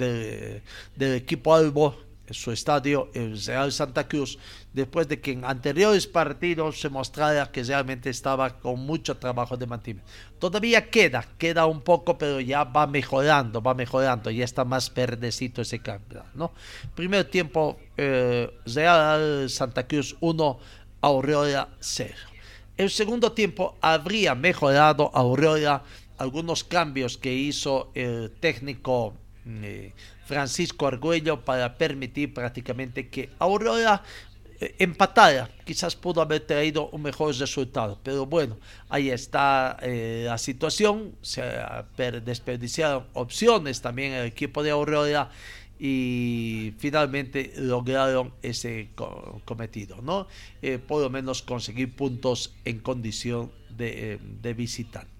del 0.00 1.14
equipo 1.14 1.54
Albo, 1.54 1.96
su 2.32 2.52
estadio, 2.52 3.10
el 3.14 3.42
Real 3.44 3.72
Santa 3.72 4.06
Cruz, 4.06 4.38
después 4.72 5.08
de 5.08 5.20
que 5.20 5.32
en 5.32 5.44
anteriores 5.44 6.06
partidos 6.06 6.80
se 6.80 6.88
mostrara 6.88 7.50
que 7.50 7.62
realmente 7.62 8.10
estaba 8.10 8.60
con 8.60 8.80
mucho 8.80 9.16
trabajo 9.16 9.56
de 9.56 9.66
mantenimiento. 9.66 10.10
Todavía 10.38 10.90
queda, 10.90 11.26
queda 11.38 11.66
un 11.66 11.82
poco, 11.82 12.18
pero 12.18 12.40
ya 12.40 12.64
va 12.64 12.86
mejorando, 12.86 13.62
va 13.62 13.74
mejorando, 13.74 14.30
ya 14.30 14.44
está 14.44 14.64
más 14.64 14.92
verdecito 14.92 15.62
ese 15.62 15.80
cambio, 15.80 16.24
¿no? 16.34 16.52
Primer 16.94 17.24
tiempo, 17.24 17.78
eh, 17.96 18.50
Real 18.66 19.50
Santa 19.50 19.86
Cruz 19.86 20.16
1, 20.20 20.58
Aurora 21.02 21.68
0. 21.80 22.14
El 22.76 22.90
segundo 22.90 23.32
tiempo 23.32 23.76
habría 23.80 24.34
mejorado 24.34 25.10
Aurora 25.14 25.82
algunos 26.16 26.64
cambios 26.64 27.18
que 27.18 27.32
hizo 27.32 27.90
el 27.94 28.30
técnico 28.30 29.14
eh, 29.46 29.92
Francisco 30.26 30.86
Argüello 30.86 31.44
para 31.44 31.76
permitir 31.76 32.32
prácticamente 32.34 33.08
que 33.08 33.30
Aurora 33.38 34.02
eh, 34.60 34.74
empatara. 34.78 35.50
Quizás 35.64 35.96
pudo 35.96 36.20
haber 36.20 36.40
traído 36.40 36.88
un 36.90 37.02
mejor 37.02 37.34
resultado, 37.34 37.98
pero 38.02 38.26
bueno, 38.26 38.58
ahí 38.88 39.10
está 39.10 39.76
eh, 39.82 40.24
la 40.26 40.38
situación. 40.38 41.14
Se 41.22 41.42
desperdiciaron 42.24 43.06
opciones 43.14 43.80
también 43.80 44.12
el 44.12 44.26
equipo 44.26 44.62
de 44.62 44.70
Aurora 44.70 45.30
y 45.78 46.74
finalmente 46.78 47.54
lograron 47.56 48.34
ese 48.42 48.90
cometido, 49.46 50.02
¿no? 50.02 50.26
por 50.86 51.00
lo 51.00 51.08
menos 51.08 51.40
conseguir 51.40 51.96
puntos 51.96 52.52
en 52.66 52.80
condición 52.80 53.50
de, 53.70 54.18
de 54.42 54.52
visitante 54.52 55.19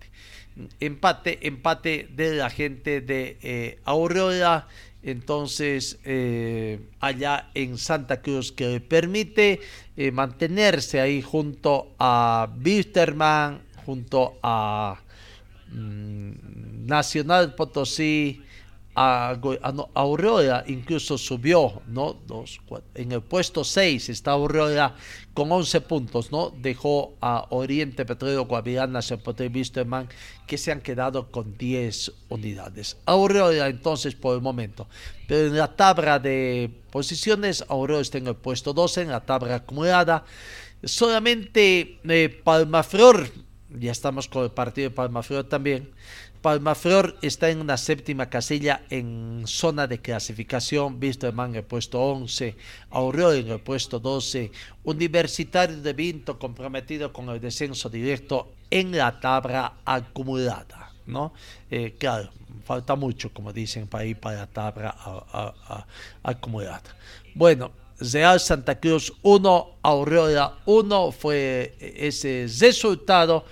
empate, 0.81 1.47
empate 1.47 2.09
de 2.15 2.35
la 2.35 2.51
gente 2.51 3.01
de 3.01 3.39
eh, 3.43 3.79
Aurora, 3.85 4.69
entonces 5.03 5.99
eh, 6.05 6.81
allá 7.01 7.51
en 7.55 7.79
Santa 7.79 8.21
Cruz 8.21 8.53
que 8.53 8.67
le 8.69 8.81
permite 8.81 9.61
eh, 9.97 10.11
mantenerse 10.11 11.01
ahí 11.01 11.23
junto 11.23 11.95
a 11.99 12.49
Bisterman, 12.57 13.63
junto 13.87 14.39
a 14.43 15.01
mm, 15.73 16.87
Nacional 16.87 17.55
Potosí, 17.55 18.43
Aurora 18.95 20.64
incluso 20.66 21.16
subió, 21.16 21.80
¿no? 21.86 22.16
Dos, 22.26 22.61
en 22.95 23.12
el 23.12 23.22
puesto 23.22 23.62
6 23.62 24.09
está 24.09 24.32
Aurora 24.32 24.97
con 25.32 25.51
11 25.51 25.80
puntos, 25.82 26.32
¿no? 26.32 26.51
Dejó 26.51 27.14
a 27.20 27.47
Oriente 27.51 28.05
Petróleo, 28.05 28.47
Guavirana, 28.47 29.01
Zapote 29.01 29.47
y 29.47 29.62
que 30.47 30.59
se 30.59 30.72
han 30.72 30.80
quedado 30.80 31.30
con 31.30 31.57
10 31.57 32.12
unidades. 32.30 32.97
Aurora 33.07 33.68
entonces 33.68 34.16
por 34.16 34.34
el 34.34 34.43
momento. 34.43 34.88
Pero 35.28 35.47
en 35.47 35.57
la 35.57 35.76
tabla 35.76 36.18
de 36.18 36.70
posiciones, 36.91 37.64
Aurora 37.68 38.01
está 38.01 38.18
en 38.18 38.26
el 38.26 38.36
puesto 38.36 38.72
12, 38.72 39.03
en 39.03 39.11
la 39.11 39.20
tabla 39.20 39.55
acumulada. 39.55 40.24
Solamente 40.82 42.01
eh, 42.03 42.43
ya 43.78 43.93
estamos 43.93 44.28
con 44.28 44.45
el 44.45 44.51
partido 44.51 44.91
de 44.91 44.95
Palmaflor 44.95 45.45
también, 45.45 45.91
Palmaflor 46.43 47.16
está 47.20 47.51
en 47.51 47.61
una 47.61 47.76
séptima 47.76 48.30
casilla 48.30 48.82
en 48.88 49.43
zona 49.47 49.86
de 49.86 50.01
clasificación, 50.01 50.99
visto 50.99 51.28
en 51.28 51.55
el 51.55 51.64
puesto 51.64 52.01
11, 52.01 52.57
Aurora 52.91 53.36
en 53.36 53.49
el 53.49 53.61
puesto 53.61 54.01
12, 54.01 54.51
Universitario 54.84 55.76
de 55.82 55.93
Vinto 55.93 56.38
comprometido 56.38 57.12
con 57.12 57.28
el 57.28 57.41
descenso 57.41 57.91
directo 57.91 58.55
en 58.70 58.97
la 58.97 59.20
tabla 59.20 59.74
acumulada. 59.84 60.93
¿no? 61.07 61.34
Eh, 61.70 61.97
claro, 61.99 62.30
falta 62.64 62.97
mucho, 62.97 63.34
como 63.34 63.53
dicen, 63.53 63.86
para 63.86 64.07
ir 64.07 64.18
para 64.18 64.36
la 64.36 64.47
tabla 64.47 64.97
acumulada. 66.22 66.97
Bueno, 67.34 67.72
Real 67.99 68.41
Santa 68.41 68.80
Cruz 68.80 69.12
1, 69.20 69.70
Aurora 69.82 70.55
1 70.64 71.12
fue 71.12 71.76
ese 71.78 72.47
resultado. 72.59 73.45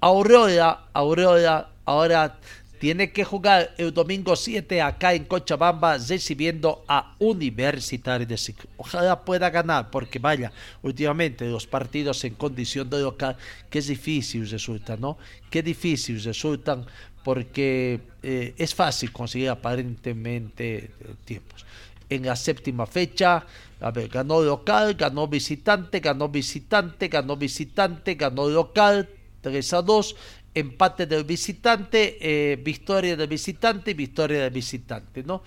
Aurora, 0.00 0.84
Aurora 0.92 1.70
Ahora 1.86 2.38
tiene 2.78 3.10
que 3.10 3.24
jugar 3.24 3.72
el 3.78 3.94
domingo 3.94 4.36
7 4.36 4.82
acá 4.82 5.14
en 5.14 5.24
Cochabamba 5.24 5.96
recibiendo 5.96 6.84
a 6.86 7.14
Universitario 7.18 8.26
de 8.26 8.36
Ciclo. 8.36 8.68
Ojalá 8.76 9.24
pueda 9.24 9.48
ganar 9.48 9.90
porque 9.90 10.18
vaya, 10.18 10.52
últimamente 10.82 11.46
los 11.46 11.66
partidos 11.66 12.22
en 12.24 12.34
condición 12.34 12.90
de 12.90 13.00
local, 13.00 13.36
es 13.72 13.86
difícil 13.88 14.48
resulta, 14.48 14.96
¿no? 14.96 15.18
Qué 15.50 15.62
difícil 15.62 16.22
resultan 16.22 16.86
porque 17.22 18.00
eh, 18.22 18.54
es 18.56 18.74
fácil 18.74 19.12
conseguir 19.12 19.50
aparentemente 19.50 20.76
eh, 20.76 20.90
tiempos. 21.24 21.66
En 22.08 22.24
la 22.24 22.36
séptima 22.36 22.86
fecha, 22.86 23.44
a 23.80 23.90
ver, 23.90 24.08
ganó 24.08 24.40
local, 24.40 24.94
ganó 24.94 25.26
visitante, 25.26 26.00
ganó 26.00 26.28
visitante, 26.28 27.08
ganó 27.08 27.36
visitante, 27.36 28.14
ganó 28.14 28.48
local, 28.48 29.08
3 29.42 29.72
a 29.74 29.82
2 29.82 30.16
empate 30.56 31.06
del 31.06 31.24
visitante, 31.24 32.16
eh, 32.20 32.56
victoria 32.56 33.14
del 33.14 33.28
visitante 33.28 33.90
y 33.90 33.94
victoria 33.94 34.40
del 34.42 34.50
visitante, 34.50 35.22
¿no? 35.22 35.42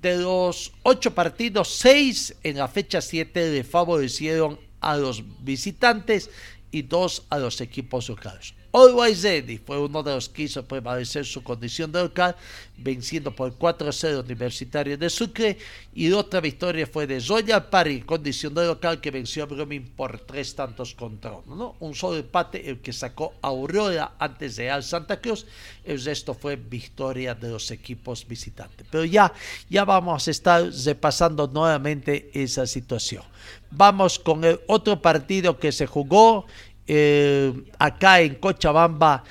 De 0.00 0.16
los 0.16 0.72
ocho 0.84 1.12
partidos, 1.14 1.68
seis 1.68 2.34
en 2.42 2.58
la 2.58 2.68
fecha 2.68 3.00
7 3.00 3.52
le 3.52 3.64
favorecieron 3.64 4.58
a 4.80 4.96
los 4.96 5.22
visitantes 5.44 6.30
y 6.70 6.82
dos 6.82 7.26
a 7.28 7.38
los 7.38 7.60
equipos 7.60 8.08
locales. 8.08 8.54
Always 8.74 9.22
Ready 9.22 9.58
fue 9.58 9.78
uno 9.78 10.02
de 10.02 10.14
los 10.14 10.30
que 10.30 10.44
hizo 10.44 10.64
prevalecer 10.64 11.26
su 11.26 11.42
condición 11.42 11.92
de 11.92 12.02
local, 12.02 12.34
venciendo 12.78 13.34
por 13.34 13.56
4-0 13.58 14.24
Universitario 14.24 14.96
de 14.96 15.10
Sucre. 15.10 15.58
Y 15.94 16.10
otra 16.12 16.40
victoria 16.40 16.86
fue 16.86 17.06
de 17.06 17.20
Royal 17.20 17.68
Party, 17.68 18.00
condición 18.00 18.54
de 18.54 18.64
local, 18.64 18.98
que 18.98 19.10
venció 19.10 19.42
a 19.42 19.46
Brumming 19.46 19.90
por 19.94 20.20
tres 20.20 20.54
tantos 20.54 20.94
contra 20.94 21.32
uno. 21.32 21.54
¿no? 21.54 21.76
Un 21.80 21.94
solo 21.94 22.16
empate, 22.16 22.70
el 22.70 22.80
que 22.80 22.94
sacó 22.94 23.34
Aurora 23.42 24.14
antes 24.18 24.56
de 24.56 24.70
Al 24.70 24.82
Santa 24.82 25.20
Cruz. 25.20 25.44
El 25.84 26.02
resto 26.02 26.32
fue 26.32 26.56
victoria 26.56 27.34
de 27.34 27.50
los 27.50 27.70
equipos 27.70 28.26
visitantes. 28.26 28.86
Pero 28.90 29.04
ya, 29.04 29.34
ya 29.68 29.84
vamos 29.84 30.26
a 30.26 30.30
estar 30.30 30.64
repasando 30.64 31.46
nuevamente 31.46 32.30
esa 32.32 32.66
situación. 32.66 33.22
Vamos 33.70 34.18
con 34.18 34.44
el 34.44 34.60
otro 34.66 35.00
partido 35.00 35.58
que 35.58 35.72
se 35.72 35.86
jugó 35.86 36.46
eh, 36.86 37.52
acá 37.78 38.20
en 38.20 38.34
Cochabamba, 38.36 39.22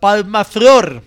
Palmaflor 0.00 1.02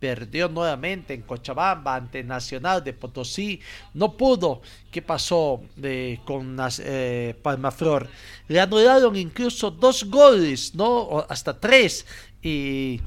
perdió 0.00 0.48
nuevamente 0.48 1.14
en 1.14 1.22
Cochabamba 1.22 1.94
ante 1.94 2.22
Nacional 2.22 2.84
de 2.84 2.92
Potosí, 2.92 3.60
no 3.94 4.16
pudo. 4.16 4.60
¿Qué 4.90 5.02
pasó 5.02 5.62
eh, 5.82 6.18
con 6.24 6.56
eh, 6.80 7.34
Palmaflor? 7.42 8.08
Le 8.48 8.60
anularon 8.60 9.16
incluso 9.16 9.70
dos 9.70 10.04
goles, 10.04 10.74
¿no? 10.74 11.24
hasta 11.28 11.58
tres. 11.58 12.04
Y 12.42 13.00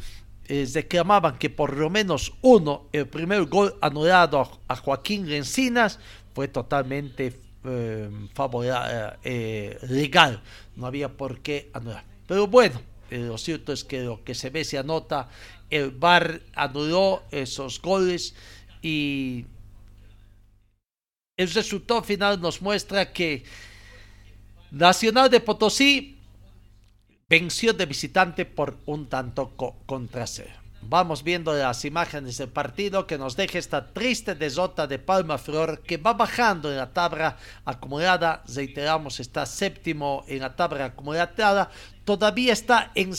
reclamaban 0.74 1.38
que 1.38 1.52
por 1.52 1.78
lo 1.78 1.90
menos 1.92 2.34
uno, 2.42 2.88
el 2.92 3.08
primer 3.08 3.46
gol 3.46 3.76
anulado 3.82 4.60
a, 4.68 4.76
Joaquín 4.76 5.28
Rencinas, 5.28 6.00
fue 6.34 6.48
totalmente 6.48 7.40
legal. 9.88 10.42
No 10.76 10.88
había 10.88 11.10
por 11.10 11.40
qué 11.42 11.70
anular. 11.74 12.10
Pero 12.30 12.46
bueno, 12.46 12.80
eh, 13.10 13.18
lo 13.18 13.40
cierto 13.40 13.74
es 13.74 13.84
que 13.84 14.02
lo 14.02 14.24
que 14.24 14.36
se 14.36 14.52
ve 14.52 14.64
se 14.64 14.78
anota, 14.78 15.30
el 15.72 15.90
VAR 15.90 16.42
anuló 16.54 17.24
esos 17.32 17.82
goles 17.82 18.36
y 18.84 19.46
el 21.36 21.52
resultado 21.52 22.04
final 22.04 22.40
nos 22.40 22.62
muestra 22.62 23.12
que 23.12 23.44
Nacional 24.70 25.32
de 25.32 25.40
Potosí 25.40 26.20
venció 27.28 27.74
de 27.74 27.88
visitante 27.88 28.46
por 28.46 28.78
un 28.86 29.10
tanto 29.10 29.56
contra 29.88 30.28
cero. 30.28 30.60
Vamos 30.82 31.24
viendo 31.24 31.54
las 31.54 31.84
imágenes 31.84 32.38
del 32.38 32.50
partido 32.50 33.06
que 33.06 33.18
nos 33.18 33.36
deja 33.36 33.60
esta 33.60 33.92
triste 33.92 34.34
desota 34.34 34.88
de 34.88 34.98
Palma 34.98 35.38
Flor 35.38 35.82
que 35.82 35.98
va 35.98 36.14
bajando 36.14 36.72
en 36.72 36.78
la 36.78 36.94
tabla 36.94 37.38
acumulada. 37.66 38.44
Reiteramos, 38.48 39.20
está 39.20 39.46
séptimo 39.46 40.24
en 40.28 40.40
la 40.40 40.56
tabla 40.56 40.86
acumulada 40.86 41.70
todavía 42.10 42.54
está 42.54 42.92
en, 42.96 43.14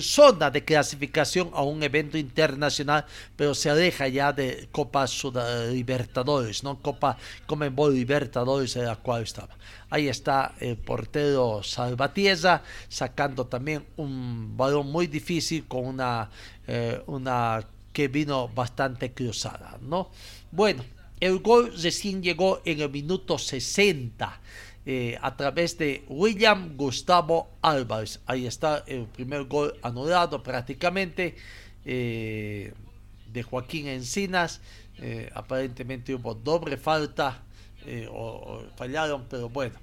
zona 0.00 0.50
de 0.50 0.64
clasificación 0.64 1.48
a 1.52 1.62
un 1.62 1.80
evento 1.84 2.18
internacional, 2.18 3.06
pero 3.36 3.54
se 3.54 3.70
aleja 3.70 4.08
ya 4.08 4.32
de 4.32 4.68
Copa 4.72 5.06
Sud 5.06 5.38
Libertadores, 5.70 6.64
¿no? 6.64 6.82
Copa 6.82 7.16
Comenbol 7.46 7.94
Libertadores 7.94 8.74
de 8.74 8.82
la 8.82 8.96
cual 8.96 9.22
estaba. 9.22 9.56
Ahí 9.90 10.08
está 10.08 10.56
el 10.58 10.76
portero 10.76 11.62
Salvatierra 11.62 12.64
sacando 12.88 13.46
también 13.46 13.86
un 13.96 14.56
balón 14.56 14.90
muy 14.90 15.06
difícil 15.06 15.68
con 15.68 15.86
una, 15.86 16.28
eh, 16.66 17.00
que 17.92 18.08
vino 18.08 18.48
bastante 18.48 19.12
cruzada, 19.12 19.78
¿no? 19.80 20.10
Bueno, 20.50 20.84
el 21.20 21.38
gol 21.38 21.72
recién 21.80 22.24
llegó 22.24 22.60
en 22.64 22.80
el 22.80 22.90
minuto 22.90 23.38
60 23.38 24.40
eh, 24.88 25.18
a 25.20 25.36
través 25.36 25.76
de 25.78 26.04
William 26.06 26.76
Gustavo 26.76 27.50
Álvarez. 27.60 28.20
Ahí 28.24 28.46
está 28.46 28.84
el 28.86 29.06
primer 29.06 29.42
gol 29.46 29.74
anulado 29.82 30.44
prácticamente 30.44 31.34
eh, 31.84 32.72
de 33.32 33.42
Joaquín 33.42 33.88
Encinas. 33.88 34.60
Eh, 34.98 35.28
aparentemente 35.34 36.14
hubo 36.14 36.36
doble 36.36 36.76
falta 36.76 37.42
o, 38.12 38.62
fallaron, 38.76 39.26
pero 39.28 39.48
bueno. 39.48 39.74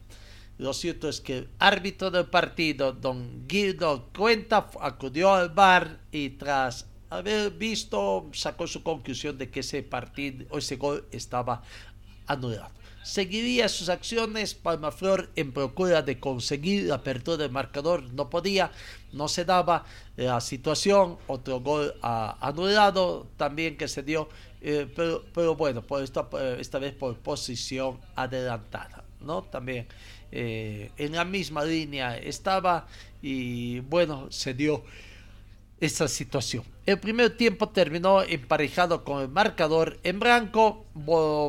Lo 0.58 0.74
cierto 0.74 1.10
es 1.10 1.20
que 1.20 1.40
el 1.40 1.50
árbitro 1.60 2.10
del 2.10 2.28
partido, 2.28 2.94
don 2.94 3.46
Guido 3.46 4.08
Cuenta, 4.16 4.70
acudió 4.80 5.34
al 5.34 5.50
bar 5.50 6.00
y 6.14 6.30
tras 6.30 6.88
haber 7.10 7.52
visto, 7.52 8.30
sacó 8.32 8.68
su 8.68 8.82
conclusión 8.82 9.38
de 9.38 9.50
que 9.50 9.60
ese 9.60 9.84
partido 9.84 10.58
ese 10.58 10.78
gol 10.78 11.06
estaba 11.12 11.62
anulado 12.26 12.83
seguiría 13.04 13.70
sus 13.70 13.90
acciones. 13.90 14.54
Palmaflor 14.54 15.30
en 15.36 15.52
procura 15.52 16.02
de 16.02 16.20
conseguir 16.20 16.86
la 16.86 16.96
apertura 16.96 17.38
del 17.38 17.52
marcador 17.52 18.04
no 18.14 18.30
podía, 18.30 18.72
no 19.12 19.28
se 19.28 19.46
daba 19.46 19.86
la 20.16 20.42
situación. 20.42 21.18
Otro 21.28 21.60
gol 21.60 21.94
anulado 22.02 23.28
también 23.38 23.78
que 23.78 23.88
se 23.88 24.04
dio, 24.04 24.30
eh, 24.62 24.92
pero, 24.96 25.24
pero 25.34 25.56
bueno, 25.56 25.82
por 25.82 26.04
esta, 26.04 26.28
esta 26.58 26.80
vez 26.80 26.94
por 26.94 27.16
posición 27.18 28.00
adelantada. 28.16 29.04
¿no? 29.22 29.44
También 29.44 29.88
eh, 30.32 30.92
en 30.98 31.14
la 31.14 31.26
misma 31.26 31.64
línea 31.64 32.18
estaba 32.18 32.88
y 33.22 33.80
bueno, 33.82 34.32
se 34.32 34.54
dio 34.54 34.84
esa 35.86 36.08
situación. 36.08 36.64
El 36.86 37.00
primer 37.00 37.36
tiempo 37.36 37.70
terminó 37.70 38.22
emparejado 38.24 39.04
con 39.04 39.22
el 39.22 39.30
marcador 39.30 40.00
en 40.04 40.20
blanco. 40.20 40.86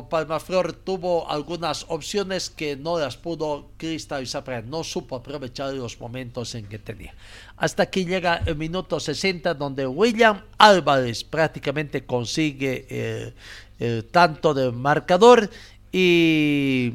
Palmaflor 0.09 0.73
tuvo 0.73 1.29
algunas 1.29 1.85
opciones 1.89 2.49
que 2.49 2.75
no 2.75 2.99
las 2.99 3.17
pudo 3.17 3.69
cristalizar, 3.77 4.63
no 4.65 4.83
supo 4.83 5.17
aprovechar 5.17 5.73
los 5.73 5.99
momentos 5.99 6.55
en 6.55 6.67
que 6.67 6.79
tenía. 6.79 7.13
Hasta 7.57 7.85
que 7.89 8.05
llega 8.05 8.41
el 8.45 8.55
minuto 8.55 8.99
60 8.99 9.53
donde 9.53 9.87
William 9.87 10.41
Álvarez 10.57 11.23
prácticamente 11.23 12.05
consigue 12.05 12.85
el, 12.89 13.33
el 13.79 14.05
tanto 14.05 14.53
del 14.53 14.73
marcador 14.73 15.49
y 15.91 16.93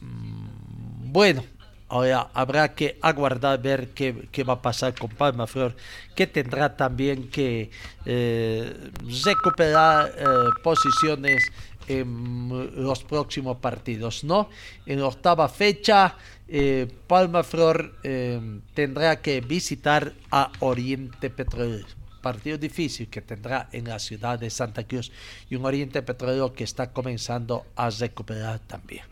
mm, 0.00 1.12
bueno, 1.12 1.44
Ahora 1.92 2.30
habrá 2.32 2.74
que 2.74 2.96
aguardar 3.02 3.60
ver 3.60 3.88
qué, 3.88 4.26
qué 4.32 4.44
va 4.44 4.54
a 4.54 4.62
pasar 4.62 4.94
con 4.94 5.10
Palma 5.10 5.46
Flor, 5.46 5.76
que 6.14 6.26
tendrá 6.26 6.74
también 6.74 7.28
que 7.28 7.68
eh, 8.06 8.90
recuperar 9.22 10.10
eh, 10.16 10.24
posiciones 10.64 11.44
en 11.88 12.82
los 12.82 13.04
próximos 13.04 13.58
partidos, 13.58 14.24
¿no? 14.24 14.48
En 14.86 15.00
la 15.00 15.06
octava 15.08 15.50
fecha, 15.50 16.16
eh, 16.48 16.88
Palma 17.06 17.42
Flor 17.42 17.94
tendrá 18.72 19.20
que 19.20 19.42
visitar 19.42 20.14
a 20.30 20.50
Oriente 20.60 21.28
Petrolero 21.28 22.02
partido 22.22 22.56
difícil 22.56 23.08
que 23.08 23.20
tendrá 23.20 23.68
en 23.72 23.88
la 23.88 23.98
ciudad 23.98 24.38
de 24.38 24.48
Santa 24.48 24.84
Cruz 24.84 25.10
y 25.50 25.56
un 25.56 25.66
Oriente 25.66 26.00
Petrolero 26.02 26.54
que 26.54 26.64
está 26.64 26.92
comenzando 26.92 27.66
a 27.76 27.90
recuperar 27.90 28.60
también. 28.60 29.02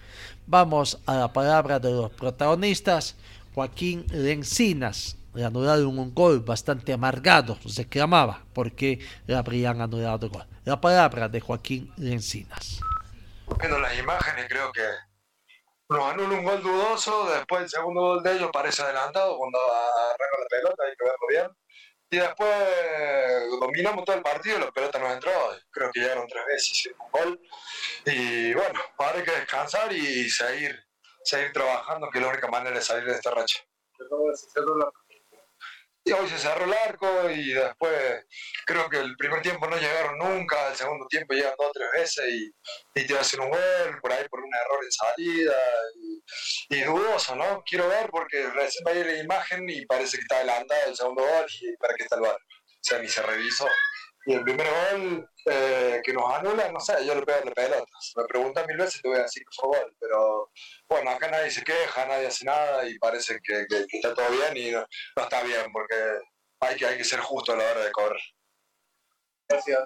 Vamos 0.46 0.98
a 1.06 1.14
la 1.14 1.32
palabra 1.32 1.78
de 1.78 1.92
los 1.92 2.10
protagonistas. 2.10 3.16
Joaquín 3.54 4.06
Lencinas 4.10 5.16
le 5.34 5.44
anularon 5.44 5.98
un 5.98 6.14
gol 6.14 6.40
bastante 6.40 6.92
amargado, 6.92 7.58
se 7.66 7.88
clamaba 7.88 8.44
porque 8.52 8.98
le 9.26 9.36
habrían 9.36 9.80
anulado 9.80 10.26
el 10.26 10.32
gol. 10.32 10.46
La 10.64 10.80
palabra 10.80 11.28
de 11.28 11.40
Joaquín 11.40 11.92
Lencinas. 11.96 12.80
Viendo 13.58 13.78
las 13.78 13.98
imágenes, 13.98 14.46
creo 14.48 14.72
que 14.72 14.86
nos 15.88 16.04
anula 16.04 16.38
un 16.38 16.44
gol 16.44 16.62
dudoso, 16.62 17.28
después 17.30 17.62
el 17.62 17.68
segundo 17.68 18.00
gol 18.00 18.22
de 18.22 18.36
ellos 18.36 18.50
parece 18.52 18.82
adelantado 18.82 19.36
cuando 19.36 19.58
arranca 19.58 20.36
la 20.40 20.48
pelota, 20.48 20.82
hay 20.84 20.96
que 20.96 21.04
verlo 21.04 21.26
bien 21.28 21.60
y 22.10 22.16
después 22.18 22.50
dominamos 23.60 24.04
todo 24.04 24.16
el 24.16 24.22
partido 24.22 24.58
la 24.58 24.72
pelota 24.72 24.98
no 24.98 25.12
entró. 25.12 25.30
Creo 25.70 25.90
que 25.92 26.00
llegaron 26.00 26.26
tres 26.26 26.44
veces, 26.46 26.68
hicieron 26.70 27.00
un 27.02 27.10
gol. 27.10 27.40
Y 28.04 28.52
bueno, 28.54 28.80
ahora 28.98 29.18
hay 29.18 29.24
que 29.24 29.30
descansar 29.30 29.92
y 29.92 30.28
seguir, 30.28 30.76
seguir 31.22 31.52
trabajando, 31.52 32.08
que 32.10 32.18
es 32.18 32.24
la 32.24 32.30
única 32.30 32.48
manera 32.48 32.76
de 32.76 32.82
salir 32.82 33.04
de 33.04 33.12
esta 33.12 33.30
racha. 33.30 33.60
Y 36.02 36.12
hoy 36.12 36.28
se 36.28 36.38
cerró 36.38 36.64
el 36.64 36.72
arco 36.72 37.30
y 37.30 37.52
después 37.52 38.24
creo 38.64 38.88
que 38.88 38.98
el 38.98 39.16
primer 39.16 39.42
tiempo 39.42 39.66
no 39.68 39.76
llegaron 39.76 40.18
nunca, 40.18 40.68
el 40.68 40.76
segundo 40.76 41.06
tiempo 41.06 41.34
llegan 41.34 41.52
dos 41.58 41.68
o 41.68 41.72
tres 41.72 41.88
veces 41.92 42.24
y, 42.28 42.50
y 42.94 43.06
te 43.06 43.18
hacen 43.18 43.40
un 43.40 43.50
gol 43.50 44.00
por 44.00 44.12
ahí 44.12 44.26
por 44.28 44.40
un 44.40 44.50
error 44.54 44.82
en 44.82 44.92
salida 44.92 45.56
y, 46.70 46.80
dudoso, 46.80 47.36
¿no? 47.36 47.62
Quiero 47.66 47.88
ver 47.88 48.08
porque 48.10 48.48
recién 48.50 48.84
va 48.86 48.92
a 48.92 48.94
ir 48.94 49.06
la 49.06 49.18
imagen 49.18 49.68
y 49.68 49.84
parece 49.84 50.16
que 50.16 50.22
está 50.22 50.36
adelantado 50.36 50.88
el 50.88 50.96
segundo 50.96 51.22
gol 51.22 51.46
y 51.60 51.76
para 51.76 51.94
qué 51.94 52.04
está 52.04 52.16
el 52.16 52.22
bar. 52.22 52.36
O 52.36 52.82
sea, 52.82 52.98
ni 52.98 53.08
se 53.08 53.22
revisó. 53.22 53.66
Y 54.26 54.34
el 54.34 54.42
primer 54.42 54.66
gol 54.66 55.30
eh, 55.46 56.00
que 56.04 56.12
nos 56.12 56.32
anula, 56.32 56.70
no 56.70 56.80
sé, 56.80 56.94
yo 57.06 57.14
le 57.14 57.22
pego 57.22 57.40
de 57.44 57.52
pelotas. 57.52 58.12
Me 58.16 58.24
preguntan 58.24 58.66
mil 58.66 58.76
veces 58.76 58.96
y 58.96 59.02
te 59.02 59.08
voy 59.08 59.18
a 59.18 59.22
decir 59.22 59.42
que 59.42 59.56
fue 59.56 59.78
gol. 59.78 59.96
Pero 59.98 60.50
bueno, 60.88 61.10
acá 61.10 61.30
nadie 61.30 61.50
se 61.50 61.64
queja, 61.64 62.06
nadie 62.06 62.26
hace 62.26 62.44
nada 62.44 62.86
y 62.88 62.98
parece 62.98 63.40
que, 63.42 63.66
está 63.92 64.14
todo 64.14 64.30
bien 64.30 64.56
y 64.56 64.70
no, 64.72 64.86
está 65.16 65.42
bien 65.42 65.72
porque 65.72 65.94
hay 66.60 66.76
que, 66.76 66.86
hay 66.86 66.98
que 66.98 67.04
ser 67.04 67.20
justo 67.20 67.52
a 67.52 67.56
la 67.56 67.64
hora 67.64 67.84
de 67.84 67.92
correr. 67.92 68.20
Gracias. 69.48 69.80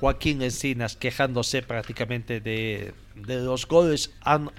Joaquín 0.00 0.42
Encinas 0.42 0.94
quejándose 0.96 1.62
prácticamente 1.62 2.40
de, 2.40 2.92
de 3.14 3.36
los 3.36 3.66
goles 3.66 4.12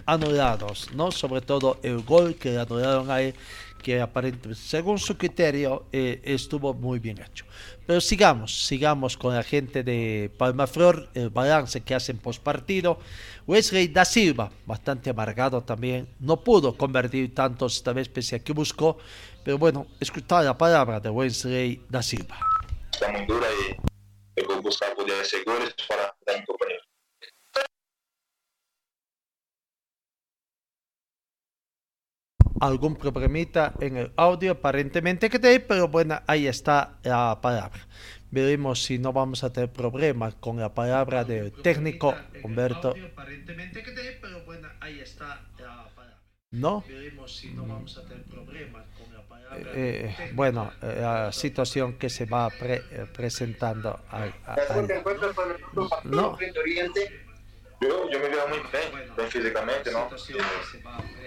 anulados, 0.05 0.91
¿no? 0.93 1.11
Sobre 1.11 1.41
todo 1.41 1.79
el 1.83 2.01
gol 2.03 2.35
que 2.35 2.49
le 2.49 2.59
anularon 2.61 3.11
a 3.11 3.21
él 3.21 3.35
que 3.77 4.01
aparentemente, 4.01 4.61
según 4.61 4.99
su 4.99 5.17
criterio, 5.17 5.85
eh, 5.91 6.21
estuvo 6.23 6.73
muy 6.73 6.99
bien 6.99 7.21
hecho. 7.21 7.45
Pero 7.85 8.01
sigamos, 8.01 8.65
sigamos 8.65 9.15
con 9.15 9.33
la 9.33 9.43
gente 9.43 9.83
de 9.83 10.31
Palmaflor, 10.37 11.09
el 11.13 11.29
balance 11.29 11.81
que 11.81 11.95
hacen 11.95 12.17
post 12.17 12.43
partido. 12.43 12.99
Wesley 13.45 13.87
da 13.87 14.03
Silva, 14.03 14.51
bastante 14.65 15.09
amargado 15.09 15.63
también, 15.63 16.09
no 16.19 16.43
pudo 16.43 16.75
convertir 16.75 17.33
tantos 17.33 17.77
esta 17.77 17.93
vez 17.93 18.09
pese 18.09 18.35
a 18.35 18.39
que 18.39 18.53
buscó, 18.53 18.97
pero 19.43 19.57
bueno, 19.57 19.87
escuchar 19.99 20.43
la 20.43 20.57
palabra 20.57 20.99
de 20.99 21.09
Wesley 21.09 21.81
da 21.89 22.03
Silva. 22.03 22.39
Está 22.91 23.11
muy 23.11 23.25
dura 23.25 23.47
y, 23.69 24.61
buscar 24.61 24.93
poder 24.95 25.21
hacer 25.21 25.43
goles 25.45 25.73
para 25.87 26.13
dar. 26.25 26.45
Algún 32.59 32.95
problemita 32.95 33.73
en 33.79 33.97
el 33.97 34.11
audio, 34.15 34.53
aparentemente 34.53 35.29
que 35.29 35.39
te, 35.39 35.59
pero 35.59 35.87
bueno, 35.87 36.19
ahí 36.27 36.47
está 36.47 36.97
la 37.03 37.39
palabra. 37.41 37.87
Veremos 38.29 38.83
si 38.83 38.99
no 38.99 39.13
vamos 39.13 39.43
a 39.43 39.53
tener 39.53 39.71
problemas 39.71 40.35
con 40.35 40.57
la 40.57 40.73
palabra 40.73 41.23
del 41.23 41.51
técnico 41.53 42.13
Humberto. 42.43 42.93
¿No? 46.49 46.83
Veremos 46.87 47.35
si 47.35 47.51
no 47.51 47.65
vamos 47.65 47.97
a 47.97 48.03
tener 48.03 48.23
problemas 48.23 48.85
con 48.97 49.13
la 49.13 49.21
palabra 49.21 49.37
eh, 49.73 50.31
bueno, 50.33 50.71
eh, 50.81 50.97
la 50.99 51.31
situación 51.31 51.93
que 51.93 52.09
se 52.09 52.25
va 52.25 52.49
pre, 52.49 52.83
eh, 52.91 53.05
presentando. 53.13 53.99
A, 54.09 54.23
a, 54.45 54.53
a, 54.53 54.87
no. 56.03 56.37
Yo, 57.79 58.09
yo 58.09 58.19
me 58.19 58.29
veo 58.29 58.47
muy 58.47 58.59
bien, 58.59 59.15
bien 59.15 59.29
físicamente, 59.29 59.91
¿no? 59.91 60.09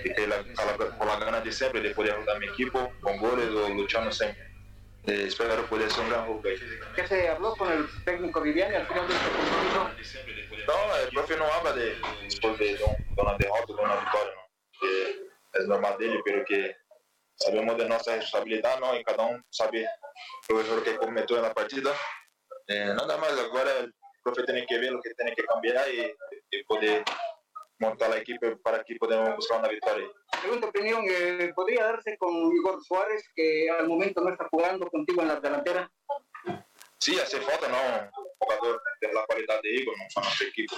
Y, 0.05 0.21
y 0.21 0.27
la, 0.27 0.43
la, 0.43 0.97
con 0.99 1.07
la 1.07 1.17
ganas 1.19 1.45
de 1.45 1.53
siempre 1.53 1.81
de 1.81 1.91
poder 1.91 2.15
ayudar 2.15 2.37
a 2.37 2.39
mi 2.41 2.47
equipo 2.47 2.93
con 3.01 3.19
goles 3.19 3.49
o 3.51 3.69
luchando 3.69 4.11
siempre. 4.11 4.51
Eh, 5.07 5.25
espero 5.29 5.65
poder 5.67 5.91
ser 5.91 6.05
un 6.05 6.11
gran 6.11 6.27
jugador. 6.27 6.59
¿Qué 6.95 7.07
se 7.07 7.29
habló 7.29 7.55
con 7.57 7.73
el 7.73 7.87
técnico 8.05 8.41
Viviani 8.41 8.75
al 8.75 8.87
final 8.87 9.09
de 9.09 9.15
este 9.15 9.31
compromiso? 9.31 9.91
No, 10.67 10.97
el 10.97 11.09
profe 11.09 11.37
no 11.37 11.47
habla 11.47 11.73
de, 11.73 11.97
después 12.23 12.59
de, 12.59 12.77
de, 12.77 12.85
una 13.17 13.35
derrota 13.39 13.65
o 13.69 13.77
de 13.77 13.83
una 13.83 13.97
victoria, 13.97 14.33
¿no? 14.35 14.81
Que 14.81 15.61
es 15.61 15.67
normal 15.67 15.97
de 15.99 16.07
él, 16.07 16.21
pero 16.25 16.45
que 16.45 16.77
sabemos 17.35 17.79
de 17.79 17.89
nuestra 17.89 18.17
responsabilidad, 18.17 18.79
¿no? 18.81 18.95
Y 18.99 19.03
cada 19.05 19.25
uno 19.25 19.43
sabe 19.49 19.87
el 20.49 20.57
error 20.59 20.85
que 20.85 20.97
cometió 20.97 21.37
en 21.37 21.43
la 21.43 21.55
partida. 21.55 21.93
Eh, 22.67 22.93
nada 22.95 23.17
más, 23.17 23.33
agora 23.33 23.71
el 23.79 23.95
profe 24.23 24.45
tiene 24.45 24.67
que 24.67 24.79
ver 24.79 24.93
lo 24.93 25.01
que 25.01 25.15
tiene 25.15 25.35
que 25.35 25.45
cambiar 25.45 25.89
y 25.93 26.15
y 26.51 26.65
poder 26.65 27.05
montar 27.79 28.11
la 28.11 28.19
equipo 28.19 28.47
para 28.63 28.85
que 28.85 28.97
podamos 28.97 29.37
buscar 29.37 29.61
una 29.61 29.69
victoria. 29.69 30.07
segunda 30.43 30.69
opinión, 30.69 31.03
eh, 31.09 31.51
¿podría 31.55 31.85
darse 31.85 32.17
con 32.19 32.35
Igor 32.55 32.83
Suárez, 32.85 33.25
que 33.35 33.71
al 33.71 33.89
momento 33.89 34.21
no 34.21 34.31
está 34.31 34.47
jugando 34.51 34.87
contigo 34.91 35.23
en 35.23 35.29
la 35.29 35.41
delantera? 35.41 35.91
Sí, 36.99 37.19
hace 37.19 37.41
falta, 37.41 37.69
¿no? 37.69 38.23
Un 38.23 38.29
jugador 38.39 38.83
de 39.01 39.13
la 39.13 39.25
calidad 39.27 39.63
de 39.63 39.71
Igor, 39.71 39.95
no 39.97 40.23
nuestro 40.23 40.47
equipo. 40.47 40.77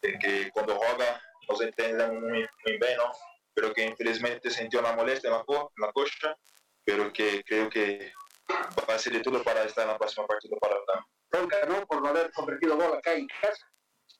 Que 0.00 0.50
cuando 0.52 0.76
juega 0.76 1.20
nos 1.48 1.60
entienden 1.60 2.20
muy, 2.20 2.46
muy 2.64 2.78
bien, 2.78 2.96
¿no? 2.96 3.10
Pero 3.52 3.74
que 3.74 3.84
infelizmente 3.84 4.50
sintió 4.50 4.78
una 4.78 4.92
molestia 4.92 5.28
en 5.28 5.36
la, 5.36 5.44
co 5.44 5.72
en 5.76 5.86
la 5.86 5.92
coxa, 5.92 6.36
pero 6.84 7.12
que 7.12 7.42
creo 7.42 7.68
que 7.68 8.12
va 8.48 8.92
a 8.92 8.96
hacer 8.96 9.12
de 9.12 9.20
todo 9.20 9.42
para 9.42 9.64
estar 9.64 9.84
en 9.84 9.90
la 9.90 9.98
próxima 9.98 10.26
partida 10.28 10.56
para 10.60 10.76
el 10.76 10.82
Bronca, 11.30 11.66
¿no? 11.66 11.86
Por 11.86 12.02
no 12.02 12.08
haber 12.08 12.30
convertido 12.32 12.76
gol 12.76 12.96
acá 12.96 13.14
en 13.14 13.26
casa. 13.40 13.66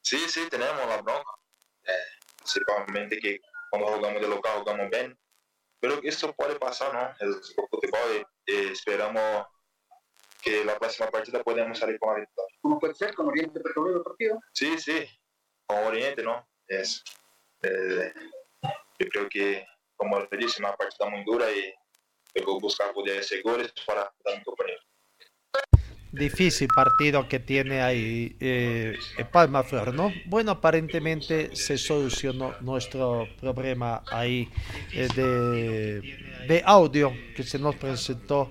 Sí, 0.02 0.18
sí, 0.28 0.48
tenemos 0.48 0.86
la 0.86 1.02
bronca. 1.02 1.30
Eh, 1.84 2.20
principalmente 2.36 3.18
que 3.18 3.40
cuando 3.70 3.88
jugamos 3.88 4.20
de 4.20 4.28
local 4.28 4.60
jugamos 4.60 4.90
bien. 4.90 5.18
Pero 5.80 6.00
eso 6.02 6.32
puede 6.34 6.56
pasar, 6.56 6.92
¿no? 6.92 7.26
Es 7.26 7.54
fútbol 7.54 8.26
y 8.46 8.72
esperamos 8.72 9.46
que 10.42 10.64
la 10.64 10.78
próxima 10.78 11.10
partida 11.10 11.42
podamos 11.42 11.78
salir 11.78 11.98
con 11.98 12.12
la 12.12 12.20
victoria. 12.20 12.56
¿Cómo 12.60 12.78
puede 12.78 12.94
ser 12.94 13.14
con 13.14 13.28
Oriente 13.28 13.60
Petrolero 13.60 13.98
el 13.98 14.02
partido? 14.02 14.38
Sí, 14.52 14.78
sí, 14.78 15.08
con 15.66 15.78
Oriente, 15.84 16.22
¿no? 16.22 16.46
Es, 16.66 17.02
eh, 17.62 18.12
yo 18.98 19.08
creo 19.08 19.28
que, 19.28 19.66
como 19.96 20.20
le 20.20 20.36
dije, 20.36 20.60
una 20.60 20.76
partida 20.76 21.08
muy 21.08 21.24
dura 21.24 21.50
y 21.50 21.72
luego 22.34 22.60
buscar 22.60 22.92
poder 22.92 23.20
hacer 23.20 23.42
goles 23.42 23.72
para 23.86 24.12
dar 24.24 24.36
un 24.36 24.44
compañero. 24.44 24.80
Difícil 26.12 26.68
partido 26.74 27.28
que 27.28 27.38
tiene 27.38 27.82
ahí 27.82 28.34
eh, 28.40 28.96
Palma 29.30 29.62
Flor, 29.62 29.94
¿no? 29.94 30.12
Bueno, 30.26 30.52
aparentemente 30.52 31.54
se 31.54 31.78
solucionó 31.78 32.54
nuestro 32.60 33.28
problema 33.40 34.02
ahí 34.10 34.48
eh, 34.92 35.08
de, 36.48 36.62
audio 36.64 37.12
que 37.36 37.42
se 37.44 37.58
nos 37.58 37.76
presentó 37.76 38.50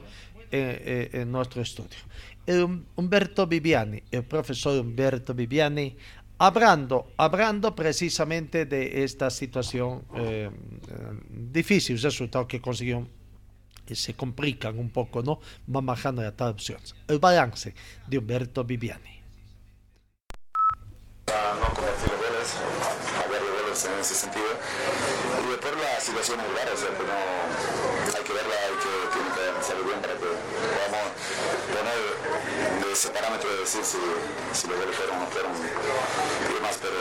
en, 0.52 0.70
eh, 0.70 1.10
en 1.14 1.32
nuestro 1.32 1.62
estudio. 1.62 1.98
Humberto 2.96 3.46
Viviani, 3.46 4.02
el 4.10 4.24
profesor 4.24 4.80
Humberto 4.80 5.36
Viviani, 5.36 5.96
hablando, 6.40 7.12
hablando 7.18 7.76
precisamente 7.76 8.66
de 8.66 9.04
esta 9.04 9.30
situación 9.30 10.04
eh, 10.16 10.50
difícil, 11.30 12.02
resultado 12.02 12.48
que 12.48 12.62
consiguió 12.62 13.08
se 13.96 14.14
complican 14.14 14.78
un 14.80 14.90
poco, 14.90 15.24
¿no? 15.24 15.40
Van 15.68 15.86
bajando 15.86 16.22
las 16.22 16.34
opciones. 16.42 16.96
El 17.08 17.20
balance 17.20 17.74
de 18.08 18.18
Humberto 18.18 18.64
Viviani. 18.64 19.20
No 21.28 21.74
convertir 21.76 22.10
goles, 22.10 22.56
hablar 23.24 23.42
de 23.42 23.62
goles 23.62 23.86
en 23.86 24.00
ese 24.00 24.16
sentido. 24.16 24.50
Y 25.46 25.52
después 25.52 25.74
la 25.76 26.00
situación 26.00 26.40
rara, 26.56 26.74
o 26.74 26.78
sea, 26.78 26.90
que 26.90 27.04
no, 27.04 28.18
hay 28.18 28.24
que 28.24 28.34
verla, 28.34 28.56
hay 28.66 28.76
que, 28.82 28.92
tiene 29.14 29.30
que 29.30 29.64
salir 29.64 29.84
bien 29.86 30.02
para 30.02 30.14
que 30.14 30.20
podamos 30.20 31.08
poner 31.70 32.20
ese 32.92 33.10
parámetro 33.10 33.50
de 33.52 33.60
decir 33.60 33.84
si, 33.84 33.98
si 34.54 34.68
los 34.68 34.78
goles 34.78 34.96
fueron 34.96 35.18
o 35.18 35.20
no 35.22 35.28
fueron 35.28 35.52
y 35.54 36.54
demás, 36.54 36.80
pero 36.82 37.00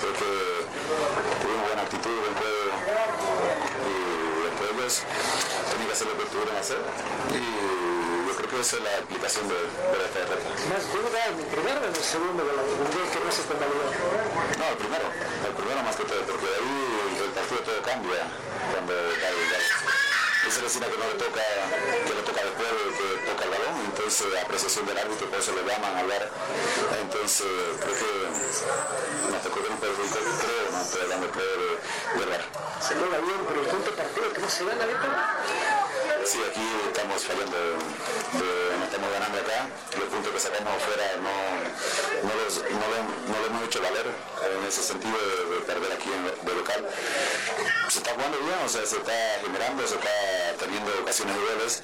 creo 0.00 0.12
que 0.12 0.32
tuvimos 1.40 1.66
buena 1.66 1.82
actitud, 1.82 2.10
buen 2.10 2.34
juego 2.34 2.62
y 3.86 4.31
tienen 4.82 5.86
que 5.86 5.92
hacer 5.92 6.08
lo 6.08 6.18
que 6.18 6.26
que 6.26 6.58
hacer 6.58 6.82
y 7.30 8.26
yo 8.26 8.34
creo 8.34 8.50
que 8.50 8.60
esa 8.60 8.76
es 8.76 8.82
la 8.82 8.98
explicación 8.98 9.46
de, 9.46 9.54
de. 9.54 10.34
¿Más 10.74 10.82
duda 10.90 11.20
en 11.30 11.38
el 11.38 11.46
primero 11.46 11.78
o 11.78 11.86
el 11.86 11.94
segundo 12.02 12.42
de 12.42 12.50
la 12.50 12.62
que 12.66 13.18
no 13.22 13.30
se? 13.30 13.42
No, 13.46 14.64
el 14.66 14.78
primero, 14.82 15.06
el 15.06 15.54
primero 15.54 15.82
más 15.86 15.94
que 15.94 16.02
todo, 16.02 16.18
porque 16.26 16.46
de 16.50 16.56
ahí 16.58 17.22
el 17.22 17.30
partido 17.30 17.60
todo 17.62 17.82
cambia 17.82 18.26
cuando 18.74 18.92
cae 19.22 19.30
el. 19.30 19.62
Esa 20.50 20.60
vecina 20.60 20.90
que 20.90 20.98
no 20.98 21.06
le 21.06 21.14
toca, 21.14 21.46
que 22.02 22.14
le 22.18 22.22
toca 22.26 22.42
después 22.42 22.66
de 22.66 22.82
que 22.98 23.06
toca 23.22 23.44
el 23.44 23.50
balón, 23.54 23.74
entonces 23.86 24.26
apreciación 24.42 24.86
del 24.86 24.98
árbitro, 24.98 25.30
por 25.30 25.38
eso 25.38 25.54
le 25.54 25.62
llaman 25.62 25.94
a 25.94 26.00
hablar. 26.00 26.28
Entonces 27.00 27.46
creo 27.78 27.94
que 27.94 29.30
nos 29.30 29.42
tocó 29.46 29.60
bien 29.62 29.78
perjudicar, 29.78 30.22
creo, 30.42 30.71
de, 30.98 32.20
de 32.20 32.26
ver. 32.26 32.44
Se 32.80 32.94
logra 32.94 33.18
bien, 33.18 33.40
pero 33.48 33.60
el 33.60 33.66
punto 33.66 33.90
partido 33.92 34.32
que 34.32 34.40
no 34.40 34.48
se 34.48 34.64
gana, 34.64 34.86
Beto. 34.86 35.08
Sí, 36.24 36.38
aquí 36.48 36.62
estamos 36.86 37.24
fallando, 37.24 37.56
de, 37.58 38.78
no 38.78 38.84
estamos 38.84 39.10
ganando 39.12 39.38
acá, 39.38 39.66
los 39.98 40.08
puntos 40.08 40.32
que 40.32 40.38
sacamos 40.38 40.72
afuera 40.74 41.18
no, 41.18 41.34
no, 42.22 42.34
los, 42.44 42.62
no, 42.62 42.86
lo, 42.94 42.96
no 43.26 43.40
lo 43.40 43.46
hemos 43.46 43.64
hecho 43.64 43.82
valer 43.82 44.06
en 44.06 44.64
ese 44.64 44.82
sentido 44.82 45.18
de, 45.18 45.54
de 45.54 45.60
perder 45.62 45.92
aquí 45.92 46.10
en, 46.12 46.46
de 46.46 46.54
local. 46.54 46.88
Se 47.88 47.98
está 47.98 48.14
jugando 48.14 48.38
bien, 48.38 48.54
o 48.64 48.68
sea, 48.68 48.86
se 48.86 48.96
está 48.98 49.12
generando, 49.42 49.84
se 49.86 49.96
está 49.96 50.10
teniendo 50.62 50.90
ocasiones 51.00 51.34
de 51.36 51.42
goles. 51.42 51.82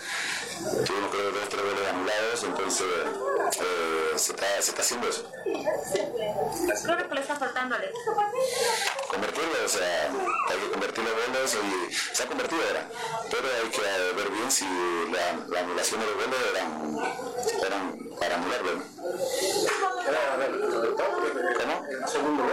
Tuvimos 0.87 1.11
creo 1.11 1.31
dos 1.31 1.49
tres 1.49 1.62
goles 1.62 1.89
anulados, 1.89 2.45
entonces 2.45 2.87
eh, 2.87 4.12
se, 4.16 4.33
está, 4.33 4.47
se 4.62 4.70
está 4.70 4.83
haciendo 4.83 5.09
eso. 5.09 5.31
¿Qué 5.45 6.72
es 6.72 6.83
que 6.83 7.14
le 7.14 7.20
está 7.20 7.37
faltando 7.37 7.74
al 7.74 7.85
equipo? 7.85 8.14
Convertirlo, 9.11 9.64
o 9.64 9.68
sea, 9.68 10.11
hay 10.49 10.59
que 10.59 10.70
convertir 10.70 11.05
los 11.05 11.12
goles 11.12 11.57
y 11.57 12.16
se 12.16 12.22
ha 12.22 12.26
convertido 12.26 12.61
ahora, 12.68 12.89
pero 13.31 13.49
hay 13.62 13.70
que 13.70 13.81
ver 14.14 14.31
bien 14.31 14.51
si 14.51 14.64
la, 15.12 15.47
la 15.49 15.61
anulación 15.61 16.01
de 16.01 16.07
los 16.07 16.14
goles 16.16 16.39
eran, 16.55 16.97
eran 17.66 17.99
para 18.18 18.36
anularlo. 18.36 18.82
¿Cómo? 21.59 22.09
Segundo 22.09 22.43
gol. 22.43 22.53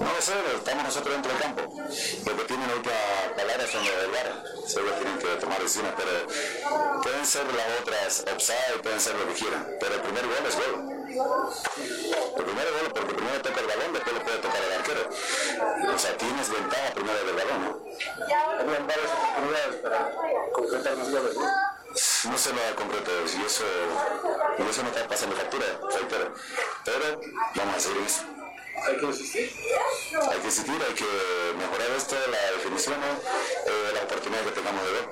No 0.00 0.12
lo 0.12 0.20
sé, 0.20 0.32
estamos 0.54 0.84
nosotros 0.84 1.14
dentro 1.14 1.32
del 1.32 1.40
campo. 1.42 1.62
Lo 1.62 2.36
que 2.36 2.44
tienen 2.44 2.70
última 2.70 2.94
palabra 3.36 3.66
son 3.66 3.84
los 3.84 3.96
del 3.96 4.10
VAR. 4.10 4.44
Solo 4.66 4.92
tienen 4.92 5.18
que 5.18 5.26
tomar 5.40 5.60
decisiones, 5.60 5.92
pero 5.96 7.02
pueden 7.02 7.26
ser 7.26 7.44
las 7.54 7.80
otras 7.80 8.24
offside, 8.32 8.80
pueden 8.82 9.00
ser 9.00 9.14
lo 9.16 9.26
que 9.28 9.34
quieran. 9.34 9.66
Pero 9.80 9.94
el 9.94 10.00
primer 10.00 10.26
gol 10.26 10.46
es 10.48 10.56
gol. 10.56 10.94
El 12.36 12.44
primer 12.44 12.72
gol, 12.72 12.92
porque 12.94 13.14
primero 13.14 13.42
toca 13.42 13.60
el 13.60 13.66
balón, 13.66 13.92
después 13.92 14.14
lo 14.16 14.22
puede 14.22 14.38
tocar 14.38 14.62
el 14.62 14.72
arquero. 14.72 15.10
O 15.94 15.98
sea, 15.98 16.16
tienes 16.16 16.50
ventaja 16.50 16.94
primero 16.94 17.24
del 17.24 17.36
balón, 17.36 17.64
¿no? 17.64 17.84
Varias 18.86 19.10
oportunidades 19.12 19.76
para 19.82 20.10
concretar 20.52 20.96
más 20.96 21.10
goles, 21.10 21.36
¿no? 21.36 21.73
No 22.24 22.38
se 22.38 22.52
lo 22.52 22.60
da 22.60 22.74
concreto 22.74 23.10
y 23.12 23.44
eso, 23.44 23.64
y 24.58 24.62
eso 24.68 24.82
no 24.82 24.88
está 24.88 25.06
pasando 25.06 25.36
factura, 25.36 25.66
reitero. 25.92 26.34
Pero 26.84 27.20
vamos 27.54 27.76
a 27.76 27.80
seguir 27.80 27.98
en 27.98 28.06
eso. 28.06 28.22
Hay 28.86 28.96
que 28.98 29.06
insistir. 29.06 29.52
Hay 30.30 30.38
que 30.40 30.46
insistir, 30.46 30.82
hay 30.86 30.94
que 30.94 31.04
mejorar 31.56 31.90
esto, 31.96 32.16
la 32.30 32.52
definición, 32.52 32.96
eh, 32.96 33.92
la 33.94 34.02
oportunidad 34.02 34.42
que 34.42 34.50
tengamos 34.50 34.84
de 34.84 34.92
ver. 34.92 35.08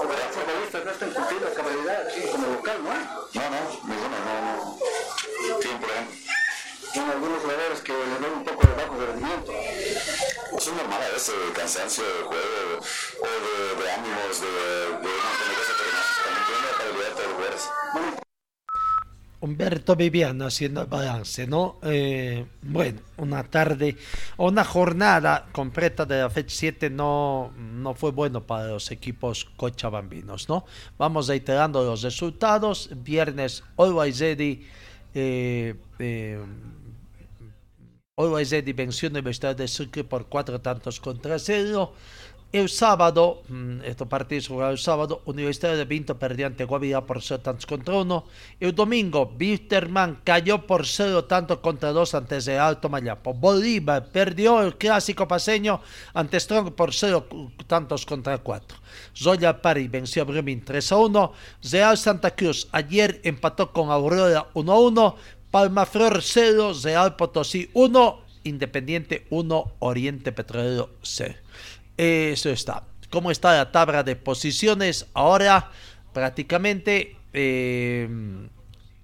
Ahora, 0.00 0.18
los 0.18 0.34
futbolistas 0.34 0.84
no 0.84 0.90
están 0.90 1.10
cumpliendo 1.10 1.48
la 1.48 2.32
como 2.32 2.46
local, 2.48 2.78
¿no? 2.82 2.90
No, 2.90 3.50
no, 3.50 3.60
ninguno, 3.84 4.16
no, 4.24 4.34
no. 4.42 5.58
¿Quién, 5.60 5.78
por 5.78 5.90
ejemplo? 5.90 6.16
Son 6.94 7.10
algunos 7.10 7.42
jugadores 7.42 7.80
que 7.80 7.92
le 7.92 7.98
dan 7.98 8.32
un 8.32 8.44
poco 8.44 8.66
de 8.66 8.74
bajo 8.74 8.98
de 8.98 9.06
rendimiento. 9.06 9.52
Eso 10.58 10.72
es 10.72 10.76
normal 10.76 11.00
a 11.00 11.12
veces, 11.12 11.34
de 11.46 11.52
cansancio 11.52 12.02
de 12.02 12.22
juego 12.24 12.80
o 12.80 13.26
de, 13.26 13.80
de 13.80 13.90
ánimos, 13.92 14.40
de, 14.40 14.48
de 14.48 14.90
un 14.90 14.98
montón 14.98 15.48
de 15.48 15.54
cosas, 15.54 15.76
también 16.24 16.44
tiene 16.48 16.68
calidad 16.76 17.14
de. 17.16 18.28
Humberto 19.40 19.94
Viviano 19.94 20.46
haciendo 20.46 20.80
el 20.80 20.88
balance, 20.88 21.46
¿no? 21.46 21.78
Eh, 21.84 22.44
bueno, 22.62 23.00
una 23.18 23.44
tarde, 23.44 23.96
una 24.36 24.64
jornada 24.64 25.46
completa 25.52 26.04
de 26.04 26.22
la 26.22 26.28
fecha 26.28 26.56
7 26.56 26.90
no, 26.90 27.52
no 27.56 27.94
fue 27.94 28.10
bueno 28.10 28.44
para 28.44 28.66
los 28.66 28.90
equipos 28.90 29.44
cochabambinos, 29.56 30.48
¿no? 30.48 30.64
Vamos 30.98 31.28
reiterando 31.28 31.84
los 31.84 32.02
resultados. 32.02 32.90
Viernes, 32.96 33.62
Always 33.76 34.18
Ready, 34.18 34.66
eh, 35.14 35.76
eh, 36.00 36.40
Ready 38.18 38.72
venció 38.72 39.08
a 39.08 39.12
Universidad 39.12 39.54
de 39.54 39.68
Sucre 39.68 40.02
por 40.02 40.26
cuatro 40.26 40.60
tantos 40.60 40.98
contra 40.98 41.38
cero. 41.38 41.92
El 42.50 42.70
sábado, 42.70 43.42
estos 43.84 44.08
partidos 44.08 44.48
jugados 44.48 44.80
el 44.80 44.82
sábado, 44.82 45.20
Universidad 45.26 45.76
de 45.76 45.84
Vinto 45.84 46.18
perdió 46.18 46.46
ante 46.46 46.64
Guavirá 46.64 47.04
por 47.04 47.20
0 47.20 47.42
tantos 47.42 47.66
contra 47.66 47.94
1. 47.96 48.24
El 48.58 48.74
domingo, 48.74 49.30
Wisterman 49.38 50.22
cayó 50.24 50.66
por 50.66 50.86
0 50.86 51.26
tantos 51.26 51.58
contra 51.58 51.92
2 51.92 52.14
ante 52.14 52.38
el 52.38 52.58
Alto 52.58 52.88
Mayapo. 52.88 53.34
Bolívar 53.34 54.08
perdió 54.08 54.62
el 54.62 54.78
clásico 54.78 55.28
paseño 55.28 55.82
ante 56.14 56.40
Strong 56.40 56.72
por 56.72 56.94
0 56.94 57.28
tantos 57.66 58.06
contra 58.06 58.38
4. 58.38 58.78
Zoya 59.14 59.60
Pari 59.60 59.86
venció 59.86 60.22
a 60.22 60.24
Bremen 60.24 60.64
3 60.64 60.92
a 60.92 60.96
1. 60.96 61.32
Real 61.70 61.98
Santa 61.98 62.34
Cruz 62.34 62.66
ayer 62.72 63.20
empató 63.24 63.72
con 63.72 63.90
Aurora 63.90 64.48
1 64.54 64.72
a 64.72 64.78
1. 64.80 65.16
Palmaflor 65.50 66.22
0, 66.22 66.72
Real 66.82 67.16
Potosí 67.16 67.70
1, 67.72 68.20
Independiente 68.44 69.26
1, 69.30 69.72
Oriente 69.78 70.32
Petrolero 70.32 70.90
0. 71.02 71.34
Eso 71.96 72.50
está. 72.50 72.84
¿Cómo 73.10 73.30
está 73.30 73.56
la 73.56 73.72
tabla 73.72 74.02
de 74.02 74.16
posiciones? 74.16 75.06
Ahora 75.14 75.70
prácticamente 76.12 77.16
eh, 77.32 78.08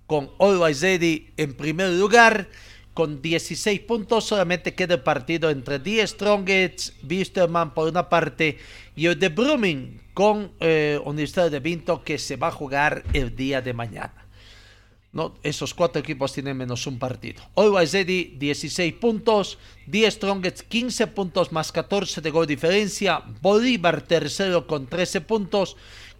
con 0.07 0.31
Always 0.39 0.83
Ready 0.83 1.31
en 1.37 1.55
primer 1.55 1.91
lugar 1.91 2.49
con 2.93 3.23
16 3.23 3.81
puntos. 3.81 4.25
Solamente 4.25 4.75
queda 4.75 4.95
el 4.95 5.03
partido 5.03 5.51
entre 5.51 5.79
Die 5.79 6.07
Strongets, 6.07 6.95
Wisterman 7.09 7.75
por 7.75 7.89
una 7.89 8.09
parte 8.09 8.59
y 8.95 9.07
el 9.07 9.19
de 9.19 9.29
Brumming 9.29 10.01
con 10.15 10.53
eh, 10.61 11.01
Universidad 11.05 11.51
de 11.51 11.61
Vinto 11.61 12.05
que 12.05 12.19
se 12.19 12.37
va 12.37 12.49
a 12.49 12.53
jugar 12.53 13.03
el 13.13 13.35
día 13.35 13.61
de 13.61 13.73
mañana. 13.73 14.24
No, 15.15 15.33
esos 15.45 15.73
cuatro 15.73 16.01
equipos 16.01 16.33
tienen 16.33 16.57
menos 16.57 16.89
un 16.89 16.99
partido. 16.99 17.41
Always 17.55 17.93
Ready 17.93 18.35
16 18.37 18.95
puntos, 18.95 19.59
Die 19.87 20.11
Strongets 20.11 20.65
15 20.65 21.07
puntos 21.07 21.53
más 21.53 21.71
14 21.71 22.21
de 22.21 22.31
gol 22.31 22.49
diferencia, 22.49 23.23
Bolívar 23.41 24.03
tercero 24.03 24.67
con 24.67 24.89
13 24.89 25.21
puntos, 25.21 25.77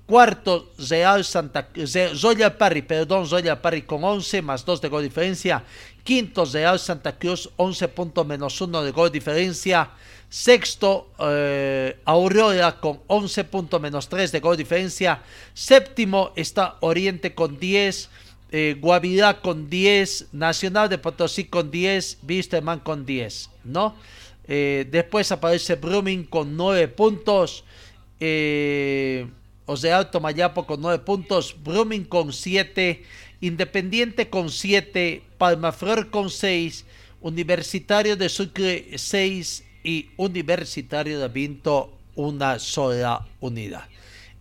Cuarto, 0.07 0.71
Real 0.79 1.25
Santa 1.25 1.71
Zoya 2.15 2.57
Parry, 2.57 2.83
perdón, 2.83 3.27
Zoya 3.27 3.61
Parry 3.61 3.83
con 3.83 4.05
11 4.05 4.43
más 4.43 4.65
2 4.65 4.83
de 4.83 4.89
gol 4.89 5.03
diferencia. 5.03 5.65
Quinto, 6.05 6.45
Real 6.45 6.79
Santa 6.79 7.19
Cruz, 7.19 7.51
11 7.57 7.89
puntos 7.89 8.25
menos 8.25 8.61
1 8.61 8.83
de 8.85 8.93
gol 8.93 9.11
diferencia. 9.11 9.91
Sexto, 10.29 11.09
eh, 11.19 11.99
Aurora 12.05 12.79
con 12.79 13.01
11 13.07 13.45
puntos 13.45 13.81
menos 13.81 14.09
3 14.09 14.31
de 14.31 14.41
gol 14.41 14.57
diferencia. 14.57 15.23
Séptimo 15.55 16.33
está 16.37 16.77
Oriente 16.81 17.35
con 17.35 17.59
10. 17.59 18.11
Eh, 18.51 18.77
Guavirá 18.81 19.41
con 19.41 19.69
10. 19.69 20.29
Nacional 20.33 20.89
de 20.89 20.99
Potosí 20.99 21.45
con 21.45 21.71
10. 21.71 22.19
Wisterman 22.29 22.81
con 22.81 23.05
10. 23.05 23.51
¿no? 23.65 23.97
Eh, 24.47 24.87
después 24.91 25.31
aparece 25.33 25.77
Brumming 25.77 26.25
con 26.25 26.57
9 26.57 26.89
puntos. 26.89 27.65
Eh, 28.21 29.27
Alto 29.67 30.21
Mayapo 30.21 30.67
con 30.67 30.81
9 30.81 30.99
puntos, 31.05 31.57
Brumming 31.63 32.05
con 32.05 32.33
7, 32.33 33.03
Independiente 33.41 34.31
con 34.31 34.51
7, 34.51 35.23
Palmaflor 35.39 36.11
con 36.11 36.31
6, 36.31 36.85
Universitario 37.21 38.17
de 38.17 38.29
Sucre 38.29 38.87
6 38.97 39.65
y 39.83 40.11
Universitario 40.17 41.19
de 41.19 41.29
Vinto 41.29 41.93
una 42.15 42.59
sola 42.59 43.27
unidad. 43.41 43.85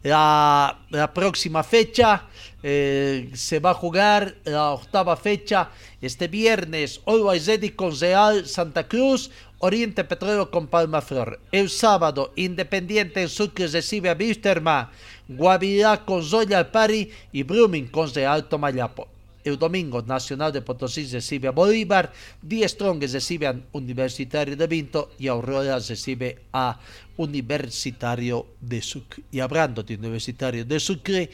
La, 0.03 1.11
próxima 1.13 1.63
fecha 1.63 2.27
eh, 2.63 3.29
se 3.33 3.59
va 3.59 3.71
a 3.71 3.73
jugar 3.73 4.35
la 4.45 4.71
octava 4.71 5.17
fecha 5.17 5.69
este 6.01 6.29
viernes. 6.29 7.01
Always 7.05 7.45
Ready 7.45 7.71
con 7.71 7.99
Real 7.99 8.47
Santa 8.47 8.87
Cruz, 8.87 9.29
Oriente 9.59 10.03
Petróleo 10.05 10.49
con 10.49 10.67
Palma 10.67 11.01
Flor. 11.01 11.39
El 11.51 11.69
sábado, 11.69 12.31
Independiente 12.37 13.21
en 13.21 13.29
Sucre 13.29 13.67
recibe 13.67 14.09
a 14.09 14.17
Wisterman, 14.17 14.89
Guavirá 15.27 16.05
con 16.05 16.23
Zoya 16.23 16.59
Alpari 16.59 17.11
y 17.33 17.43
Brumming 17.43 17.87
con 17.87 18.09
Alto 18.17 18.57
Mayapo. 18.57 19.07
El 19.43 19.59
domingo, 19.59 20.01
Nacional 20.01 20.53
de 20.53 20.61
Potosí 20.61 21.05
recibe 21.07 21.49
a 21.49 21.51
Bolívar, 21.51 22.13
Die 22.41 22.67
Strong 22.67 23.03
recibe 23.11 23.47
a 23.47 23.55
Universitario 23.73 24.55
de 24.55 24.67
Vinto 24.67 25.11
y 25.19 25.27
Aurora 25.27 25.79
recibe 25.79 26.39
a 26.53 26.79
Universitario 27.17 28.47
de 28.61 28.81
Sucre. 28.81 29.23
Y 29.31 29.41
hablando 29.41 29.83
de 29.83 29.95
Universitario 29.95 30.63
de 30.63 30.79
Sucre, 30.79 31.29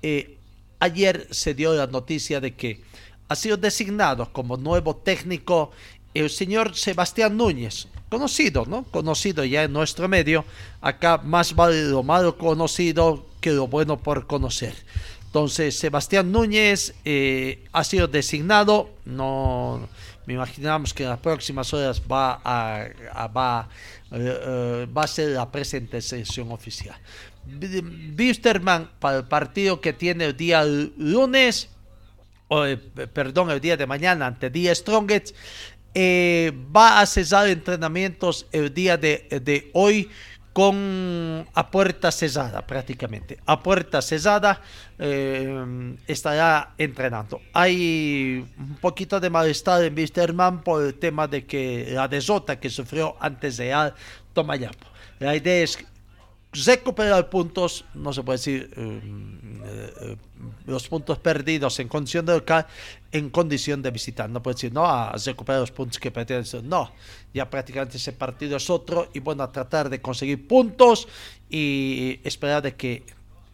eh, 0.00 0.38
ayer 0.80 1.28
se 1.30 1.54
dio 1.54 1.74
la 1.74 1.86
noticia 1.86 2.40
de 2.40 2.54
que 2.54 2.82
ha 3.28 3.36
sido 3.36 3.56
designado 3.56 4.32
como 4.32 4.56
nuevo 4.56 4.96
técnico 4.96 5.70
el 6.12 6.28
señor 6.28 6.74
Sebastián 6.74 7.36
Núñez, 7.36 7.86
conocido, 8.08 8.64
¿no? 8.66 8.82
Conocido 8.84 9.44
ya 9.44 9.62
en 9.62 9.72
nuestro 9.72 10.08
medio. 10.08 10.44
Acá 10.80 11.18
más 11.18 11.54
vale 11.54 11.84
lo 11.84 12.02
malo 12.02 12.36
conocido 12.36 13.24
que 13.40 13.52
lo 13.52 13.68
bueno 13.68 13.96
por 13.96 14.26
conocer. 14.26 14.74
Entonces, 15.26 15.78
Sebastián 15.78 16.32
Núñez 16.32 16.92
eh, 17.04 17.64
ha 17.72 17.84
sido 17.84 18.08
designado. 18.08 18.90
No 19.04 19.88
me 20.26 20.34
imaginamos 20.34 20.92
que 20.92 21.04
en 21.04 21.10
las 21.10 21.20
próximas 21.20 21.72
horas 21.72 22.02
va 22.10 22.40
a, 22.44 22.86
eh, 22.86 24.40
eh, 24.42 24.86
va 24.96 25.04
a 25.04 25.06
ser 25.06 25.28
la 25.30 25.50
presente 25.50 26.00
sesión 26.02 26.50
oficial. 26.50 26.96
Bisterman 27.58 28.90
para 28.98 29.18
el 29.18 29.24
partido 29.24 29.80
que 29.80 29.92
tiene 29.92 30.26
el 30.26 30.36
día 30.36 30.64
lunes, 30.64 31.68
perdón, 33.12 33.50
el 33.50 33.60
día 33.60 33.76
de 33.76 33.86
mañana 33.86 34.26
ante 34.26 34.50
Día 34.50 34.74
Strongest, 34.74 35.34
eh, 35.92 36.52
va 36.74 37.00
a 37.00 37.06
cesar 37.06 37.48
entrenamientos 37.48 38.46
el 38.52 38.72
día 38.72 38.96
de, 38.96 39.70
hoy 39.74 40.08
con 40.52 41.46
a 41.54 41.70
puerta 41.70 42.12
cesada 42.12 42.66
prácticamente. 42.66 43.38
A 43.46 43.60
puerta 43.60 44.02
cesada 44.02 44.60
eh, 44.98 45.96
estará 46.06 46.74
entrenando. 46.78 47.40
Hay 47.52 48.46
un 48.58 48.76
poquito 48.76 49.18
de 49.18 49.30
malestar 49.30 49.82
en 49.82 49.96
Wisterman 49.96 50.62
por 50.62 50.84
el 50.84 50.94
tema 50.94 51.26
de 51.26 51.44
que 51.44 51.88
la 51.90 52.06
desota 52.06 52.58
que 52.58 52.70
sufrió 52.70 53.16
antes 53.20 53.56
de 53.56 53.72
al 53.72 53.94
Tomayapo. 54.32 54.86
La 55.18 55.34
idea 55.34 55.62
es 55.64 55.78
recuperar 56.52 57.30
puntos, 57.30 57.84
no 57.94 58.12
se 58.12 58.22
puede 58.22 58.38
decir 58.38 58.70
eh, 58.76 59.00
eh, 59.64 60.16
los 60.66 60.88
puntos 60.88 61.18
perdidos 61.18 61.78
en 61.78 61.88
condición 61.88 62.26
de 62.26 62.34
local, 62.34 62.66
en 63.12 63.30
condición 63.30 63.82
de 63.82 63.90
visitar. 63.90 64.28
No 64.28 64.42
puede 64.42 64.54
decir, 64.54 64.72
no, 64.72 64.84
a 64.84 65.12
recuperar 65.12 65.60
los 65.60 65.70
puntos 65.70 65.98
que 65.98 66.10
pertenecen. 66.10 66.68
No, 66.68 66.92
ya 67.32 67.48
prácticamente 67.48 67.96
ese 67.96 68.12
partido 68.12 68.56
es 68.56 68.68
otro 68.68 69.10
y 69.12 69.20
bueno, 69.20 69.42
a 69.42 69.52
tratar 69.52 69.88
de 69.88 70.00
conseguir 70.00 70.46
puntos 70.46 71.06
y 71.48 72.20
esperar 72.24 72.62
de 72.62 72.74
que 72.74 73.04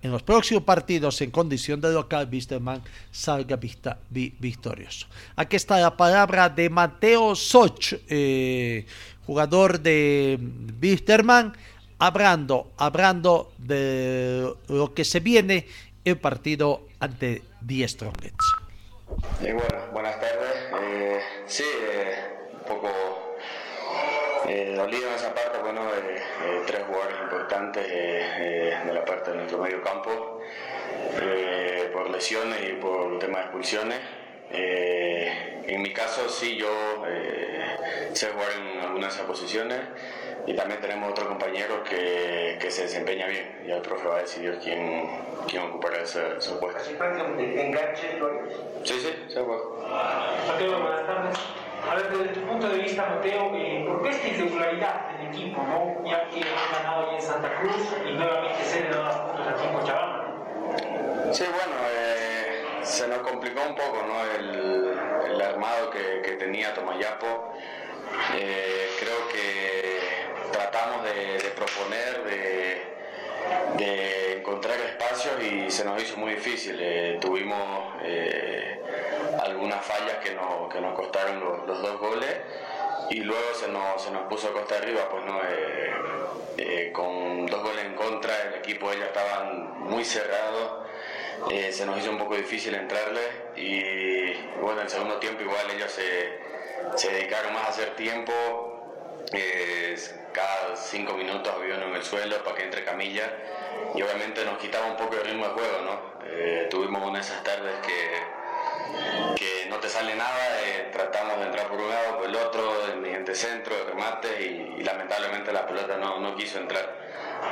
en 0.03 0.13
los 0.13 0.23
próximos 0.23 0.63
partidos 0.63 1.21
en 1.21 1.31
condición 1.31 1.81
de 1.81 1.93
local, 1.93 2.29
Wisterman 2.31 2.83
salga 3.11 3.57
vista, 3.57 3.99
victorioso. 4.09 5.07
Aquí 5.35 5.57
está 5.57 5.81
la 5.81 5.97
palabra 5.97 6.49
de 6.49 6.71
Mateo 6.71 7.35
Soch, 7.35 7.95
eh, 8.09 8.87
jugador 9.27 9.81
de 9.81 10.39
Wisterman 10.81 11.53
hablando, 11.99 12.73
hablando 12.77 13.53
de 13.59 14.53
lo 14.69 14.95
que 14.95 15.05
se 15.05 15.21
viene 15.21 15.67
el 16.05 16.19
partido 16.19 16.83
ante 17.01 17.43
Die 17.61 17.87
Strongets. 17.87 18.45
Eh, 19.43 19.57
buenas 19.93 20.21
tardes. 20.21 20.47
Eh, 20.83 21.21
sí, 21.47 21.65
eh, 21.65 22.15
un 22.53 22.61
poco 22.61 22.89
eh, 24.49 24.75
dolido 24.77 25.09
en 25.09 25.15
esa 25.15 25.35
parte, 25.35 25.59
bueno, 25.63 25.83
tres 26.67 26.83
jugadores 26.87 27.17
importantes 27.23 27.89
de 27.89 28.93
la 28.93 29.05
parte 29.05 29.31
de 29.31 29.37
nuestro 29.39 29.59
medio 29.59 29.83
campo, 29.83 30.41
por 31.93 32.11
lesiones 32.11 32.59
y 32.69 32.73
por 32.75 33.19
temas 33.19 33.39
de 33.39 33.43
expulsiones. 33.43 34.01
en 34.51 35.83
mi 35.83 35.93
caso, 35.93 36.29
sí, 36.29 36.57
yo 36.57 37.03
sé 38.13 38.29
jugar 38.29 38.53
en 38.53 38.81
algunas 38.81 39.15
posiciones 39.19 39.81
y 40.47 40.55
también 40.55 40.81
tenemos 40.81 41.11
otro 41.11 41.29
compañero 41.29 41.83
que, 41.83 42.57
que 42.61 42.71
se 42.71 42.83
desempeña 42.83 43.27
bien. 43.27 43.63
Ya 43.67 43.77
el 43.77 43.83
profe 43.83 44.07
va 44.09 44.17
a 44.17 44.21
decidir 44.21 44.59
quién, 44.63 45.11
quién 45.49 45.63
ocupará 45.65 46.03
ese, 46.03 46.37
ese 46.39 46.53
puesto. 46.57 46.89
¿Enganche 46.91 48.19
Sí, 48.85 49.01
sí, 49.01 49.25
se 49.29 49.43
juega. 49.43 49.63
Mateo, 50.47 50.81
buenas 50.81 51.07
tardes. 51.07 51.39
A 51.89 51.95
ver, 51.95 52.11
desde 52.11 52.29
tu 52.35 52.41
punto 52.41 52.69
de 52.69 52.79
vista, 52.79 53.07
Mateo, 53.07 53.53
eh, 53.55 53.85
¿por 53.87 54.03
qué 54.03 54.11
esta 54.11 54.29
irregularidad 54.29 55.11
del 55.19 55.29
equipo, 55.29 55.63
no? 55.63 56.09
Ya 56.09 56.29
que 56.29 56.41
ha 56.43 56.79
ganado 56.79 57.11
ahí 57.11 57.17
en 57.17 57.23
Santa 57.23 57.53
Cruz 57.61 57.77
y 58.09 58.13
nuevamente 58.13 58.65
se 58.65 58.81
le 58.81 58.91
da 58.91 59.27
puntos 59.27 59.47
aquí 59.47 59.67
en 59.67 59.73
Cochabamba. 59.75 60.25
Sí, 61.33 61.45
bueno, 61.45 61.75
eh, 61.93 62.65
se 62.83 63.09
nos 63.09 63.19
complicó 63.19 63.61
un 63.69 63.75
poco, 63.75 64.03
¿no? 64.07 64.25
El, 64.25 64.99
el 65.33 65.41
armado 65.43 65.91
que, 65.91 66.23
que 66.23 66.33
tenía 66.33 66.73
Tomayapo. 66.73 67.53
Eh, 68.37 68.89
creo 68.99 69.29
que 69.29 70.16
tratamos 70.57 71.05
de, 71.05 71.53
proponer, 71.55 72.25
de, 73.77 74.39
encontrar 74.39 74.79
espacios 74.81 75.35
y 75.43 75.71
se 75.71 75.85
nos 75.85 76.03
hizo 76.03 76.17
muy 76.17 76.35
difícil. 76.35 76.79
Eh, 76.81 77.19
tuvimos 77.21 77.95
eh, 78.03 78.81
algunas 79.43 79.85
fallas 79.85 80.17
que, 80.23 80.31
que 80.31 80.81
nos 80.81 80.95
costaron 80.95 81.41
los, 81.67 81.83
dos 81.83 82.01
goles 82.01 82.31
y 83.11 83.21
luego 83.21 83.55
se 83.55 83.69
nos, 83.69 84.03
se 84.03 84.11
nos 84.11 84.23
puso 84.29 84.49
a 84.49 84.53
costa 84.53 84.77
arriba, 84.77 85.09
pues 85.11 85.25
no, 85.27 85.41
eh, 86.57 86.91
con 86.93 87.47
dos 87.47 87.63
goles 87.63 87.85
en 87.85 87.95
contra, 87.95 88.33
el 88.49 88.55
equipo 88.55 88.91
ellos 88.91 89.07
estaban 89.07 89.79
muy 89.81 90.05
cerrados. 90.05 90.87
se 91.71 91.85
nos 91.85 91.99
hizo 91.99 92.11
un 92.11 92.19
poco 92.19 92.35
difícil 92.35 92.75
entrarle 92.75 93.21
y 93.57 94.33
bueno, 94.61 94.81
en 94.81 94.87
el 94.87 94.91
segundo 94.91 95.19
tiempo 95.19 95.43
igual 95.43 95.71
ellos 95.71 95.93
se, 95.93 96.39
se 96.97 97.11
dedicaron 97.11 97.53
más 97.53 97.65
a 97.65 97.69
hacer 97.69 97.95
tiempo, 97.95 98.33
cada 100.33 100.77
cinco 100.77 101.15
minutos 101.15 101.53
había 101.55 101.77
uno 101.77 101.87
en 101.87 101.97
el 101.97 102.05
suelo 102.05 102.43
para 102.45 102.57
que 102.57 102.65
entre 102.65 102.85
camilla 102.85 103.33
y 103.95 104.03
obviamente 104.03 104.45
nos 104.45 104.59
quitaba 104.59 104.87
un 104.87 104.97
poco 104.97 105.15
el 105.17 105.25
ritmo 105.25 105.47
de 105.47 105.53
juego, 105.53 105.81
¿no? 105.83 106.17
Eh, 106.27 106.67
tuvimos 106.71 107.03
una 107.03 107.19
de 107.19 107.25
esas 107.25 107.43
tardes 107.43 107.75
que, 107.87 109.37
que 109.37 109.67
no 109.71 109.77
te 109.77 109.89
sale 109.89 110.15
nada, 110.15 110.61
eh, 110.63 110.91
tratamos 110.93 111.39
de 111.39 111.47
entrar 111.47 111.69
por 111.69 111.81
un 111.81 111.89
lado, 111.89 112.19
por 112.19 112.27
el 112.27 112.37
otro, 112.37 112.73
mediante 113.01 113.35
centro, 113.35 113.75
de 113.77 113.85
remate 113.85 114.43
y, 114.43 114.83
lamentablemente 114.83 115.53
la 115.53 115.67
pelota 115.67 115.97
no, 115.97 116.21
no, 116.21 116.37
quiso 116.37 116.59
entrar. 116.59 116.95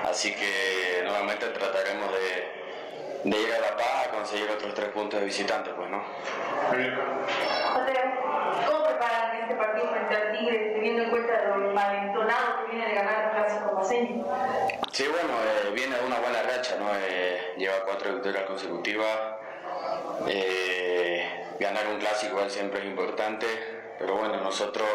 Así 0.08 0.34
que 0.34 1.02
nuevamente 1.04 1.46
trataremos 1.48 2.10
de, 2.12 3.30
de 3.30 3.40
ir 3.40 3.52
a 3.52 3.60
La 3.60 3.76
Paz 3.76 4.06
a 4.06 4.10
conseguir 4.10 4.50
otros 4.50 4.74
tres 4.74 4.90
puntos 4.90 5.20
de 5.20 5.26
visitante, 5.26 5.70
pues, 5.70 5.88
¿no? 5.90 6.04
¿Cómo 11.14 11.26
preparan 11.26 12.12
cuenta 12.12 12.24
de 12.24 12.66
que 12.66 12.74
viene 12.74 12.88
de 12.88 12.94
ganar 12.96 13.30
clásico 13.30 13.74
paseño. 13.76 14.24
Sí, 14.90 15.04
bueno, 15.06 15.34
eh, 15.44 15.70
viene 15.72 15.96
de 15.96 16.04
una 16.04 16.18
buena 16.18 16.42
racha, 16.42 16.76
¿no? 16.76 16.88
Eh, 16.92 17.54
lleva 17.56 17.84
cuatro 17.84 18.14
victorias 18.14 18.44
consecutivas. 18.44 19.18
Eh, 20.26 21.46
ganar 21.60 21.86
un 21.86 22.00
clásico 22.00 22.48
siempre 22.48 22.80
es 22.80 22.86
importante, 22.86 23.46
pero 23.98 24.16
bueno, 24.16 24.40
nosotros 24.40 24.88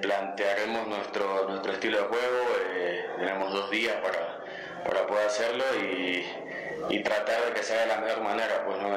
plantearemos 0.00 0.86
nuestro, 0.88 1.48
nuestro 1.48 1.72
estilo 1.72 1.98
de 1.98 2.04
juego, 2.04 3.16
tenemos 3.18 3.52
dos 3.52 3.70
días 3.70 3.94
para, 3.96 4.40
para 4.84 5.06
poder 5.06 5.26
hacerlo 5.26 5.64
y, 5.80 7.02
tratar 7.02 7.44
de 7.46 7.52
que 7.52 7.62
sea 7.62 7.82
de 7.82 7.86
la 7.86 7.98
mejor 7.98 8.22
manera, 8.22 8.64
pues, 8.64 8.78
¿no? 8.78 8.96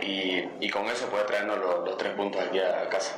Y, 0.00 0.70
con 0.70 0.86
eso 0.86 1.06
poder 1.08 1.26
traernos 1.26 1.58
los, 1.58 1.96
tres 1.96 2.12
puntos 2.14 2.42
aquí 2.42 2.58
a 2.58 2.88
casa. 2.88 3.16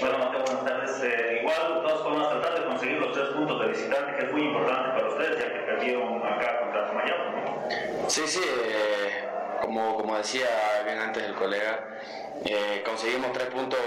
Bueno, 0.00 0.18
Mateo, 0.18 0.44
buenas 0.44 0.64
tardes. 0.64 1.02
Eh, 1.02 1.40
igual 1.40 1.82
todos 1.82 2.02
podemos 2.02 2.30
tratar 2.30 2.60
de 2.60 2.66
conseguir 2.66 2.98
los 2.98 3.12
tres 3.12 3.28
puntos 3.28 3.60
de 3.60 3.68
visitante, 3.68 4.16
que 4.16 4.26
es 4.26 4.32
muy 4.32 4.42
importante 4.42 4.90
para 4.90 5.08
ustedes, 5.08 5.38
ya 5.38 5.52
que 5.52 5.58
perdieron 5.60 6.18
acá 6.18 6.60
contra. 6.60 6.78
¿no? 6.92 8.08
Sí, 8.08 8.22
sí, 8.26 8.40
eh, 8.42 9.24
como, 9.60 9.96
como 9.96 10.16
decía 10.16 10.46
bien 10.84 10.98
antes 10.98 11.22
el 11.24 11.34
colega, 11.34 11.98
eh, 12.44 12.82
conseguimos 12.84 13.32
tres 13.32 13.48
puntos 13.48 13.78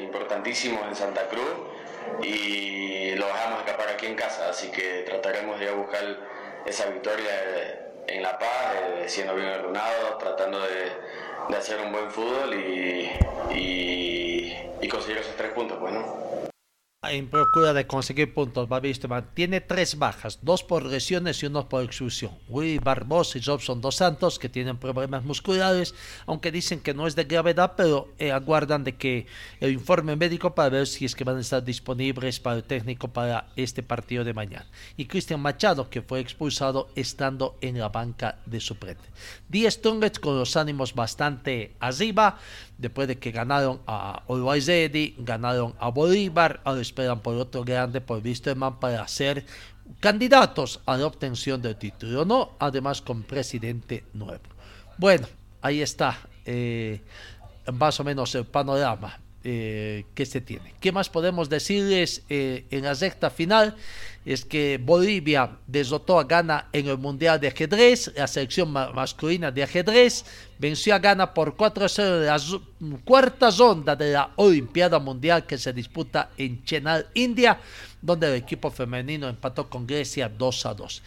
importantísimos 0.00 0.86
en 0.88 0.96
Santa 0.96 1.28
Cruz 1.28 2.22
y 2.22 3.14
lo 3.16 3.26
dejamos 3.26 3.60
escapar 3.60 3.88
aquí 3.88 4.06
en 4.06 4.14
casa, 4.14 4.48
así 4.48 4.70
que 4.70 5.02
trataremos 5.02 5.60
de 5.60 5.70
buscar 5.72 6.04
esa 6.64 6.86
victoria 6.86 7.87
en 8.08 8.22
La 8.22 8.38
Paz, 8.38 8.74
eh, 8.74 9.04
siendo 9.06 9.34
bien 9.34 9.48
ordenado, 9.48 10.16
tratando 10.18 10.60
de, 10.60 10.92
de, 11.48 11.56
hacer 11.56 11.80
un 11.80 11.92
buen 11.92 12.10
fútbol 12.10 12.54
y, 12.54 13.10
y, 13.54 14.56
y 14.80 14.88
conseguir 14.88 15.18
esos 15.18 15.36
tres 15.36 15.52
puntos, 15.52 15.78
pues, 15.78 15.92
¿no? 15.92 16.37
En 17.04 17.28
procura 17.28 17.72
de 17.72 17.86
conseguir 17.86 18.34
puntos. 18.34 18.68
Babisteman 18.68 19.28
tiene 19.32 19.60
tres 19.60 19.98
bajas, 19.98 20.40
dos 20.42 20.64
por 20.64 20.84
lesiones 20.84 21.40
y 21.40 21.46
uno 21.46 21.68
por 21.68 21.84
expulsión. 21.84 22.32
Willy 22.48 22.80
Barbosa 22.80 23.38
y 23.38 23.40
Robson 23.40 23.80
Dos 23.80 23.94
Santos, 23.94 24.40
que 24.40 24.48
tienen 24.48 24.78
problemas 24.78 25.22
musculares, 25.22 25.94
aunque 26.26 26.50
dicen 26.50 26.80
que 26.80 26.94
no 26.94 27.06
es 27.06 27.14
de 27.14 27.22
gravedad, 27.22 27.74
pero 27.76 28.08
eh, 28.18 28.32
aguardan 28.32 28.82
de 28.82 28.96
que 28.96 29.26
el 29.60 29.72
informe 29.74 30.16
médico 30.16 30.56
para 30.56 30.70
ver 30.70 30.86
si 30.88 31.04
es 31.04 31.14
que 31.14 31.22
van 31.22 31.36
a 31.36 31.40
estar 31.40 31.62
disponibles 31.62 32.40
para 32.40 32.56
el 32.56 32.64
técnico 32.64 33.06
para 33.06 33.46
este 33.54 33.84
partido 33.84 34.24
de 34.24 34.34
mañana. 34.34 34.66
Y 34.96 35.06
Cristian 35.06 35.40
Machado, 35.40 35.90
que 35.90 36.02
fue 36.02 36.18
expulsado 36.18 36.88
estando 36.96 37.58
en 37.60 37.78
la 37.78 37.90
banca 37.90 38.40
de 38.44 38.58
suplente. 38.58 39.04
Díaz 39.48 39.74
Strongets 39.74 40.18
con 40.18 40.36
los 40.36 40.56
ánimos 40.56 40.96
bastante 40.96 41.76
arriba, 41.78 42.38
después 42.76 43.06
de 43.06 43.18
que 43.18 43.30
ganaron 43.30 43.80
a 43.86 44.24
Always 44.28 44.66
Ready, 44.66 45.14
ganaron 45.18 45.74
a 45.78 45.90
Bolívar, 45.90 46.60
ahora 46.64 46.87
esperan 46.88 47.20
por 47.20 47.36
otro 47.36 47.64
grande 47.64 48.00
por 48.00 48.24
Wisterman 48.24 48.80
para 48.80 49.06
ser 49.08 49.44
candidatos 50.00 50.80
a 50.86 50.96
la 50.96 51.06
obtención 51.06 51.62
del 51.62 51.76
título, 51.76 52.24
¿no? 52.24 52.56
Además 52.58 53.00
con 53.00 53.22
presidente 53.22 54.04
nuevo. 54.12 54.42
Bueno, 54.96 55.26
ahí 55.62 55.80
está 55.80 56.18
eh, 56.44 57.00
más 57.72 58.00
o 58.00 58.04
menos 58.04 58.34
el 58.34 58.44
panorama 58.44 59.18
eh, 59.44 60.04
que 60.14 60.26
se 60.26 60.40
tiene. 60.40 60.74
¿Qué 60.80 60.90
más 60.90 61.08
podemos 61.08 61.48
decirles 61.48 62.22
eh, 62.28 62.64
en 62.70 62.82
la 62.82 62.94
recta 62.94 63.30
final? 63.30 63.76
Es 64.24 64.44
que 64.44 64.80
Bolivia 64.82 65.50
derrotó 65.66 66.18
a 66.18 66.24
Ghana 66.24 66.68
en 66.72 66.88
el 66.88 66.98
Mundial 66.98 67.40
de 67.40 67.48
Ajedrez, 67.48 68.12
la 68.16 68.26
selección 68.26 68.70
ma 68.70 68.90
masculina 68.92 69.50
de 69.50 69.62
ajedrez 69.62 70.24
venció 70.58 70.94
a 70.94 70.98
Ghana 70.98 71.32
por 71.32 71.56
4-0 71.56 72.18
en 72.18 72.26
la 72.26 73.00
cuarta 73.04 73.50
ronda 73.50 73.94
de 73.94 74.12
la 74.12 74.32
Olimpiada 74.36 74.98
Mundial 74.98 75.46
que 75.46 75.56
se 75.56 75.72
disputa 75.72 76.30
en 76.36 76.64
Chennai, 76.64 77.06
India, 77.14 77.58
donde 78.02 78.26
el 78.26 78.34
equipo 78.34 78.70
femenino 78.70 79.28
empató 79.28 79.70
con 79.70 79.86
Grecia 79.86 80.30
2-2 80.36 81.00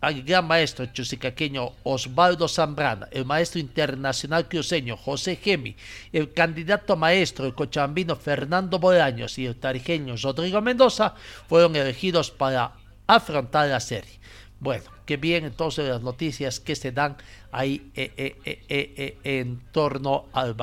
al 0.00 0.22
gran 0.22 0.46
maestro 0.46 0.86
chusicaqueño 0.86 1.72
Osvaldo 1.82 2.48
Zambrana, 2.48 3.08
el 3.10 3.24
maestro 3.24 3.60
internacional 3.60 4.48
cruceño 4.48 4.96
José 4.96 5.36
Gemi, 5.36 5.76
el 6.12 6.32
candidato 6.32 6.96
maestro 6.96 7.46
el 7.46 7.54
cochabambino 7.54 8.16
Fernando 8.16 8.78
Bolaños 8.78 9.38
y 9.38 9.46
el 9.46 9.56
tarijeño 9.56 10.14
Rodrigo 10.16 10.60
Mendoza 10.60 11.14
fueron 11.48 11.76
elegidos 11.76 12.30
para 12.30 12.72
afrontar 13.06 13.68
la 13.68 13.80
serie. 13.80 14.18
Bueno, 14.58 14.84
qué 15.06 15.16
bien 15.16 15.44
entonces 15.44 15.88
las 15.88 16.02
noticias 16.02 16.60
que 16.60 16.76
se 16.76 16.92
dan 16.92 17.16
ahí 17.50 17.90
eh, 17.94 18.36
eh, 18.44 18.64
eh, 18.68 19.18
en 19.24 19.60
torno 19.72 20.26
al, 20.32 20.54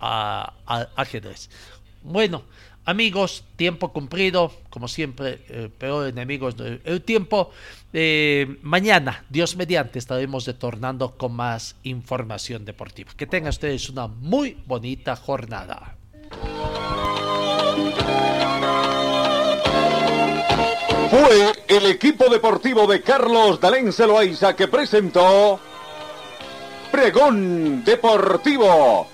al 0.00 0.88
ajedrez. 0.96 1.50
Bueno, 2.02 2.44
Amigos, 2.86 3.44
tiempo 3.56 3.92
cumplido, 3.92 4.52
como 4.68 4.88
siempre, 4.88 5.38
peor 5.78 6.06
enemigos 6.06 6.54
del 6.56 7.00
tiempo. 7.02 7.50
Eh, 7.94 8.58
mañana, 8.60 9.24
Dios 9.30 9.56
mediante, 9.56 9.98
estaremos 9.98 10.46
retornando 10.46 11.12
con 11.16 11.32
más 11.32 11.76
información 11.84 12.66
deportiva. 12.66 13.12
Que 13.16 13.26
tengan 13.26 13.50
ustedes 13.50 13.88
una 13.88 14.06
muy 14.06 14.58
bonita 14.66 15.16
jornada. 15.16 15.96
Fue 21.10 21.52
el 21.68 21.86
equipo 21.86 22.28
deportivo 22.28 22.86
de 22.86 23.00
Carlos 23.00 23.60
Dalén 23.60 23.92
Celoaiza 23.92 24.54
que 24.54 24.68
presentó 24.68 25.58
Pregón 26.90 27.84
Deportivo 27.84 29.13